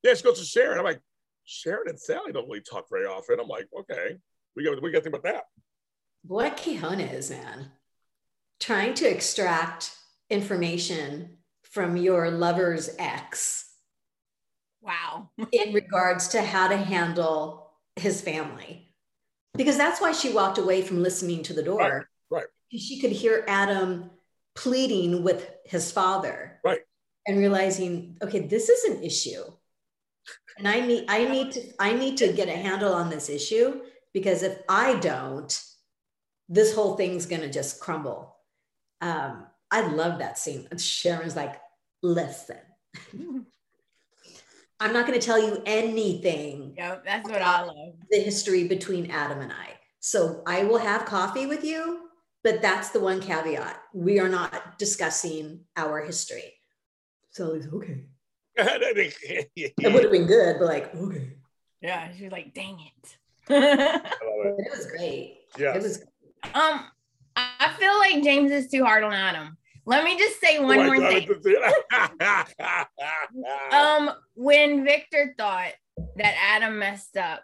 Yeah, 0.03 0.13
she 0.15 0.23
goes 0.23 0.39
to 0.39 0.45
Sharon. 0.45 0.79
I'm 0.79 0.83
like, 0.83 1.01
Sharon 1.45 1.87
and 1.87 1.99
Sally 1.99 2.31
don't 2.33 2.47
really 2.47 2.61
talk 2.61 2.87
very 2.89 3.05
often. 3.05 3.39
I'm 3.39 3.47
like, 3.47 3.67
okay, 3.79 4.17
we 4.55 4.63
got 4.63 4.81
we 4.81 4.91
got 4.91 4.99
to 4.99 5.03
think 5.03 5.15
about 5.15 5.31
that. 5.31 5.43
What 6.23 6.57
Quijona 6.57 7.13
is, 7.13 7.29
man. 7.29 7.71
Trying 8.59 8.93
to 8.95 9.09
extract 9.09 9.95
information 10.29 11.37
from 11.63 11.97
your 11.97 12.29
lover's 12.31 12.89
ex 12.99 13.71
Wow. 14.81 15.29
in 15.51 15.73
regards 15.73 16.29
to 16.29 16.41
how 16.41 16.67
to 16.67 16.77
handle 16.77 17.71
his 17.95 18.21
family. 18.21 18.93
Because 19.55 19.77
that's 19.77 20.01
why 20.01 20.11
she 20.11 20.31
walked 20.31 20.57
away 20.57 20.81
from 20.81 21.03
listening 21.03 21.43
to 21.43 21.53
the 21.53 21.63
door. 21.63 21.77
Right. 21.77 22.05
Right. 22.31 22.45
She 22.71 22.99
could 22.99 23.11
hear 23.11 23.43
Adam 23.47 24.09
pleading 24.55 25.23
with 25.23 25.49
his 25.65 25.91
father. 25.91 26.59
Right. 26.63 26.79
And 27.27 27.37
realizing, 27.37 28.17
okay, 28.21 28.39
this 28.39 28.69
is 28.69 28.83
an 28.85 29.03
issue. 29.03 29.43
And 30.57 30.67
I 30.67 30.79
need 30.79 31.05
I 31.07 31.25
need 31.25 31.51
to 31.53 31.63
I 31.79 31.93
need 31.93 32.17
to 32.17 32.33
get 32.33 32.47
a 32.47 32.55
handle 32.55 32.93
on 32.93 33.09
this 33.09 33.29
issue 33.29 33.81
because 34.13 34.43
if 34.43 34.57
I 34.67 34.95
don't, 34.99 35.63
this 36.49 36.73
whole 36.73 36.95
thing's 36.95 37.25
gonna 37.25 37.49
just 37.49 37.79
crumble. 37.79 38.35
Um, 39.01 39.45
I 39.69 39.81
love 39.81 40.19
that 40.19 40.37
scene. 40.37 40.67
Sharon's 40.77 41.35
like, 41.35 41.59
listen. 42.01 42.57
I'm 44.81 44.93
not 44.93 45.05
going 45.05 45.19
to 45.19 45.25
tell 45.25 45.39
you 45.39 45.61
anything. 45.67 46.73
Yep, 46.75 47.05
that's 47.05 47.29
what 47.29 47.41
I 47.41 47.63
love. 47.63 47.93
The 48.09 48.19
history 48.19 48.67
between 48.67 49.11
Adam 49.11 49.39
and 49.39 49.51
I. 49.51 49.77
So 49.99 50.41
I 50.47 50.63
will 50.63 50.79
have 50.79 51.05
coffee 51.05 51.45
with 51.45 51.63
you, 51.63 52.09
but 52.43 52.61
that's 52.61 52.89
the 52.89 52.99
one 52.99 53.21
caveat. 53.21 53.77
We 53.93 54.19
are 54.19 54.29
not 54.29 54.77
discussing 54.77 55.61
our 55.75 56.01
history. 56.01 56.53
So 57.31 57.53
he's 57.53 57.67
okay. 57.67 58.03
It 58.57 59.93
would 59.93 60.03
have 60.03 60.11
been 60.11 60.27
good, 60.27 60.57
but 60.59 60.65
like, 60.65 60.93
okay. 60.95 61.33
Yeah, 61.81 62.09
she's 62.17 62.31
like, 62.31 62.53
dang 62.53 62.79
it. 62.79 63.17
It 63.49 64.71
was 64.71 64.85
great. 64.87 65.39
Yeah. 65.57 65.75
It 65.75 65.81
was 65.81 66.03
Um, 66.53 66.85
I 67.35 67.47
I 67.59 67.73
feel 67.79 67.97
like 67.99 68.23
James 68.23 68.51
is 68.51 68.69
too 68.69 68.83
hard 68.83 69.03
on 69.03 69.13
Adam. 69.13 69.57
Let 69.85 70.03
me 70.03 70.17
just 70.17 70.39
say 70.39 70.59
one 70.59 70.79
Oh 70.79 70.85
more 70.85 70.97
thing. 70.97 71.27
Um, 73.71 74.11
when 74.35 74.83
Victor 74.85 75.33
thought 75.37 75.71
that 76.17 76.35
Adam 76.39 76.77
messed 76.79 77.17
up 77.17 77.43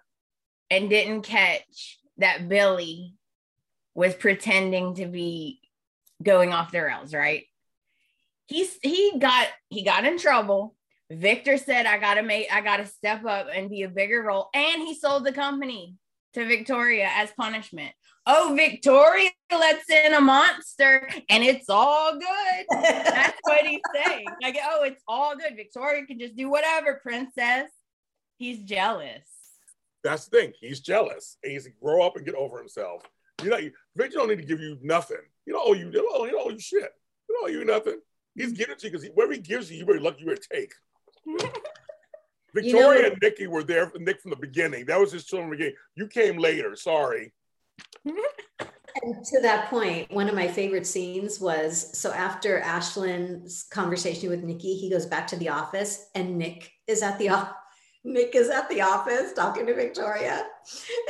and 0.70 0.90
didn't 0.90 1.24
catch 1.24 2.00
that 2.18 2.48
Billy 2.50 3.17
was 3.98 4.14
pretending 4.14 4.94
to 4.94 5.08
be 5.08 5.60
going 6.22 6.54
off 6.54 6.72
the 6.72 6.80
rails, 6.80 7.16
right? 7.16 7.46
He's 8.46 8.78
he 8.84 9.18
got 9.18 9.48
he 9.70 9.84
got 9.84 10.06
in 10.06 10.20
trouble. 10.20 10.76
Victor 11.10 11.58
said, 11.58 11.88
I 11.88 11.98
gotta 11.98 12.22
make 12.22 12.46
I 12.54 12.62
gotta 12.62 12.86
step 12.86 13.26
up 13.26 13.48
and 13.52 13.72
be 13.72 13.82
a 13.82 13.90
bigger 13.90 14.22
role. 14.22 14.50
And 14.54 14.84
he 14.84 14.94
sold 14.94 15.26
the 15.26 15.32
company 15.32 15.96
to 16.36 16.46
Victoria 16.46 17.10
as 17.12 17.32
punishment. 17.32 17.92
Oh, 18.28 18.54
Victoria 18.56 19.32
lets 19.52 19.90
in 19.90 20.14
a 20.14 20.22
monster 20.22 21.10
and 21.28 21.44
it's 21.44 21.68
all 21.68 22.14
good. 22.14 22.66
That's 22.70 23.40
what 23.46 23.66
he's 23.66 23.82
saying. 23.96 24.28
Like, 24.44 24.58
oh, 24.64 24.84
it's 24.84 25.02
all 25.08 25.36
good. 25.36 25.56
Victoria 25.56 26.06
can 26.06 26.20
just 26.20 26.36
do 26.36 26.52
whatever, 26.52 27.00
princess. 27.02 27.72
He's 28.38 28.64
jealous. 28.64 29.28
That's 30.04 30.28
the 30.28 30.38
thing. 30.38 30.54
He's 30.62 30.82
jealous. 30.82 31.38
He's 31.44 31.68
grow 31.82 32.06
up 32.06 32.16
and 32.16 32.26
get 32.26 32.36
over 32.36 32.60
himself. 32.60 33.02
You 33.44 33.50
know, 33.50 33.60
Victor 33.96 34.18
don't 34.18 34.30
need 34.30 34.40
to 34.40 34.46
give 34.46 34.60
you 34.60 34.78
nothing. 34.82 35.18
You 35.46 35.54
know, 35.54 35.62
oh, 35.64 35.74
you 35.74 35.92
don't 35.92 36.08
owe, 36.12 36.26
you 36.26 36.32
don't 36.32 36.48
owe 36.48 36.52
you 36.52 36.60
shit. 36.60 36.92
You 37.30 37.36
don't 37.36 37.50
owe 37.50 37.52
you 37.52 37.66
nothing. 37.66 38.00
He's 38.36 38.52
giving 38.52 38.74
it 38.74 38.80
to 38.80 38.88
you 38.88 38.92
because 38.92 39.08
whatever 39.14 39.34
he 39.34 39.40
gives 39.40 39.72
you, 39.72 39.78
you 39.78 39.86
better 39.86 40.00
lucky 40.00 40.22
you 40.22 40.28
better 40.28 40.42
take. 40.52 40.74
Victoria 42.54 43.02
know- 43.02 43.08
and 43.10 43.22
Nikki 43.22 43.48
were 43.48 43.64
there 43.64 43.92
Nick 43.98 44.22
from 44.22 44.32
the 44.32 44.38
beginning. 44.38 44.86
That 44.86 45.00
was 45.00 45.12
his 45.12 45.26
children 45.26 45.52
beginning. 45.52 45.76
You 45.96 46.08
came 46.08 46.38
later. 46.38 46.76
Sorry. 46.76 47.34
And 48.06 49.26
to 49.26 49.42
that 49.42 49.70
point, 49.70 50.12
one 50.12 50.28
of 50.28 50.36
my 50.36 50.48
favorite 50.48 50.88
scenes 50.88 51.40
was 51.40 51.98
so 51.98 52.12
after 52.12 52.60
Ashland's 52.60 53.64
conversation 53.70 54.30
with 54.30 54.44
Nikki, 54.44 54.76
he 54.76 54.90
goes 54.90 55.06
back 55.06 55.28
to 55.28 55.36
the 55.36 55.50
office 55.50 56.08
and 56.16 56.38
Nick 56.38 56.72
is 56.88 57.04
at 57.04 57.20
the 57.20 57.30
office. 57.30 57.54
Nick 58.04 58.36
is 58.36 58.50
at 58.50 58.70
the 58.70 58.82
office 58.82 59.34
talking 59.34 59.66
to 59.66 59.76
Victoria. 59.76 60.46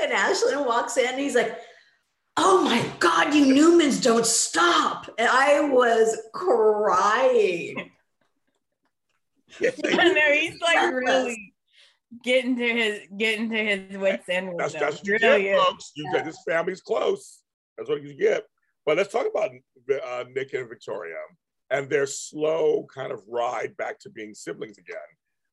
And 0.01 0.11
Ashland 0.11 0.65
walks 0.65 0.97
in 0.97 1.07
and 1.07 1.19
he's 1.19 1.36
like, 1.36 1.57
Oh 2.40 2.62
my 2.64 2.88
God, 3.00 3.34
you 3.34 3.46
Newmans 3.48 4.02
don't 4.02 4.26
stop. 4.26 5.10
And 5.18 5.28
I 5.28 5.62
was 5.62 6.16
crying. 6.34 7.92
I 9.60 10.14
know 10.14 10.32
he's 10.34 10.60
like 10.62 10.94
really 10.94 11.54
getting 12.24 12.56
to 12.58 12.68
his 12.68 13.00
getting 13.18 13.50
to 13.50 13.58
his 13.58 13.98
wits 13.98 14.30
end 14.30 14.54
That's, 14.58 14.74
them. 14.74 14.82
that's 14.82 14.98
what 14.98 15.08
you 15.08 15.18
really 15.22 15.44
get, 15.44 15.56
is. 15.56 15.64
folks. 15.64 15.92
You 15.96 16.12
get 16.14 16.26
this 16.26 16.40
family's 16.48 16.82
close. 16.82 17.42
That's 17.78 17.90
what 17.90 18.04
you 18.04 18.14
get. 18.14 18.44
But 18.86 18.98
let's 18.98 19.12
talk 19.12 19.26
about 19.28 19.52
uh, 20.06 20.26
Nick 20.34 20.54
and 20.54 20.70
Victoria 20.70 21.18
and 21.72 21.90
their 21.90 22.06
slow 22.06 22.86
kind 22.94 23.12
of 23.12 23.22
ride 23.28 23.76
back 23.78 24.00
to 24.02 24.10
being 24.10 24.34
siblings 24.34 24.78
again. 24.78 24.98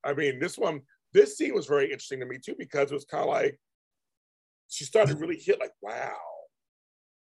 I 0.05 0.13
mean, 0.13 0.39
this 0.39 0.59
one, 0.59 0.83
this 1.13 1.37
scene 1.37 1.55
was 1.55 1.67
very 1.67 1.85
interesting 1.87 2.21
to 2.21 2.27
me 2.27 2.39
too 2.39 2.55
because 2.59 2.91
it 2.91 2.95
was 2.95 3.07
kind 3.07 3.23
of 3.25 3.31
like 3.31 3.59
she 4.69 4.85
started 4.85 5.15
to 5.15 5.19
really 5.19 5.39
hit 5.39 5.59
like, 5.59 5.73
wow, 5.81 6.13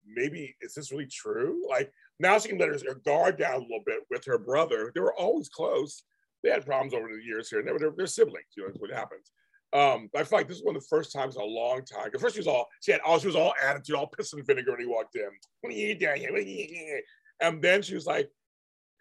maybe 0.07 0.57
is 0.61 0.75
this 0.75 0.93
really 0.93 1.07
true? 1.07 1.63
Like 1.69 1.93
now 2.19 2.39
she 2.39 2.49
can 2.49 2.59
let 2.59 2.69
her, 2.69 2.95
guard 3.05 3.39
down 3.39 3.55
a 3.55 3.59
little 3.59 3.83
bit 3.85 4.01
with 4.11 4.25
her 4.27 4.39
brother. 4.39 4.93
They 4.95 5.01
were 5.01 5.15
always 5.15 5.49
close. 5.49 6.05
They 6.43 6.51
had 6.51 6.67
problems 6.67 6.95
over 6.95 7.09
the 7.09 7.25
years 7.25 7.49
here. 7.49 7.63
They 7.63 7.73
were, 7.73 7.79
they're, 7.79 7.93
they're 7.97 8.07
siblings. 8.07 8.47
You 8.57 8.63
know, 8.63 8.69
that's 8.69 8.81
what 8.81 8.91
happens. 8.91 9.31
Um, 9.73 10.09
I 10.15 10.23
feel 10.23 10.39
like 10.39 10.49
this 10.49 10.59
is 10.59 10.65
one 10.65 10.77
of 10.77 10.83
the 10.83 10.89
first 10.89 11.13
times 11.13 11.37
in 11.37 11.43
a 11.43 11.45
long 11.45 11.83
time. 11.85 12.11
At 12.15 12.21
first, 12.21 12.35
she 12.35 12.41
was 12.41 12.47
all 12.47 12.67
she 12.81 12.93
had 12.93 13.01
all 13.03 13.19
she 13.19 13.27
was 13.27 13.37
all 13.37 13.53
attitude, 13.63 13.97
all 13.97 14.07
piss 14.07 14.33
and 14.33 14.47
vinegar 14.47 14.71
when 14.71 14.81
he 14.81 14.87
walked 14.87 15.17
in. 15.17 15.29
What 15.61 15.73
are 15.73 15.77
you 15.77 15.95
doing? 15.95 16.21
here? 16.21 16.33
What 16.33 16.41
are 16.41 16.45
you 16.45 16.69
doing?" 16.69 17.03
And 17.41 17.61
then 17.61 17.83
she 17.83 17.95
was 17.95 18.07
like, 18.07 18.31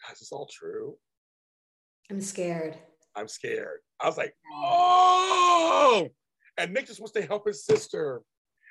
"God, 0.03 0.13
is 0.13 0.19
this 0.19 0.31
all 0.31 0.49
true? 0.51 0.97
I'm 2.09 2.19
scared. 2.19 2.77
I'm 3.15 3.27
scared." 3.27 3.79
I 4.01 4.07
was 4.07 4.17
like, 4.17 4.33
"Oh!" 4.51 6.09
And 6.57 6.73
Nick 6.73 6.87
just 6.87 6.99
wants 6.99 7.13
to 7.13 7.21
help 7.21 7.47
his 7.47 7.63
sister. 7.63 8.21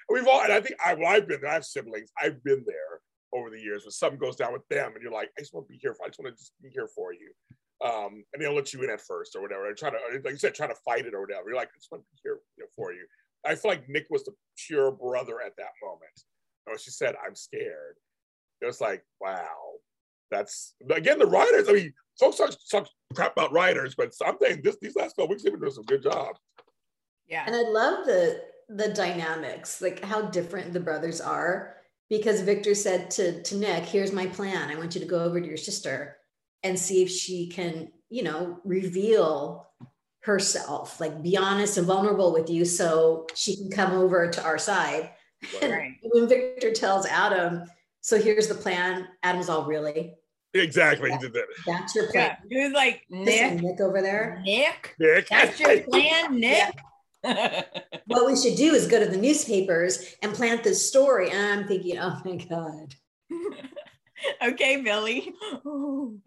We've 0.08 0.26
all, 0.26 0.42
and 0.42 0.52
I 0.52 0.60
think 0.60 0.76
I, 0.84 0.94
well, 0.94 1.08
I've 1.08 1.28
been 1.28 1.40
there. 1.40 1.50
I 1.50 1.54
have 1.54 1.64
siblings. 1.64 2.10
I've 2.20 2.42
been 2.44 2.64
there 2.66 3.00
over 3.32 3.50
the 3.50 3.60
years 3.60 3.84
when 3.84 3.90
something 3.90 4.18
goes 4.18 4.36
down 4.36 4.52
with 4.52 4.66
them, 4.68 4.92
and 4.94 5.02
you're 5.02 5.12
like, 5.12 5.30
"I 5.38 5.40
just 5.40 5.54
want 5.54 5.66
to 5.66 5.72
be 5.72 5.78
here. 5.80 5.94
For, 5.94 6.04
I 6.04 6.08
just 6.08 6.20
want 6.20 6.34
to 6.34 6.38
just 6.38 6.52
be 6.62 6.68
here 6.68 6.88
for 6.94 7.12
you." 7.12 7.30
um, 7.84 8.24
and 8.32 8.42
they'll 8.42 8.54
let 8.54 8.72
you 8.72 8.82
in 8.82 8.90
at 8.90 9.00
first 9.00 9.36
or 9.36 9.42
whatever. 9.42 9.68
And 9.68 9.76
try 9.76 9.90
to, 9.90 9.98
like 10.24 10.32
you 10.32 10.38
said, 10.38 10.54
try 10.54 10.66
to 10.66 10.74
fight 10.84 11.06
it 11.06 11.14
or 11.14 11.20
whatever. 11.20 11.48
You're 11.48 11.56
like, 11.56 11.68
I 11.68 11.78
just 11.78 11.90
want 11.90 12.04
to 12.04 12.08
be 12.12 12.20
here 12.22 12.38
you 12.56 12.64
know, 12.64 12.68
for 12.74 12.92
you. 12.92 13.04
I 13.44 13.54
feel 13.54 13.70
like 13.70 13.88
Nick 13.88 14.06
was 14.10 14.24
the 14.24 14.32
pure 14.66 14.90
brother 14.90 15.40
at 15.44 15.56
that 15.58 15.72
moment. 15.82 16.02
And 16.66 16.72
when 16.72 16.78
she 16.78 16.90
said, 16.90 17.14
I'm 17.24 17.34
scared, 17.34 17.96
it 18.62 18.66
was 18.66 18.80
like, 18.80 19.04
wow, 19.20 19.54
that's 20.30 20.74
again 20.90 21.18
the 21.18 21.26
writers. 21.26 21.68
I 21.68 21.72
mean, 21.72 21.92
folks 22.18 22.38
talk, 22.38 22.52
talk 22.70 22.88
crap 23.14 23.32
about 23.32 23.52
writers, 23.52 23.94
but 23.94 24.12
I'm 24.24 24.36
saying 24.40 24.62
this 24.64 24.78
these 24.80 24.96
last 24.96 25.16
couple 25.16 25.28
weeks 25.28 25.42
they've 25.42 25.52
been 25.52 25.60
doing 25.60 25.72
some 25.72 25.84
good 25.84 26.02
job. 26.02 26.36
Yeah. 27.28 27.44
And 27.46 27.54
I 27.54 27.62
love 27.68 28.06
the 28.06 28.40
the 28.68 28.88
dynamics, 28.88 29.80
like 29.80 30.04
how 30.04 30.22
different 30.22 30.72
the 30.72 30.80
brothers 30.80 31.20
are. 31.20 31.76
Because 32.10 32.42
Victor 32.42 32.74
said 32.74 33.10
to, 33.12 33.42
to 33.42 33.56
Nick, 33.56 33.84
here's 33.84 34.12
my 34.12 34.26
plan. 34.26 34.70
I 34.70 34.76
want 34.76 34.94
you 34.94 35.00
to 35.00 35.06
go 35.06 35.24
over 35.24 35.40
to 35.40 35.46
your 35.46 35.56
sister 35.56 36.16
and 36.62 36.78
see 36.78 37.02
if 37.02 37.10
she 37.10 37.48
can, 37.48 37.90
you 38.10 38.22
know, 38.22 38.58
reveal 38.64 39.66
herself, 40.20 41.00
like 41.00 41.22
be 41.22 41.36
honest 41.36 41.76
and 41.78 41.86
vulnerable 41.86 42.32
with 42.32 42.48
you 42.48 42.64
so 42.64 43.26
she 43.34 43.56
can 43.56 43.70
come 43.70 43.92
over 43.92 44.28
to 44.28 44.42
our 44.42 44.58
side. 44.58 45.10
Right. 45.62 45.92
when 46.02 46.26
Victor 46.28 46.72
tells 46.72 47.04
Adam, 47.06 47.64
so 48.00 48.20
here's 48.20 48.48
the 48.48 48.54
plan, 48.54 49.08
Adam's 49.22 49.48
all 49.50 49.66
really, 49.66 50.14
Exactly, 50.54 51.10
he 51.10 51.18
did 51.18 51.32
that. 51.32 51.46
that's 51.66 51.94
your 51.96 52.10
plan. 52.12 52.36
Yeah. 52.48 52.58
He 52.58 52.64
was 52.64 52.72
like, 52.72 53.02
Nick, 53.10 53.60
Nick 53.60 53.80
over 53.80 54.00
there. 54.00 54.40
Nick, 54.44 54.94
Nick, 55.00 55.28
that's 55.28 55.58
your 55.58 55.80
plan, 55.90 56.38
Nick. 56.38 56.74
What 58.06 58.26
we 58.26 58.36
should 58.36 58.56
do 58.56 58.74
is 58.74 58.86
go 58.86 59.00
to 59.00 59.10
the 59.10 59.16
newspapers 59.16 60.14
and 60.22 60.34
plant 60.34 60.62
this 60.62 60.86
story. 60.86 61.30
And 61.30 61.60
I'm 61.60 61.66
thinking, 61.66 61.98
oh 61.98 62.20
my 62.24 62.36
God. 62.36 62.94
okay, 64.52 64.80
Billy. 64.82 65.32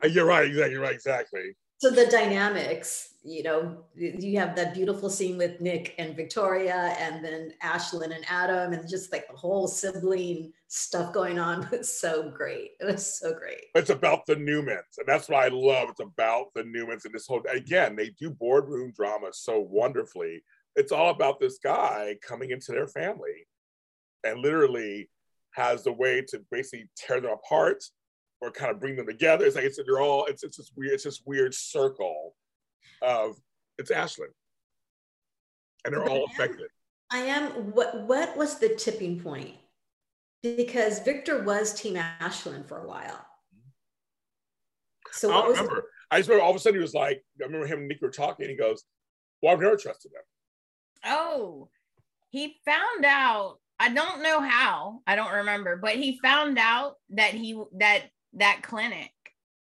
Uh, 0.03 0.07
you're 0.07 0.25
right, 0.25 0.45
exactly, 0.45 0.71
you're 0.71 0.81
right, 0.81 0.93
exactly. 0.93 1.55
so 1.77 1.89
the 1.89 2.05
dynamics, 2.07 3.15
you 3.23 3.43
know, 3.43 3.83
you 3.95 4.37
have 4.39 4.55
that 4.55 4.73
beautiful 4.73 5.09
scene 5.09 5.37
with 5.37 5.59
Nick 5.61 5.95
and 5.97 6.15
Victoria, 6.15 6.95
and 6.99 7.23
then 7.23 7.53
Ashland 7.61 8.13
and 8.13 8.23
Adam, 8.29 8.73
and 8.73 8.87
just 8.87 9.11
like 9.11 9.27
the 9.27 9.35
whole 9.35 9.67
sibling 9.67 10.51
stuff 10.67 11.13
going 11.13 11.39
on 11.39 11.67
was 11.71 11.99
so 11.99 12.29
great. 12.29 12.71
It 12.79 12.85
was 12.85 13.19
so 13.19 13.33
great. 13.33 13.61
It's 13.75 13.89
about 13.89 14.25
the 14.25 14.35
Newmans, 14.35 14.97
and 14.97 15.07
that's 15.07 15.29
what 15.29 15.43
I 15.43 15.47
love. 15.49 15.89
It's 15.89 15.99
about 15.99 16.53
the 16.53 16.63
Newmans 16.63 17.05
and 17.05 17.13
this 17.13 17.27
whole. 17.27 17.43
Again, 17.51 17.95
they 17.95 18.09
do 18.09 18.29
boardroom 18.29 18.91
drama 18.95 19.27
so 19.31 19.59
wonderfully. 19.59 20.43
It's 20.78 20.91
all 20.91 21.09
about 21.09 21.39
this 21.39 21.57
guy 21.61 22.15
coming 22.25 22.51
into 22.51 22.71
their 22.71 22.88
family, 22.88 23.47
and 24.23 24.39
literally 24.39 25.09
has 25.51 25.84
the 25.84 25.91
way 25.91 26.23
to 26.30 26.39
basically 26.51 26.88
tear 26.95 27.19
them 27.19 27.32
apart 27.32 27.84
or 28.41 28.51
kind 28.51 28.71
of 28.71 28.80
bring 28.80 28.95
them 28.95 29.07
together. 29.07 29.45
It's 29.45 29.55
like 29.55 29.65
it's 29.65 29.80
they're 29.84 29.99
all 29.99 30.25
it's 30.25 30.43
it's 30.43 30.57
this 30.57 30.71
weird 30.75 30.93
it's 30.93 31.03
this 31.03 31.21
weird 31.25 31.53
circle 31.53 32.36
of 33.01 33.36
it's 33.80 33.91
Ashland, 33.91 34.34
and 35.84 35.93
they're 35.93 36.07
all 36.07 36.25
affected. 36.25 36.67
I 37.11 37.19
am. 37.19 37.71
What 37.71 38.03
What 38.05 38.38
was 38.38 38.59
the 38.59 38.69
tipping 38.69 39.19
point? 39.19 39.55
Because 40.43 40.99
Victor 40.99 41.43
was 41.43 41.73
Team 41.73 41.97
Ashland 41.97 42.67
for 42.67 42.78
a 42.78 42.88
while. 42.88 43.25
So 45.11 45.32
I 45.32 45.36
what 45.36 45.41
don't 45.41 45.49
was 45.49 45.59
remember. 45.59 45.89
I 46.11 46.17
just 46.17 46.30
remember 46.30 46.45
all 46.45 46.51
of 46.51 46.55
a 46.55 46.59
sudden 46.59 46.78
he 46.78 46.82
was 46.82 46.93
like, 46.93 47.23
I 47.41 47.45
remember 47.45 47.65
him 47.65 47.80
and 47.80 47.88
Nick 47.88 48.01
were 48.01 48.11
talking. 48.11 48.45
And 48.45 48.51
he 48.51 48.57
goes, 48.57 48.84
"Well, 49.41 49.53
I've 49.53 49.59
never 49.59 49.75
trusted 49.75 50.11
them." 50.11 50.21
Oh, 51.08 51.70
he 52.30 52.58
found 52.66 53.05
out. 53.05 53.58
I 53.80 53.93
don't 53.93 54.24
know 54.24 54.41
how. 54.41 55.01
I 55.05 55.16
don't 55.16 55.32
remember, 55.32 55.78
but 55.78 55.95
he 55.95 56.20
found 56.22 56.58
out 56.58 56.95
that 57.12 57.34
he 57.34 57.62
that 57.78 58.05
that 58.34 58.62
clinic 58.64 59.12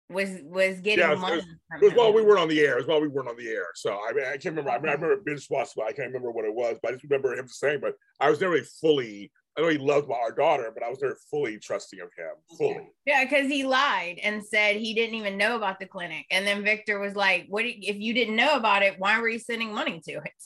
was 0.10 0.30
was 0.44 0.80
getting 0.82 1.00
Yeah, 1.00 1.12
it 1.12 1.14
was, 1.14 1.20
money 1.20 1.34
it 1.34 1.38
was- 1.38 1.46
from 1.70 1.82
it 1.82 1.86
was 1.86 1.94
while 1.96 2.14
we 2.14 2.22
weren't 2.22 2.40
on 2.40 2.48
the 2.48 2.60
air. 2.60 2.74
It 2.74 2.78
was 2.78 2.88
while 2.88 3.02
we 3.02 3.08
weren't 3.08 3.30
on 3.30 3.38
the 3.38 3.50
air. 3.50 3.68
So 3.76 4.00
I 4.08 4.14
mean, 4.14 4.26
I 4.26 4.38
can't 4.38 4.56
remember. 4.56 4.70
I, 4.72 4.80
mean, 4.80 4.90
I 4.90 4.94
remember 4.94 5.22
watched, 5.50 5.74
but 5.76 5.86
I 5.86 5.92
can't 5.92 6.08
remember 6.08 6.32
what 6.32 6.46
it 6.46 6.54
was. 6.54 6.78
But 6.82 6.90
I 6.90 6.92
just 6.94 7.04
remember 7.06 7.34
him 7.34 7.48
saying. 7.48 7.80
But 7.82 7.96
I 8.20 8.30
was 8.30 8.40
never 8.40 8.54
really 8.54 8.66
fully. 8.80 9.32
I 9.58 9.62
know 9.62 9.70
he 9.70 9.78
loved 9.78 10.10
my, 10.10 10.16
our 10.16 10.32
daughter, 10.32 10.72
but 10.74 10.84
I 10.84 10.90
was 10.90 11.00
never 11.02 11.18
fully 11.30 11.60
trusting 11.60 12.00
of 12.00 12.10
him. 12.18 12.58
Fully. 12.58 12.90
Yeah, 13.06 13.24
because 13.24 13.48
he 13.48 13.66
lied 13.66 14.20
and 14.24 14.44
said 14.44 14.78
he 14.78 14.96
didn't 14.96 15.16
even 15.16 15.38
know 15.38 15.56
about 15.56 15.80
the 15.80 15.86
clinic. 15.86 16.26
And 16.32 16.46
then 16.46 16.64
Victor 16.64 17.00
was 17.00 17.16
like, 17.16 17.46
"What? 17.50 17.66
If 17.66 17.98
you 17.98 18.14
didn't 18.14 18.36
know 18.36 18.56
about 18.56 18.84
it, 18.84 19.00
why 19.00 19.20
were 19.20 19.30
you 19.30 19.40
sending 19.40 19.74
money 19.74 20.02
to 20.08 20.14
it?" 20.14 20.44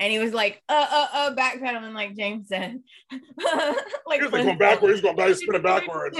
And 0.00 0.10
he 0.10 0.18
was 0.18 0.32
like, 0.32 0.62
"Uh, 0.68 0.86
uh, 0.90 1.06
uh," 1.12 1.34
backpedaling 1.36 1.92
like 1.94 2.16
James 2.16 2.48
said. 2.48 2.80
like 3.12 4.18
He 4.18 4.24
was 4.24 4.32
like 4.32 4.44
going 4.44 4.58
backwards. 4.58 4.94
He's 4.94 5.02
going 5.02 5.16
back. 5.16 5.28
He's 5.28 5.38
spinning 5.38 5.62
backwards. 5.74 6.18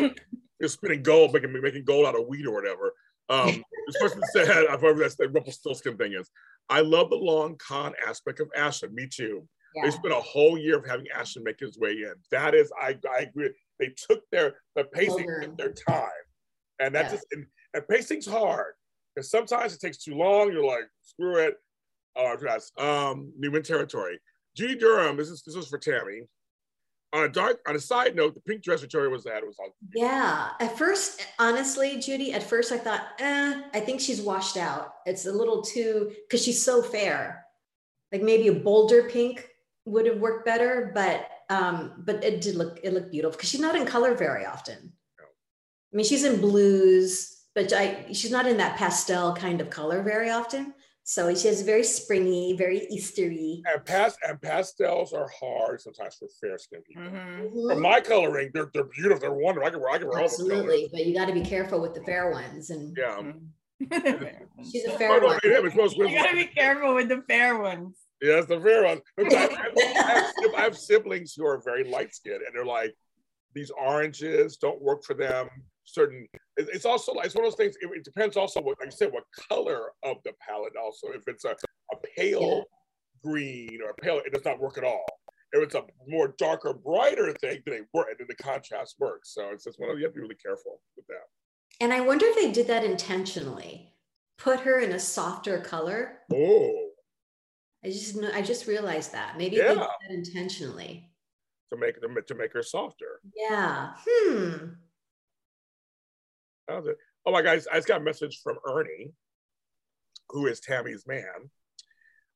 He's 0.60 0.72
spinning 0.72 1.02
gold, 1.02 1.32
making 1.32 1.52
making 1.60 1.84
gold 1.84 2.06
out 2.06 2.14
of 2.18 2.26
weed 2.28 2.46
or 2.46 2.52
whatever. 2.52 2.92
Um, 3.30 3.64
this 3.86 3.96
person 4.00 4.20
said, 4.32 4.66
"I've 4.70 4.82
heard 4.82 4.98
that 4.98 5.16
the 5.18 5.28
Rumpelstiltskin 5.30 5.96
thing 5.96 6.12
is." 6.12 6.30
I 6.68 6.80
love 6.82 7.10
the 7.10 7.16
long 7.16 7.56
con 7.56 7.94
aspect 8.06 8.38
of 8.40 8.48
Ashland. 8.56 8.94
Me 8.94 9.08
too. 9.12 9.48
They 9.74 9.82
Yeah. 9.88 9.90
spent 9.90 10.12
a 10.12 10.20
whole 10.20 10.58
year 10.58 10.76
of 10.78 10.86
having 10.86 11.06
Ashland 11.14 11.44
make 11.44 11.58
his 11.60 11.78
way 11.78 11.92
in. 11.92 12.12
That 12.32 12.54
is, 12.54 12.70
I, 12.80 12.98
I 13.10 13.20
agree. 13.22 13.50
They 13.78 13.94
took 13.96 14.22
their 14.30 14.54
the 14.76 14.84
pacing 14.84 15.22
Over. 15.30 15.40
took 15.42 15.56
their 15.56 15.72
time, 15.72 16.10
and 16.80 16.94
that's 16.94 17.12
Yeah. 17.12 17.16
just 17.16 17.26
and, 17.32 17.46
and 17.74 17.88
pacing's 17.88 18.26
hard 18.26 18.74
because 19.14 19.30
sometimes 19.30 19.74
it 19.74 19.80
takes 19.80 19.98
too 19.98 20.14
long. 20.16 20.52
You're 20.52 20.64
like, 20.66 20.84
screw 21.02 21.36
it. 21.36 21.54
Oh, 22.16 22.36
that's 22.40 22.72
um, 22.78 23.32
Newman 23.38 23.62
territory. 23.62 24.18
Judy 24.56 24.76
Durham. 24.76 25.16
This 25.16 25.28
is 25.28 25.42
this 25.42 25.56
was 25.56 25.68
for 25.68 25.78
Tammy. 25.78 26.22
On 27.12 27.24
a 27.24 27.28
dark, 27.28 27.60
on 27.66 27.74
a 27.74 27.80
side 27.80 28.14
note, 28.14 28.34
the 28.34 28.40
pink 28.40 28.62
dress 28.62 28.80
Victoria 28.80 29.10
was 29.10 29.26
at 29.26 29.44
was 29.44 29.58
on. 29.58 29.70
Yeah. 29.94 30.50
At 30.60 30.78
first, 30.78 31.26
honestly, 31.40 31.98
Judy, 31.98 32.32
at 32.32 32.42
first 32.42 32.70
I 32.70 32.78
thought, 32.78 33.00
eh, 33.18 33.62
I 33.74 33.80
think 33.80 34.00
she's 34.00 34.20
washed 34.20 34.56
out. 34.56 34.94
It's 35.06 35.26
a 35.26 35.32
little 35.32 35.60
too, 35.60 36.12
because 36.28 36.44
she's 36.44 36.62
so 36.64 36.82
fair. 36.82 37.44
Like 38.12 38.22
maybe 38.22 38.48
a 38.48 38.52
bolder 38.52 39.04
pink 39.04 39.48
would 39.86 40.06
have 40.06 40.18
worked 40.18 40.44
better, 40.44 40.92
but 40.94 41.28
um, 41.48 41.94
but 41.98 42.22
it 42.22 42.40
did 42.40 42.54
look 42.54 42.78
it 42.84 42.92
looked 42.92 43.10
beautiful 43.10 43.36
because 43.36 43.48
she's 43.48 43.60
not 43.60 43.76
in 43.76 43.86
color 43.86 44.14
very 44.14 44.46
often. 44.46 44.92
I 45.92 45.96
mean, 45.96 46.06
she's 46.06 46.24
in 46.24 46.40
blues, 46.40 47.44
but 47.54 47.72
I 47.72 48.06
she's 48.12 48.30
not 48.30 48.46
in 48.46 48.58
that 48.58 48.76
pastel 48.76 49.34
kind 49.34 49.60
of 49.60 49.70
color 49.70 50.02
very 50.02 50.30
often. 50.30 50.74
So 51.04 51.34
she 51.34 51.48
has 51.48 51.62
very 51.62 51.82
springy, 51.82 52.54
very 52.56 52.86
Eastery. 52.92 53.62
And 53.66 53.84
past 53.84 54.18
and 54.26 54.40
pastels 54.40 55.12
are 55.12 55.28
hard 55.40 55.80
sometimes 55.80 56.16
for 56.16 56.28
fair 56.40 56.56
skinned 56.58 56.84
people. 56.84 57.02
Mhm. 57.02 57.72
For 57.74 57.80
my 57.80 58.00
coloring, 58.00 58.50
they're 58.54 58.70
they're 58.72 58.84
beautiful. 58.84 59.18
They're 59.20 59.32
wonderful. 59.32 59.66
I 59.66 59.70
can 59.70 59.80
wear 59.80 59.90
I 59.90 59.98
can 59.98 60.08
wear 60.08 60.18
all. 60.18 60.24
Absolutely, 60.24 60.88
but 60.92 61.04
you 61.06 61.14
got 61.14 61.26
to 61.26 61.32
be 61.34 61.42
careful 61.42 61.80
with 61.80 61.94
the 61.94 62.02
fair 62.04 62.30
ones. 62.30 62.70
And 62.70 62.96
Yeah. 62.96 63.32
she's 64.70 64.84
a 64.84 64.92
Oh, 64.92 64.98
fair 64.98 65.20
no, 65.20 65.26
one. 65.28 65.38
it 65.42 65.64
is. 65.66 65.74
Most 65.74 65.96
you 65.96 66.04
women- 66.04 66.22
gotta 66.22 66.36
be 66.36 66.44
careful 66.44 66.94
with 66.94 67.08
the 67.08 67.22
fair 67.28 67.58
ones. 67.58 67.96
Yes, 68.20 68.44
the 68.46 68.60
fair 68.60 68.84
ones. 68.84 69.00
Because 69.16 69.34
I, 69.34 69.46
I, 69.46 70.02
have, 70.12 70.54
I 70.58 70.60
have 70.60 70.76
siblings 70.78 71.34
who 71.34 71.46
are 71.46 71.60
very 71.64 71.84
light 71.90 72.14
skinned, 72.14 72.42
and 72.46 72.54
they're 72.54 72.64
like, 72.66 72.94
these 73.54 73.70
oranges 73.70 74.58
don't 74.58 74.80
work 74.82 75.02
for 75.02 75.14
them. 75.14 75.48
Certain, 75.84 76.28
it- 76.32 76.39
it's 76.56 76.84
also 76.84 77.12
like 77.12 77.26
it's 77.26 77.34
one 77.34 77.44
of 77.44 77.50
those 77.50 77.56
things. 77.56 77.76
It, 77.80 77.90
it 77.94 78.04
depends 78.04 78.36
also 78.36 78.60
what, 78.60 78.78
like 78.80 78.88
I 78.88 78.90
said, 78.90 79.12
what 79.12 79.24
color 79.48 79.92
of 80.02 80.16
the 80.24 80.32
palette. 80.46 80.74
Also, 80.80 81.08
if 81.08 81.22
it's 81.26 81.44
a, 81.44 81.50
a 81.50 81.96
pale 82.16 82.64
green 83.24 83.78
or 83.84 83.90
a 83.90 83.94
pale, 83.94 84.20
it 84.24 84.32
does 84.32 84.44
not 84.44 84.58
work 84.60 84.78
at 84.78 84.84
all. 84.84 85.04
If 85.52 85.62
it's 85.62 85.74
a 85.74 85.82
more 86.06 86.34
darker, 86.38 86.72
brighter 86.72 87.32
thing, 87.40 87.60
then 87.66 87.74
it 87.74 87.86
work, 87.92 88.06
and 88.08 88.18
then 88.18 88.26
the 88.28 88.42
contrast 88.42 88.96
works. 89.00 89.34
So 89.34 89.50
it's 89.52 89.64
just 89.64 89.80
one 89.80 89.90
of 89.90 89.98
you 89.98 90.04
have 90.04 90.12
to 90.12 90.16
be 90.16 90.22
really 90.22 90.36
careful 90.36 90.80
with 90.96 91.06
that. 91.08 91.26
And 91.80 91.92
I 91.92 92.00
wonder 92.00 92.26
if 92.26 92.36
they 92.36 92.52
did 92.52 92.66
that 92.68 92.84
intentionally. 92.84 93.92
Put 94.38 94.60
her 94.60 94.80
in 94.80 94.92
a 94.92 94.98
softer 94.98 95.60
color. 95.60 96.18
Oh, 96.32 96.90
I 97.84 97.88
just 97.88 98.16
I 98.34 98.42
just 98.42 98.66
realized 98.66 99.12
that. 99.12 99.36
Maybe 99.36 99.56
they 99.56 99.62
did 99.62 99.78
that 99.78 99.90
intentionally. 100.08 101.10
to 101.72 101.78
make 101.78 102.00
them 102.00 102.16
to 102.26 102.34
make 102.34 102.52
her 102.52 102.62
softer. 102.62 103.20
Yeah. 103.36 103.92
Hmm. 104.06 104.56
How's 106.70 106.86
it? 106.86 106.96
Oh 107.26 107.32
my 107.32 107.42
guys, 107.42 107.66
I 107.66 107.76
just 107.76 107.88
got 107.88 108.00
a 108.00 108.04
message 108.04 108.40
from 108.44 108.56
Ernie, 108.66 109.12
who 110.28 110.46
is 110.46 110.60
Tammy's 110.60 111.04
man. 111.06 111.50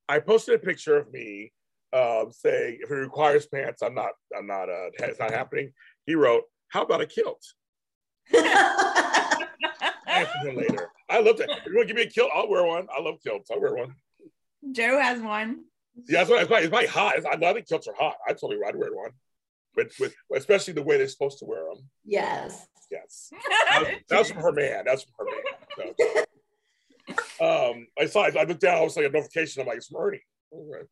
I 0.09 0.19
posted 0.19 0.57
a 0.57 0.59
picture 0.59 0.97
of 0.97 1.11
me 1.13 1.53
um, 1.93 2.33
saying, 2.33 2.81
if 2.83 2.91
it 2.91 2.95
requires 2.95 3.47
pants, 3.47 3.83
I'm 3.83 3.95
not, 3.95 4.11
I'm 4.37 4.47
not, 4.47 4.69
uh, 4.69 4.91
it's 4.99 5.21
not 5.21 5.31
happening. 5.31 5.73
He 6.07 6.17
wrote, 6.17 6.43
how 6.69 6.83
about 6.83 7.01
a 7.01 7.07
kilt? 7.07 7.43
Answer 8.35 8.45
him 10.43 10.57
later. 10.57 10.89
I 11.09 11.21
love 11.21 11.39
that. 11.39 11.51
If 11.51 11.67
you 11.67 11.77
want 11.77 11.89
to 11.89 11.95
give 11.95 11.97
me 11.97 12.03
a 12.03 12.11
kilt, 12.11 12.31
I'll 12.35 12.49
wear 12.49 12.65
one. 12.65 12.89
I 12.95 13.01
love 13.01 13.17
kilts. 13.25 13.51
I'll 13.51 13.61
wear 13.61 13.75
one. 13.75 13.95
Joe 14.73 14.99
has 15.01 15.23
one. 15.23 15.61
Yeah, 16.09 16.19
that's 16.19 16.31
why 16.31 16.39
it's 16.39 16.49
probably, 16.49 16.65
it's 16.65 16.71
probably 16.71 16.89
hot. 16.89 17.19
It's- 17.19 17.33
I 17.33 17.53
think 17.53 17.69
kilts 17.69 17.87
are 17.87 17.95
hot. 17.95 18.17
I 18.29 18.33
totally 18.33 18.59
I'd 18.67 18.75
wear 18.75 18.93
one. 18.93 19.11
But 19.77 19.93
with 19.99 20.15
especially 20.35 20.75
the 20.75 20.83
way 20.83 20.99
they're 20.99 21.09
supposed 21.09 21.39
to 21.41 21.45
wear 21.45 21.65
them. 21.65 21.89
yes. 22.05 22.67
Yes. 22.91 23.31
That's, 23.71 23.91
that's 24.09 24.31
from 24.31 24.43
her 24.43 24.53
man. 24.53 24.85
That's 24.87 25.05
from 25.05 25.27
her 25.27 25.85
man. 25.87 26.25
So, 27.39 27.71
um, 27.71 27.87
I 27.99 28.07
saw. 28.07 28.25
I 28.25 28.45
looked 28.45 28.61
down. 28.61 28.79
I 28.79 28.83
was 28.83 28.97
like 28.97 29.07
a 29.07 29.11
notification. 29.11 29.63
I'm 29.63 29.67
like, 29.69 29.79
it's 29.79 29.91
Ernie. 29.97 30.23
Okay. 30.53 30.87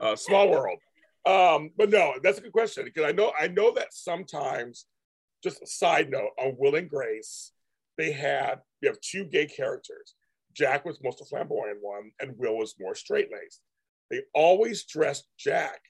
Uh, 0.00 0.16
small 0.16 0.50
world. 0.50 0.78
Um, 1.26 1.70
but 1.76 1.90
no, 1.90 2.14
that's 2.22 2.38
a 2.38 2.40
good 2.40 2.52
question 2.52 2.84
because 2.84 3.04
I 3.04 3.12
know 3.12 3.32
I 3.38 3.48
know 3.48 3.72
that 3.74 3.92
sometimes. 3.92 4.86
Just 5.42 5.60
a 5.60 5.66
side 5.66 6.08
note 6.08 6.30
on 6.38 6.54
Will 6.56 6.76
and 6.76 6.88
Grace, 6.88 7.50
they 7.98 8.12
had 8.12 8.60
we 8.80 8.86
have 8.86 9.00
two 9.00 9.24
gay 9.24 9.46
characters. 9.46 10.14
Jack 10.54 10.84
was 10.84 11.02
most 11.02 11.20
flamboyant 11.28 11.78
one, 11.80 12.12
and 12.20 12.38
Will 12.38 12.56
was 12.58 12.76
more 12.78 12.94
straight 12.94 13.28
laced. 13.32 13.60
They 14.08 14.20
always 14.34 14.84
dressed 14.84 15.26
Jack 15.36 15.80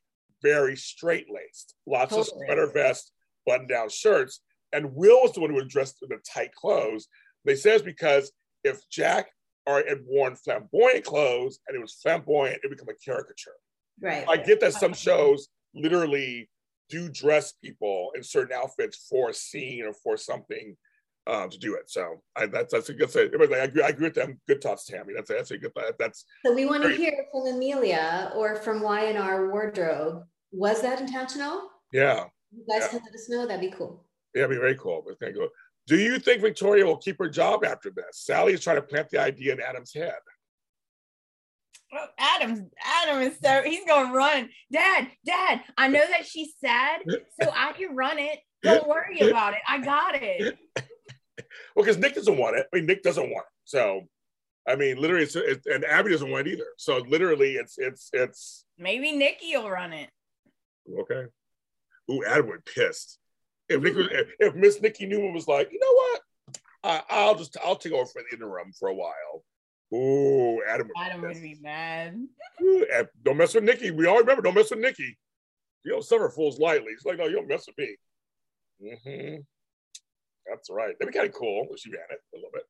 very 0.42 0.76
straight 0.76 1.26
laced, 1.32 1.74
lots 1.86 2.14
of 2.14 2.26
sweater 2.26 2.70
vests, 2.72 3.12
button 3.46 3.66
down 3.66 3.88
shirts, 3.88 4.40
and 4.72 4.94
Will 4.94 5.22
was 5.22 5.32
the 5.32 5.40
one 5.40 5.50
who 5.50 5.56
was 5.56 5.68
dressed 5.68 5.98
in 6.02 6.08
the 6.08 6.18
tight 6.32 6.54
clothes. 6.54 7.08
They 7.44 7.54
say 7.54 7.74
it's 7.74 7.84
because 7.84 8.32
if 8.64 8.80
Jack 8.90 9.28
or 9.66 9.82
had 9.86 10.00
worn 10.06 10.36
flamboyant 10.36 11.04
clothes 11.04 11.60
and 11.66 11.76
it 11.76 11.80
was 11.80 11.94
flamboyant, 11.94 12.60
it 12.62 12.70
become 12.70 12.88
a 12.88 13.04
caricature. 13.04 13.52
Right. 14.00 14.24
I 14.28 14.36
get 14.36 14.60
that 14.60 14.74
some 14.74 14.94
shows 14.94 15.48
literally 15.74 16.48
do 16.88 17.08
dress 17.08 17.52
people 17.62 18.12
in 18.14 18.22
certain 18.22 18.56
outfits 18.56 19.06
for 19.08 19.30
a 19.30 19.34
scene 19.34 19.84
or 19.84 19.92
for 19.92 20.16
something 20.16 20.76
um, 21.26 21.50
to 21.50 21.58
do 21.58 21.74
it. 21.74 21.90
So 21.90 22.22
I, 22.36 22.46
that's 22.46 22.72
that's 22.72 22.88
a 22.88 22.94
good 22.94 23.10
say. 23.10 23.26
Everybody's 23.26 23.50
like, 23.50 23.60
I 23.60 23.64
agree, 23.64 23.82
I 23.82 23.88
agree 23.88 24.06
with 24.06 24.14
them. 24.14 24.40
Good 24.48 24.60
thoughts, 24.60 24.86
Tammy. 24.86 25.14
That's 25.14 25.30
that's 25.30 25.50
a 25.52 25.58
good. 25.58 25.72
That, 25.76 25.94
that's 25.98 26.24
So 26.44 26.52
we 26.52 26.66
want 26.66 26.82
to 26.82 26.94
hear 26.94 27.26
from 27.30 27.46
Amelia 27.46 28.32
or 28.34 28.56
from 28.56 28.82
Y&R 28.82 29.50
Wardrobe. 29.50 30.24
Was 30.52 30.82
that 30.82 31.00
intentional? 31.00 31.70
yeah, 31.92 32.24
You 32.50 32.64
guys 32.68 32.82
Yeah. 32.82 32.88
can 32.88 33.00
let 33.04 33.14
us 33.14 33.28
know. 33.28 33.46
That'd 33.46 33.70
be 33.70 33.76
cool. 33.76 34.04
yeah, 34.34 34.44
it'd 34.44 34.50
be 34.56 34.60
very 34.60 34.76
cool. 34.76 35.02
But 35.06 35.18
thank 35.18 35.34
you. 35.36 35.48
Do 35.86 35.96
you 35.96 36.18
think 36.18 36.42
Victoria 36.42 36.84
will 36.86 36.98
keep 36.98 37.18
her 37.18 37.28
job 37.28 37.64
after 37.64 37.90
this? 37.90 38.20
Sally 38.24 38.52
is 38.52 38.62
trying 38.62 38.76
to 38.76 38.82
plant 38.82 39.10
the 39.10 39.18
idea 39.18 39.52
in 39.54 39.60
Adam's 39.60 39.92
head. 39.92 40.14
Well, 41.92 42.08
Adam's 42.18 42.60
Adam 43.02 43.20
is 43.20 43.36
so 43.42 43.62
he's 43.62 43.84
gonna 43.86 44.14
run. 44.14 44.48
Dad, 44.72 45.08
Dad, 45.26 45.62
I 45.76 45.88
know 45.88 46.06
that 46.08 46.24
she's 46.26 46.54
sad, 46.58 47.00
so 47.40 47.50
I 47.54 47.72
can 47.72 47.94
run 47.94 48.18
it. 48.18 48.38
Don't 48.62 48.88
worry 48.88 49.18
about 49.20 49.54
it. 49.54 49.60
I 49.68 49.78
got 49.78 50.14
it. 50.22 50.58
Well, 51.74 51.84
because 51.84 51.98
Nick 51.98 52.14
doesn't 52.14 52.36
want 52.38 52.56
it. 52.56 52.66
I 52.72 52.76
mean, 52.76 52.86
Nick 52.86 53.02
doesn't 53.02 53.24
want 53.28 53.44
it. 53.44 53.52
So 53.64 54.02
I 54.68 54.76
mean, 54.76 54.96
literally, 54.98 55.24
it's, 55.24 55.34
it's 55.34 55.66
and 55.66 55.84
Abby 55.84 56.10
doesn't 56.10 56.30
win 56.30 56.46
either. 56.46 56.66
So 56.78 56.98
literally, 56.98 57.54
it's 57.54 57.78
it's 57.78 58.10
it's 58.12 58.64
Maybe 58.78 59.12
Nikki 59.12 59.56
will 59.56 59.68
run 59.70 59.92
it. 59.92 60.08
Okay. 61.00 61.26
Ooh, 62.10 62.24
Edward 62.26 62.64
pissed 62.64 63.18
if 63.68 63.82
Nick 63.82 63.96
was, 63.96 64.06
if, 64.10 64.28
if 64.38 64.54
Miss 64.54 64.80
Nikki 64.80 65.06
Newman 65.06 65.32
was 65.32 65.48
like, 65.48 65.70
you 65.72 65.78
know 65.78 65.92
what, 65.92 66.20
I, 66.84 67.02
I'll 67.10 67.34
just 67.34 67.56
I'll 67.64 67.76
take 67.76 67.92
over 67.92 68.06
for 68.06 68.22
the 68.22 68.36
interim 68.36 68.72
for 68.78 68.88
a 68.88 68.94
while. 68.94 69.44
Ooh, 69.94 70.62
Adam 70.68 70.88
Adam 70.96 71.22
would 71.22 71.34
be 71.34 71.58
mad. 71.60 72.16
Ooh, 72.62 72.86
don't 73.24 73.36
mess 73.36 73.54
with 73.54 73.64
Nikki. 73.64 73.90
We 73.90 74.06
all 74.06 74.18
remember, 74.18 74.42
don't 74.42 74.54
mess 74.54 74.70
with 74.70 74.80
Nikki. 74.80 75.16
You 75.84 75.92
don't 75.92 76.04
suffer 76.04 76.30
fools 76.30 76.58
lightly. 76.58 76.92
It's 76.92 77.04
like, 77.04 77.18
no, 77.18 77.26
you 77.26 77.36
don't 77.36 77.48
mess 77.48 77.66
with 77.66 77.78
me. 77.78 77.96
hmm 78.80 79.36
That's 80.48 80.70
right. 80.70 80.94
That'd 80.98 81.12
be 81.12 81.18
kind 81.18 81.28
of 81.28 81.34
cool 81.34 81.66
if 81.70 81.80
she 81.80 81.90
ran 81.90 82.00
it 82.10 82.20
a 82.34 82.36
little 82.36 82.50
bit. 82.52 82.66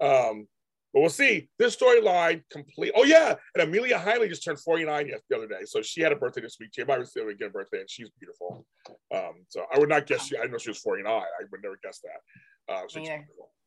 Um, 0.00 0.48
but 0.92 1.00
we'll 1.00 1.10
see. 1.10 1.48
This 1.58 1.76
storyline 1.76 2.42
complete. 2.50 2.92
Oh 2.94 3.04
yeah, 3.04 3.34
and 3.54 3.62
Amelia 3.62 3.98
Heinle 3.98 4.28
just 4.28 4.44
turned 4.44 4.60
49 4.60 5.08
yes, 5.08 5.20
the 5.28 5.36
other 5.36 5.46
day, 5.46 5.64
so 5.64 5.80
she 5.82 6.02
had 6.02 6.12
a 6.12 6.16
birthday 6.16 6.42
this 6.42 6.56
week. 6.60 6.70
She 6.74 6.84
might 6.84 7.06
still 7.06 7.26
get 7.32 7.48
a 7.48 7.50
birthday, 7.50 7.80
and 7.80 7.90
she's 7.90 8.10
beautiful. 8.18 8.66
Um, 9.14 9.44
so 9.48 9.64
I 9.74 9.78
would 9.78 9.88
not 9.88 10.06
guess 10.06 10.26
she. 10.26 10.36
I 10.38 10.44
know 10.44 10.58
she 10.58 10.70
was 10.70 10.78
49. 10.78 11.10
I 11.12 11.22
would 11.50 11.62
never 11.62 11.78
guess 11.82 12.00
that. 12.00 12.74
Uh, 12.74 12.82
so 12.88 13.00
she's 13.00 13.08
Yeah. 13.08 13.18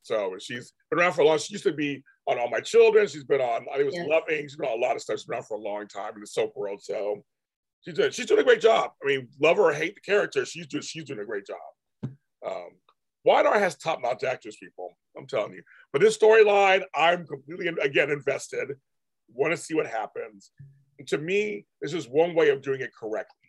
So 0.04 0.36
she's 0.40 0.74
been 0.92 1.00
around 1.00 1.14
for 1.14 1.22
a 1.22 1.26
long. 1.26 1.40
She 1.40 1.54
used 1.54 1.64
to 1.64 1.74
be 1.74 2.04
on 2.28 2.38
All 2.38 2.50
My 2.50 2.60
Children. 2.60 3.08
She's 3.08 3.24
been 3.24 3.42
on. 3.42 3.64
I 3.64 3.78
think 3.78 3.80
it 3.80 3.86
was 3.86 3.96
Yeah. 3.96 4.06
Loving. 4.06 4.44
She's 4.44 4.56
been 4.56 4.70
on 4.70 4.78
a 4.78 4.82
lot 4.82 4.96
of 4.96 5.02
stuff. 5.02 5.18
She's 5.18 5.26
been 5.26 5.34
around 5.34 5.48
for 5.48 5.58
a 5.58 5.62
long 5.62 5.88
time 5.88 6.14
in 6.14 6.22
the 6.22 6.28
soap 6.28 6.54
world. 6.56 6.82
So 6.84 7.26
she's 7.82 7.96
doing. 7.96 8.12
She's 8.12 8.28
doing 8.28 8.42
a 8.42 8.44
great 8.44 8.62
job. 8.62 8.92
I 9.04 9.08
mean, 9.08 9.28
love 9.42 9.58
her 9.58 9.64
or 9.64 9.74
hate 9.74 9.96
the 9.96 10.02
character, 10.02 10.46
she's 10.46 10.68
doing. 10.68 10.84
She's 10.84 11.06
doing 11.06 11.22
a 11.22 11.26
great 11.26 11.48
job. 11.48 12.14
Um, 12.46 12.70
Y&R 13.24 13.60
has 13.60 13.76
top 13.76 14.02
notch 14.04 14.24
actors, 14.24 14.56
people. 14.58 14.96
I'm 15.18 15.26
telling 15.26 15.54
you. 15.54 15.64
But 15.96 16.02
this 16.02 16.18
storyline, 16.18 16.84
I'm 16.94 17.26
completely 17.26 17.68
again 17.82 18.12
invested. 18.12 18.74
Want 19.34 19.54
to 19.54 19.58
see 19.58 19.76
what 19.76 19.88
happens. 19.88 20.52
And 21.00 21.08
to 21.08 21.18
me, 21.18 21.66
this 21.82 21.94
is 21.94 22.06
one 22.10 22.36
way 22.36 22.50
of 22.50 22.62
doing 22.62 22.82
it 22.82 22.90
correctly 22.94 23.48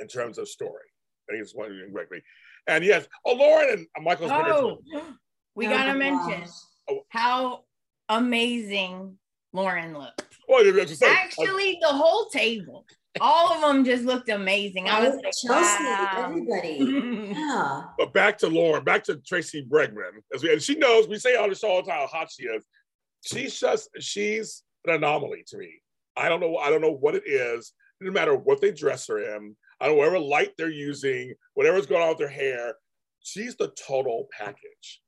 in 0.00 0.06
terms 0.06 0.38
of 0.38 0.48
story. 0.48 0.84
I 1.28 1.32
think 1.32 1.42
it's 1.42 1.52
one 1.52 1.66
way 1.66 1.72
of 1.72 1.78
doing 1.78 1.90
it 1.90 1.92
correctly. 1.92 2.22
And 2.68 2.84
yes, 2.84 3.08
oh, 3.24 3.34
Lauren 3.34 3.84
and 3.96 4.04
Michael's 4.04 4.30
Oh, 4.30 4.78
we 5.56 5.66
Oh 5.66 5.70
gotta 5.70 5.94
my 5.94 5.98
mention 5.98 6.42
gosh. 6.42 6.48
Oh. 6.88 7.00
how 7.08 7.64
amazing 8.08 9.18
Lauren 9.52 9.98
looked. 9.98 10.22
Well, 10.46 10.64
I 10.64 10.70
was 10.70 10.90
just 10.90 11.00
saying, 11.00 11.16
Actually, 11.20 11.76
the 11.82 11.88
whole 11.88 12.26
table, 12.26 12.86
all 13.20 13.52
of 13.52 13.60
them 13.60 13.84
just 13.84 14.04
looked 14.04 14.28
amazing. 14.28 14.88
I 14.88 15.08
was 15.08 15.16
like, 15.16 15.32
Chelsea, 15.32 15.84
wow. 15.84 16.26
everybody. 16.26 17.34
Yeah. 17.40 17.82
But 17.98 18.12
back 18.12 18.38
to 18.38 18.48
Lauren, 18.48 18.84
back 18.84 19.04
to 19.04 19.16
Tracey 19.16 19.64
Bregman. 19.64 20.22
As 20.34 20.42
we, 20.42 20.52
and 20.52 20.62
she 20.62 20.76
knows, 20.76 21.08
we 21.08 21.18
say 21.18 21.36
on 21.36 21.48
the 21.48 21.54
show 21.54 21.68
all 21.70 21.82
the 21.82 21.90
time 21.90 22.00
how 22.00 22.06
hot 22.06 22.28
she 22.30 22.44
is. 22.44 22.64
She's 23.22 23.58
just, 23.58 23.88
she's 23.98 24.62
an 24.86 24.94
anomaly 24.94 25.44
to 25.48 25.58
me. 25.58 25.80
I 26.16 26.28
don't 26.28 26.40
know, 26.40 26.56
I 26.56 26.70
don't 26.70 26.80
know 26.80 26.92
what 26.92 27.14
it 27.14 27.24
is. 27.26 27.72
It 28.00 28.04
doesn't 28.04 28.14
matter 28.14 28.34
what 28.34 28.60
they 28.60 28.72
dress 28.72 29.06
her 29.08 29.18
in. 29.18 29.56
I 29.80 29.86
don't 29.86 29.94
know 29.94 29.98
whatever 29.98 30.18
light 30.18 30.52
they're 30.56 30.70
using, 30.70 31.34
whatever's 31.54 31.86
going 31.86 32.02
on 32.02 32.10
with 32.10 32.20
her 32.20 32.28
hair. 32.28 32.74
She's 33.22 33.56
the 33.56 33.72
total 33.86 34.28
package. 34.36 35.02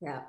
Yeah. 0.00 0.22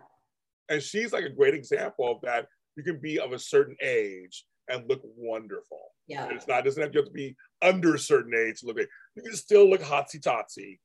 And 0.69 0.81
she's 0.81 1.13
like 1.13 1.25
a 1.25 1.29
great 1.29 1.53
example 1.53 2.09
of 2.11 2.21
that. 2.21 2.47
You 2.75 2.83
can 2.83 2.99
be 2.99 3.19
of 3.19 3.33
a 3.33 3.39
certain 3.39 3.75
age 3.81 4.45
and 4.67 4.87
look 4.89 5.01
wonderful. 5.03 5.79
Yeah. 6.07 6.29
It's 6.31 6.47
not, 6.47 6.59
it 6.59 6.65
doesn't 6.65 6.81
have 6.81 6.91
to, 6.91 6.99
have 6.99 7.07
to 7.07 7.11
be 7.11 7.35
under 7.61 7.95
a 7.95 7.99
certain 7.99 8.33
age 8.35 8.59
to 8.59 8.67
look 8.67 8.77
like, 8.77 8.89
you 9.15 9.23
can 9.23 9.35
still 9.35 9.69
look 9.69 9.81
hotsy 9.81 10.21
totsy 10.21 10.79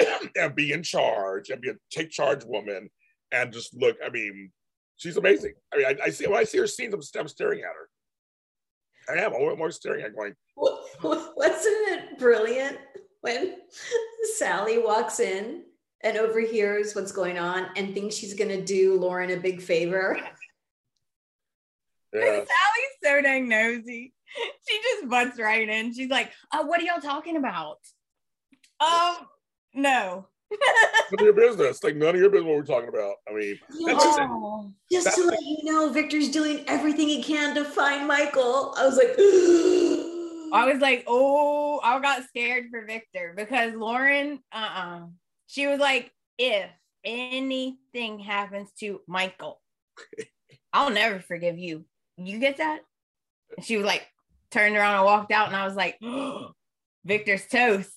and 0.36 0.54
be 0.54 0.72
in 0.72 0.82
charge 0.82 1.50
and 1.50 1.60
be 1.60 1.70
a 1.70 1.74
take 1.90 2.10
charge 2.10 2.44
woman 2.44 2.88
and 3.32 3.52
just 3.52 3.74
look. 3.74 3.96
I 4.04 4.10
mean, 4.10 4.50
she's 4.96 5.16
amazing. 5.16 5.54
I 5.72 5.76
mean, 5.76 5.86
I, 5.86 5.96
I 6.04 6.10
see 6.10 6.26
when 6.26 6.38
I 6.38 6.44
see 6.44 6.58
her 6.58 6.66
scenes, 6.66 6.94
I'm, 6.94 7.20
I'm 7.20 7.28
staring 7.28 7.60
at 7.60 7.66
her. 7.66 7.88
I 9.08 9.24
am. 9.24 9.32
I'm 9.34 9.58
more 9.58 9.70
staring 9.70 10.04
at 10.04 10.14
going, 10.14 10.34
Wa- 10.56 10.78
wa- 11.02 11.28
Wasn't 11.36 11.88
it 11.88 12.18
brilliant 12.18 12.78
when 13.22 13.56
Sally 14.36 14.78
walks 14.78 15.20
in 15.20 15.64
and 16.02 16.16
overhears 16.16 16.94
what's 16.94 17.12
going 17.12 17.38
on 17.38 17.68
and 17.76 17.94
thinks 17.94 18.14
she's 18.14 18.34
going 18.34 18.50
to 18.50 18.62
do 18.64 18.98
Lauren 19.00 19.30
a 19.30 19.36
big 19.36 19.62
favor? 19.62 20.18
yeah. 22.12 22.20
Sally's 22.22 22.46
so 23.02 23.22
dang 23.22 23.48
nosy. 23.48 24.12
She 24.68 24.80
just 24.82 25.08
butts 25.08 25.38
right 25.38 25.68
in. 25.68 25.94
She's 25.94 26.10
like, 26.10 26.32
"Oh, 26.52 26.66
what 26.66 26.80
are 26.80 26.84
y'all 26.84 27.00
talking 27.00 27.36
about?" 27.36 27.78
Um, 28.80 29.16
no. 29.74 30.26
none 30.50 31.18
of 31.18 31.20
your 31.20 31.32
business. 31.32 31.82
Like 31.82 31.96
none 31.96 32.14
of 32.14 32.20
your 32.20 32.30
business 32.30 32.48
what 32.48 32.56
we're 32.56 32.64
talking 32.64 32.88
about. 32.88 33.16
I 33.28 33.34
mean, 33.34 33.58
that's 33.86 34.04
just. 34.04 34.20
Oh, 34.20 34.72
Just 34.90 35.04
That's 35.06 35.16
to 35.16 35.24
let 35.24 35.40
you 35.40 35.58
know, 35.64 35.90
Victor's 35.90 36.30
doing 36.30 36.64
everything 36.66 37.08
he 37.08 37.22
can 37.22 37.54
to 37.54 37.64
find 37.64 38.06
Michael. 38.06 38.74
I 38.76 38.86
was 38.86 38.96
like, 38.96 39.14
I 40.52 40.72
was 40.72 40.80
like, 40.80 41.04
"Oh, 41.06 41.80
I 41.82 41.98
got 42.00 42.24
scared 42.24 42.66
for 42.70 42.86
Victor 42.86 43.34
because 43.36 43.74
Lauren, 43.74 44.40
uh-uh. 44.52 45.06
She 45.46 45.66
was 45.66 45.78
like, 45.78 46.12
"If 46.38 46.70
anything 47.04 48.18
happens 48.18 48.70
to 48.80 49.00
Michael, 49.06 49.60
I'll 50.72 50.90
never 50.90 51.20
forgive 51.20 51.58
you." 51.58 51.84
You 52.18 52.38
get 52.38 52.56
that? 52.58 52.80
And 53.56 53.64
she 53.64 53.76
was 53.76 53.86
like, 53.86 54.06
turned 54.50 54.76
around 54.76 54.96
and 54.96 55.04
walked 55.04 55.32
out, 55.32 55.48
and 55.48 55.56
I 55.56 55.66
was 55.66 55.76
like, 55.76 55.98
"Victor's 57.04 57.46
toast." 57.46 57.92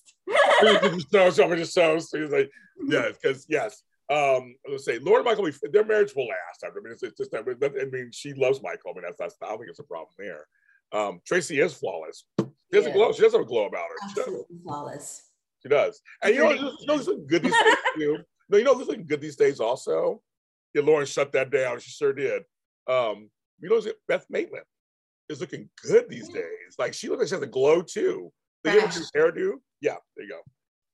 no, 1.13 1.29
somebody 1.29 1.61
just 1.61 1.73
so 1.73 1.97
so 1.99 2.19
he's 2.21 2.31
like, 2.31 2.49
yes, 2.87 3.15
because 3.21 3.45
yes. 3.49 3.83
Um, 4.09 4.55
let's 4.69 4.83
say 4.83 4.99
Lauren 4.99 5.25
and 5.25 5.25
Michael, 5.25 5.49
their 5.71 5.85
marriage 5.85 6.13
will 6.15 6.27
last. 6.27 6.65
I 6.65 6.67
mean, 6.83 6.91
it's, 6.91 7.01
it's 7.01 7.17
just 7.17 7.31
that. 7.31 7.47
I 7.47 7.85
mean, 7.85 8.09
she 8.11 8.33
loves 8.33 8.61
Michael. 8.61 8.91
I 8.91 8.93
mean, 8.95 9.03
that's, 9.03 9.17
that's 9.17 9.35
I 9.41 9.47
don't 9.47 9.59
think 9.59 9.69
it's 9.69 9.79
a 9.79 9.83
problem 9.83 10.09
there. 10.17 10.45
Um, 10.91 11.21
Tracey 11.25 11.59
is 11.61 11.73
flawless. 11.73 12.25
She 12.39 12.45
has 12.77 12.85
a 12.85 12.89
Yeah. 12.89 12.95
glow. 12.95 13.13
She 13.13 13.21
doesn't 13.21 13.39
have 13.39 13.45
a 13.45 13.49
glow 13.49 13.67
about 13.67 13.85
her. 13.87 14.09
She 14.13 14.19
absolutely 14.19 14.57
flawless. 14.63 15.23
She 15.63 15.69
does. 15.69 16.01
And 16.21 16.35
you 16.35 16.41
know, 16.43 16.51
you 16.51 16.61
know, 16.87 16.97
this 16.97 17.07
is 17.07 17.15
good 17.27 17.43
these 17.43 17.53
days 17.53 17.75
too. 17.95 18.17
No, 18.49 18.57
you 18.57 18.63
know, 18.65 18.77
this 18.77 18.89
is 18.89 18.95
good 19.07 19.21
these 19.21 19.37
days 19.37 19.61
also. 19.61 20.21
Yeah, 20.73 20.81
Lauren 20.81 21.05
shut 21.05 21.31
that 21.31 21.49
down. 21.49 21.79
She 21.79 21.91
sure 21.91 22.11
did. 22.11 22.43
Um, 22.87 23.29
you 23.61 23.69
know, 23.69 23.81
Beth 24.07 24.25
Maitland 24.29 24.65
is 25.29 25.39
looking 25.41 25.69
good 25.83 26.09
these 26.09 26.27
days. 26.29 26.75
Like 26.77 26.93
she 26.93 27.07
looks 27.09 27.19
like 27.21 27.27
she 27.29 27.35
has 27.35 27.43
a 27.43 27.47
glow 27.47 27.81
too. 27.81 28.31
They 28.63 28.73
give 28.73 28.83
her 28.83 28.99
new 28.99 29.05
hairdo. 29.15 29.51
Yeah, 29.81 29.95
there 30.15 30.25
you 30.25 30.31
go. 30.31 30.39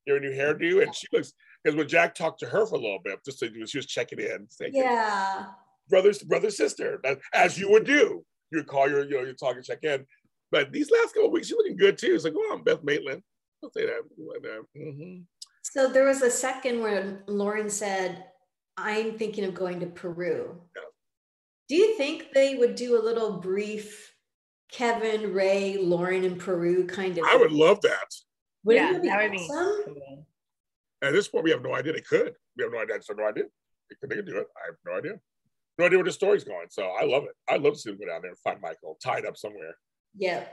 Your 0.05 0.19
new 0.19 0.31
hairdo, 0.31 0.83
and 0.83 0.95
she 0.95 1.07
looks 1.11 1.33
because 1.63 1.75
when 1.75 1.87
Jack 1.87 2.15
talked 2.15 2.39
to 2.39 2.45
her 2.45 2.65
for 2.65 2.75
a 2.75 2.79
little 2.79 2.99
bit, 3.03 3.19
just 3.25 3.39
to, 3.39 3.51
she 3.67 3.77
was 3.77 3.85
checking 3.87 4.19
in, 4.19 4.47
saying, 4.49 4.71
Yeah. 4.73 5.47
brother's 5.89 6.23
brother 6.23 6.49
sister, 6.49 7.01
as 7.33 7.57
you 7.59 7.69
would 7.71 7.85
do. 7.85 8.23
You 8.51 8.59
would 8.59 8.67
call 8.67 8.89
your, 8.89 9.03
you 9.03 9.17
know, 9.17 9.23
you 9.27 9.33
talk 9.33 9.57
and 9.57 9.65
check 9.65 9.83
in. 9.83 10.05
But 10.51 10.71
these 10.71 10.89
last 10.89 11.13
couple 11.13 11.25
of 11.25 11.31
weeks, 11.33 11.47
she's 11.47 11.57
looking 11.57 11.75
good 11.75 11.97
too. 11.97 12.13
It's 12.15 12.23
like, 12.23 12.33
oh, 12.37 12.53
I'm 12.53 12.63
Beth 12.63 12.81
Maitland. 12.83 13.21
I'll 13.61 13.71
say 13.71 13.85
that. 13.85 14.01
Mhm. 14.77 15.25
So 15.63 15.89
there 15.89 16.05
was 16.05 16.21
a 16.21 16.31
second 16.31 16.79
where 16.79 17.23
Lauren 17.27 17.69
said, 17.69 18.23
I'm 18.77 19.17
thinking 19.17 19.43
of 19.43 19.53
going 19.53 19.81
to 19.81 19.87
Peru. 19.87 20.61
Yeah. 20.75 20.81
Do 21.69 21.75
you 21.75 21.95
think 21.97 22.31
they 22.33 22.55
would 22.55 22.75
do 22.75 22.99
a 22.99 23.03
little 23.03 23.33
brief 23.33 24.13
Kevin, 24.71 25.33
Rey, 25.33 25.77
Lauren 25.77 26.23
in 26.23 26.37
Peru 26.37 26.87
kind 26.87 27.17
of? 27.17 27.25
I 27.25 27.35
would 27.35 27.51
love 27.51 27.81
that. 27.81 28.13
Wouldn't 28.63 28.91
yeah, 28.91 28.97
it 28.97 29.01
be 29.01 29.09
that 29.09 29.23
would 29.23 29.31
be 29.31 29.37
awesome? 29.37 29.95
At 31.01 31.13
this 31.13 31.27
point, 31.27 31.43
we 31.43 31.51
have 31.51 31.61
no 31.61 31.75
idea. 31.75 31.93
They 31.93 32.01
could. 32.01 32.33
We 32.57 32.63
have 32.63 32.73
no 32.73 32.79
idea. 32.79 33.01
So 33.01 33.13
no 33.13 33.27
idea. 33.27 33.43
They 33.89 33.95
could, 33.99 34.09
they 34.09 34.15
could 34.15 34.25
do 34.25 34.37
it. 34.37 34.47
I 34.57 34.67
have 34.67 34.75
no 34.85 34.97
idea. 34.97 35.19
No 35.77 35.85
idea 35.85 35.97
where 35.99 36.05
the 36.05 36.11
story's 36.11 36.43
going. 36.43 36.67
So 36.69 36.87
I 36.87 37.05
love 37.05 37.23
it. 37.23 37.35
I'd 37.47 37.61
love 37.61 37.73
to 37.73 37.79
see 37.79 37.91
them 37.91 37.99
go 37.99 38.07
down 38.07 38.21
there 38.21 38.31
and 38.31 38.39
find 38.39 38.59
Michael 38.61 38.97
tied 39.03 39.25
up 39.25 39.37
somewhere. 39.37 39.75
Yeah. 40.15 40.43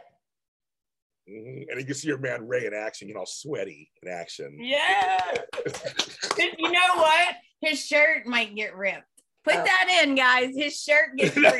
Mhm. 1.28 1.64
And 1.70 1.80
you 1.80 1.86
can 1.86 1.94
see 1.94 2.08
your 2.08 2.18
man 2.18 2.46
Rey 2.46 2.66
in 2.66 2.74
action, 2.74 3.08
you 3.08 3.14
know, 3.14 3.24
sweaty 3.24 3.90
in 4.02 4.10
action. 4.10 4.58
Yeah. 4.60 5.18
you 6.38 6.70
know 6.70 6.94
what? 6.96 7.36
His 7.62 7.84
shirt 7.84 8.26
might 8.26 8.54
get 8.54 8.76
ripped. 8.76 9.13
Put 9.44 9.56
Oh. 9.56 9.64
that 9.64 10.02
in, 10.04 10.14
guys. 10.14 10.54
His 10.56 10.80
shirt 10.80 11.16
gets 11.16 11.36
ripped. 11.36 11.56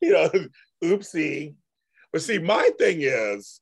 you 0.00 0.12
know, 0.12 0.30
oopsie. 0.82 1.54
But 2.12 2.22
see, 2.22 2.38
my 2.38 2.70
thing 2.78 2.98
is 3.02 3.60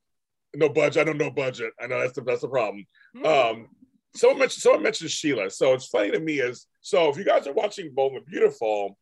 no 0.55 0.69
budget. 0.69 1.01
I 1.01 1.05
don't 1.05 1.19
know 1.19 1.31
budget. 1.31 1.73
I 1.81 1.87
know 1.87 2.01
that's 2.01 2.13
the 2.15 2.23
that's 2.23 2.43
the 2.43 2.49
problem. 2.49 2.87
Um, 3.25 3.69
someone 4.15 4.39
mentioned 4.39 4.63
someone 4.63 4.83
mentioned 4.83 5.11
Sheila. 5.11 5.51
So 5.51 5.73
it's 5.75 5.87
funny 5.87 6.11
to 6.13 6.21
me 6.21 6.35
is 6.41 6.67
so 6.81 7.09
if 7.09 7.17
you 7.17 7.25
guys 7.25 7.47
are 7.47 7.53
watching 7.53 7.93
Bold 7.95 8.13
and 8.13 8.25
Beautiful, 8.27 8.97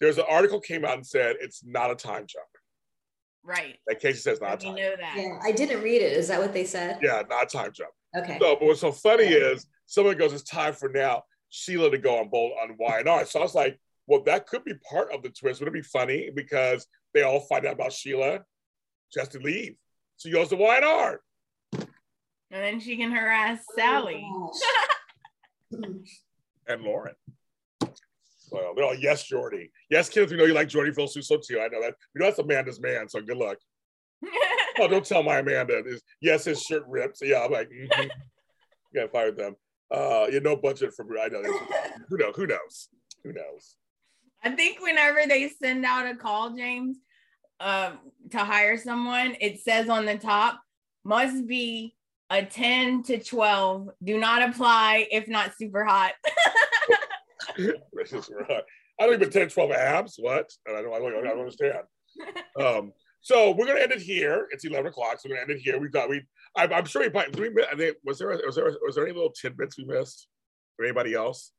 there's 0.00 0.18
an 0.18 0.24
article 0.28 0.60
came 0.60 0.84
out 0.84 0.94
and 0.94 1.06
said 1.06 1.36
it's 1.40 1.62
not 1.64 1.90
a 1.90 1.94
time 1.94 2.24
jump. 2.26 2.46
right. 3.44 3.76
That 3.86 4.00
Casey 4.00 4.18
says 4.18 4.40
not 4.40 4.54
a 4.54 4.56
We 4.56 4.64
time. 4.74 4.74
know 4.76 4.94
that. 4.98 5.14
Yeah. 5.16 5.38
I 5.42 5.52
didn't 5.52 5.82
read 5.82 6.02
it. 6.02 6.12
Is 6.16 6.28
that 6.28 6.40
what 6.40 6.52
they 6.52 6.64
said? 6.64 6.98
Yeah, 7.02 7.22
not 7.30 7.44
a 7.44 7.46
time 7.46 7.70
jump. 7.72 7.90
Okay. 8.16 8.38
So, 8.40 8.56
but 8.58 8.62
what's 8.62 8.80
so 8.80 8.90
funny 8.92 9.24
is 9.24 9.66
someone 9.86 10.16
goes, 10.18 10.32
"It's 10.32 10.42
time 10.42 10.72
for 10.74 10.88
now 10.88 11.22
Sheila 11.52 11.90
to 11.90 11.98
go 11.98 12.18
on 12.18 12.30
bold 12.30 12.52
on 12.62 12.76
Y 12.78 12.98
and 12.98 13.08
R." 13.08 13.24
So 13.26 13.38
I 13.38 13.42
was 13.42 13.54
like, 13.54 13.78
"Well, 14.06 14.22
that 14.24 14.46
could 14.46 14.64
be 14.64 14.74
part 14.90 15.12
of 15.12 15.22
the 15.22 15.30
twist. 15.30 15.60
Would 15.60 15.68
it 15.68 15.74
be 15.74 15.82
funny 15.82 16.30
because 16.34 16.86
they 17.14 17.22
all 17.22 17.40
find 17.40 17.66
out 17.66 17.74
about 17.74 17.92
Sheila, 17.92 18.40
she 19.10 19.20
has 19.20 19.28
to 19.30 19.38
leave. 19.38 19.76
So 20.16 20.28
she 20.28 20.32
goes 20.32 20.48
to 20.48 20.56
Y 20.56 20.76
and 20.76 20.84
R, 20.84 21.20
And 21.72 21.84
then 22.50 22.80
she 22.80 22.96
can 22.96 23.10
harass 23.10 23.60
Sally. 23.76 24.26
And 26.68 26.82
Lauren. 26.82 27.14
Well, 28.52 28.74
they're 28.76 28.84
all 28.84 28.94
yes, 28.94 29.28
Jordi. 29.28 29.70
Yes, 29.90 30.08
kids, 30.08 30.30
we 30.30 30.38
know 30.38 30.44
you 30.44 30.54
like 30.54 30.68
Jordi 30.68 30.94
Vilasuso 30.94 31.44
too. 31.44 31.58
I 31.58 31.66
know 31.68 31.80
that. 31.80 31.94
We 32.14 32.20
know 32.20 32.26
that's 32.26 32.38
Amanda's 32.38 32.80
man, 32.80 33.08
so 33.08 33.20
good 33.20 33.38
luck. 33.38 33.56
oh, 34.78 34.86
don't 34.86 35.04
tell 35.04 35.24
my 35.24 35.38
Amanda. 35.38 35.82
Is 35.84 36.02
yes, 36.20 36.44
his 36.44 36.62
shirt 36.62 36.84
ripped. 36.86 37.18
So 37.18 37.24
yeah, 37.24 37.40
I'm 37.40 37.50
like, 37.50 37.68
mm-hmm. 37.68 38.08
yeah, 38.94 39.06
fired 39.10 39.36
them. 39.36 39.56
Uh, 39.92 40.26
you 40.32 40.40
know, 40.40 40.56
budget 40.56 40.94
for 40.94 41.06
I 41.18 41.28
know. 41.28 41.42
Who 42.08 42.16
knows? 42.16 42.34
Who 42.36 42.46
knows? 42.46 42.88
Who 43.24 43.32
knows? 43.32 43.76
I 44.42 44.50
think 44.50 44.80
whenever 44.80 45.20
they 45.28 45.48
send 45.48 45.84
out 45.84 46.06
a 46.06 46.16
call, 46.16 46.56
James, 46.56 46.96
um, 47.60 47.98
to 48.30 48.38
hire 48.38 48.78
someone, 48.78 49.36
it 49.40 49.60
says 49.60 49.88
on 49.88 50.06
the 50.06 50.16
top 50.16 50.60
must 51.04 51.46
be 51.46 51.94
a 52.30 52.42
10 52.42 53.02
to 53.04 53.22
12. 53.22 53.90
Do 54.02 54.18
not 54.18 54.48
apply 54.48 55.06
if 55.10 55.28
not 55.28 55.52
super 55.58 55.84
hot. 55.84 56.12
I 57.58 59.06
don't 59.06 59.14
even 59.14 59.30
10, 59.30 59.48
12 59.50 59.70
abs. 59.72 60.16
What? 60.18 60.50
I 60.66 60.80
don't, 60.80 60.92
I 60.92 60.98
don't, 60.98 61.14
I 61.14 61.28
don't 61.28 61.38
understand. 61.40 61.82
Um, 62.60 62.92
so 63.22 63.52
we're 63.52 63.66
gonna 63.66 63.80
end 63.80 63.92
it 63.92 64.02
here. 64.02 64.48
It's 64.50 64.64
11 64.64 64.88
o'clock, 64.88 65.20
so 65.20 65.28
we're 65.28 65.36
gonna 65.36 65.52
end 65.52 65.58
it 65.58 65.62
here. 65.62 65.78
We've 65.78 65.92
got 65.92 66.10
we. 66.10 66.22
I'm, 66.56 66.72
I'm 66.72 66.84
sure 66.84 67.02
we 67.02 67.08
probably. 67.08 67.48
We, 67.48 67.64
think, 67.76 67.96
was 68.04 68.18
there 68.18 68.28
was 68.28 68.56
there 68.56 68.72
was 68.84 68.96
there 68.96 69.04
any 69.04 69.14
little 69.14 69.32
tidbits 69.32 69.78
we 69.78 69.84
missed? 69.84 70.28
For 70.76 70.84
anybody 70.84 71.14
else? 71.14 71.52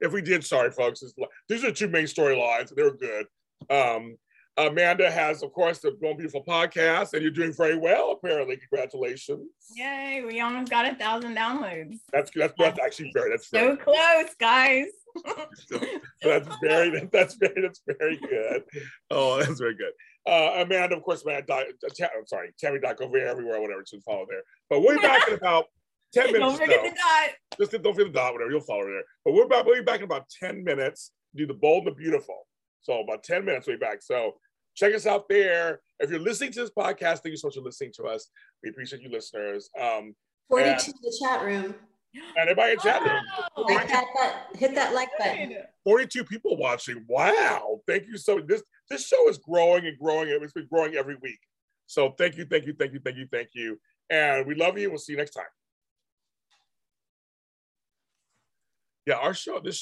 If 0.00 0.12
we 0.12 0.22
did, 0.22 0.44
sorry, 0.44 0.70
folks. 0.70 1.02
These 1.48 1.64
are 1.64 1.68
the 1.68 1.72
two 1.72 1.88
main 1.88 2.04
storylines. 2.04 2.74
They 2.74 2.82
were 2.82 2.96
good. 2.96 3.26
Um, 3.70 4.16
Amanda 4.58 5.10
has, 5.10 5.42
of 5.42 5.52
course, 5.52 5.78
the 5.80 5.92
Grown 5.92 6.16
Beautiful 6.16 6.42
podcast, 6.42 7.12
and 7.12 7.22
you're 7.22 7.30
doing 7.30 7.52
very 7.52 7.76
well, 7.76 8.12
apparently. 8.12 8.56
Congratulations. 8.56 9.50
Yay, 9.74 10.24
we 10.26 10.40
almost 10.40 10.70
got 10.70 10.90
a 10.90 10.94
thousand 10.94 11.36
downloads. 11.36 11.98
That's 12.12 12.30
that's, 12.34 12.54
that's 12.58 12.78
actually 12.80 13.10
very 13.12 13.30
that's 13.30 13.48
so 13.48 13.58
very, 13.58 13.76
close, 13.76 14.34
guys. 14.40 14.86
so, 15.66 15.80
that's 16.22 16.48
very 16.62 17.08
that's 17.12 17.34
very 17.34 17.62
that's 17.62 17.82
very 17.86 18.16
good. 18.18 18.64
Oh, 19.10 19.38
that's 19.38 19.60
very 19.60 19.74
good. 19.74 19.92
Uh, 20.26 20.62
Amanda, 20.62 20.96
of 20.96 21.02
course, 21.02 21.24
man, 21.24 21.42
I'm 21.48 22.26
sorry, 22.26 22.50
Tammy 22.58 22.80
Doc 22.80 23.00
over 23.00 23.16
here, 23.16 23.28
everywhere, 23.28 23.60
whatever, 23.60 23.82
just 23.82 24.04
follow 24.04 24.26
there. 24.28 24.42
But 24.68 24.80
we're 24.80 25.00
back 25.00 25.28
in 25.28 25.34
about 25.34 25.66
10 26.14 26.32
minutes. 26.32 26.40
Don't 26.40 26.58
forget 26.58 26.82
the 26.82 26.90
dot. 26.90 27.30
Just 27.58 27.82
don't 27.82 27.94
forget 27.94 28.12
the 28.12 28.18
dot, 28.18 28.32
whatever, 28.32 28.50
you'll 28.50 28.60
follow 28.60 28.86
her 28.86 28.92
there. 28.92 29.04
But 29.24 29.34
we're 29.34 29.46
back, 29.46 29.64
we'll 29.64 29.76
be 29.76 29.84
back 29.84 29.98
in 29.98 30.04
about 30.04 30.28
10 30.40 30.64
minutes, 30.64 31.12
do 31.36 31.46
the 31.46 31.54
bold 31.54 31.86
and 31.86 31.94
the 31.94 31.96
beautiful. 31.96 32.46
So 32.80 33.00
about 33.00 33.22
10 33.22 33.44
minutes, 33.44 33.66
we'll 33.66 33.76
be 33.76 33.80
back. 33.80 34.02
So 34.02 34.34
check 34.74 34.94
us 34.94 35.06
out 35.06 35.28
there. 35.28 35.80
If 36.00 36.10
you're 36.10 36.20
listening 36.20 36.52
to 36.52 36.60
this 36.60 36.70
podcast, 36.70 37.20
thank 37.20 37.26
you 37.26 37.36
so 37.36 37.48
much 37.48 37.56
for 37.56 37.62
listening 37.62 37.92
to 37.96 38.04
us. 38.04 38.28
We 38.62 38.70
appreciate 38.70 39.02
you 39.02 39.10
listeners. 39.10 39.70
Um, 39.80 40.14
42 40.48 40.70
and, 40.70 40.88
in 40.88 40.92
the 41.02 41.18
chat 41.22 41.44
room. 41.44 41.74
And 42.36 42.48
everybody 42.48 42.72
in 42.72 42.78
chat 42.78 43.02
room. 43.02 43.22
Like 43.56 43.88
that, 43.88 44.04
that, 44.14 44.46
hit 44.56 44.74
that 44.74 44.94
like 44.94 45.08
button. 45.18 45.56
42 45.84 46.24
people 46.24 46.56
watching. 46.56 47.04
Wow. 47.08 47.80
Thank 47.86 48.06
you 48.06 48.16
so 48.16 48.40
this 48.40 48.62
this 48.88 49.06
show 49.06 49.28
is 49.28 49.38
growing 49.38 49.86
and 49.86 49.98
growing. 49.98 50.28
It's 50.28 50.52
been 50.52 50.68
growing 50.70 50.94
every 50.94 51.16
week. 51.16 51.40
So 51.86 52.10
thank 52.18 52.36
you, 52.36 52.44
thank 52.44 52.66
you, 52.66 52.74
thank 52.78 52.92
you, 52.92 53.00
thank 53.02 53.16
you, 53.16 53.28
thank 53.30 53.48
you. 53.54 53.78
And 54.10 54.46
we 54.46 54.54
love 54.54 54.78
you. 54.78 54.90
We'll 54.90 54.98
see 54.98 55.12
you 55.12 55.18
next 55.18 55.32
time. 55.32 55.44
Yeah, 59.06 59.14
our 59.14 59.34
show, 59.34 59.60
this 59.60 59.74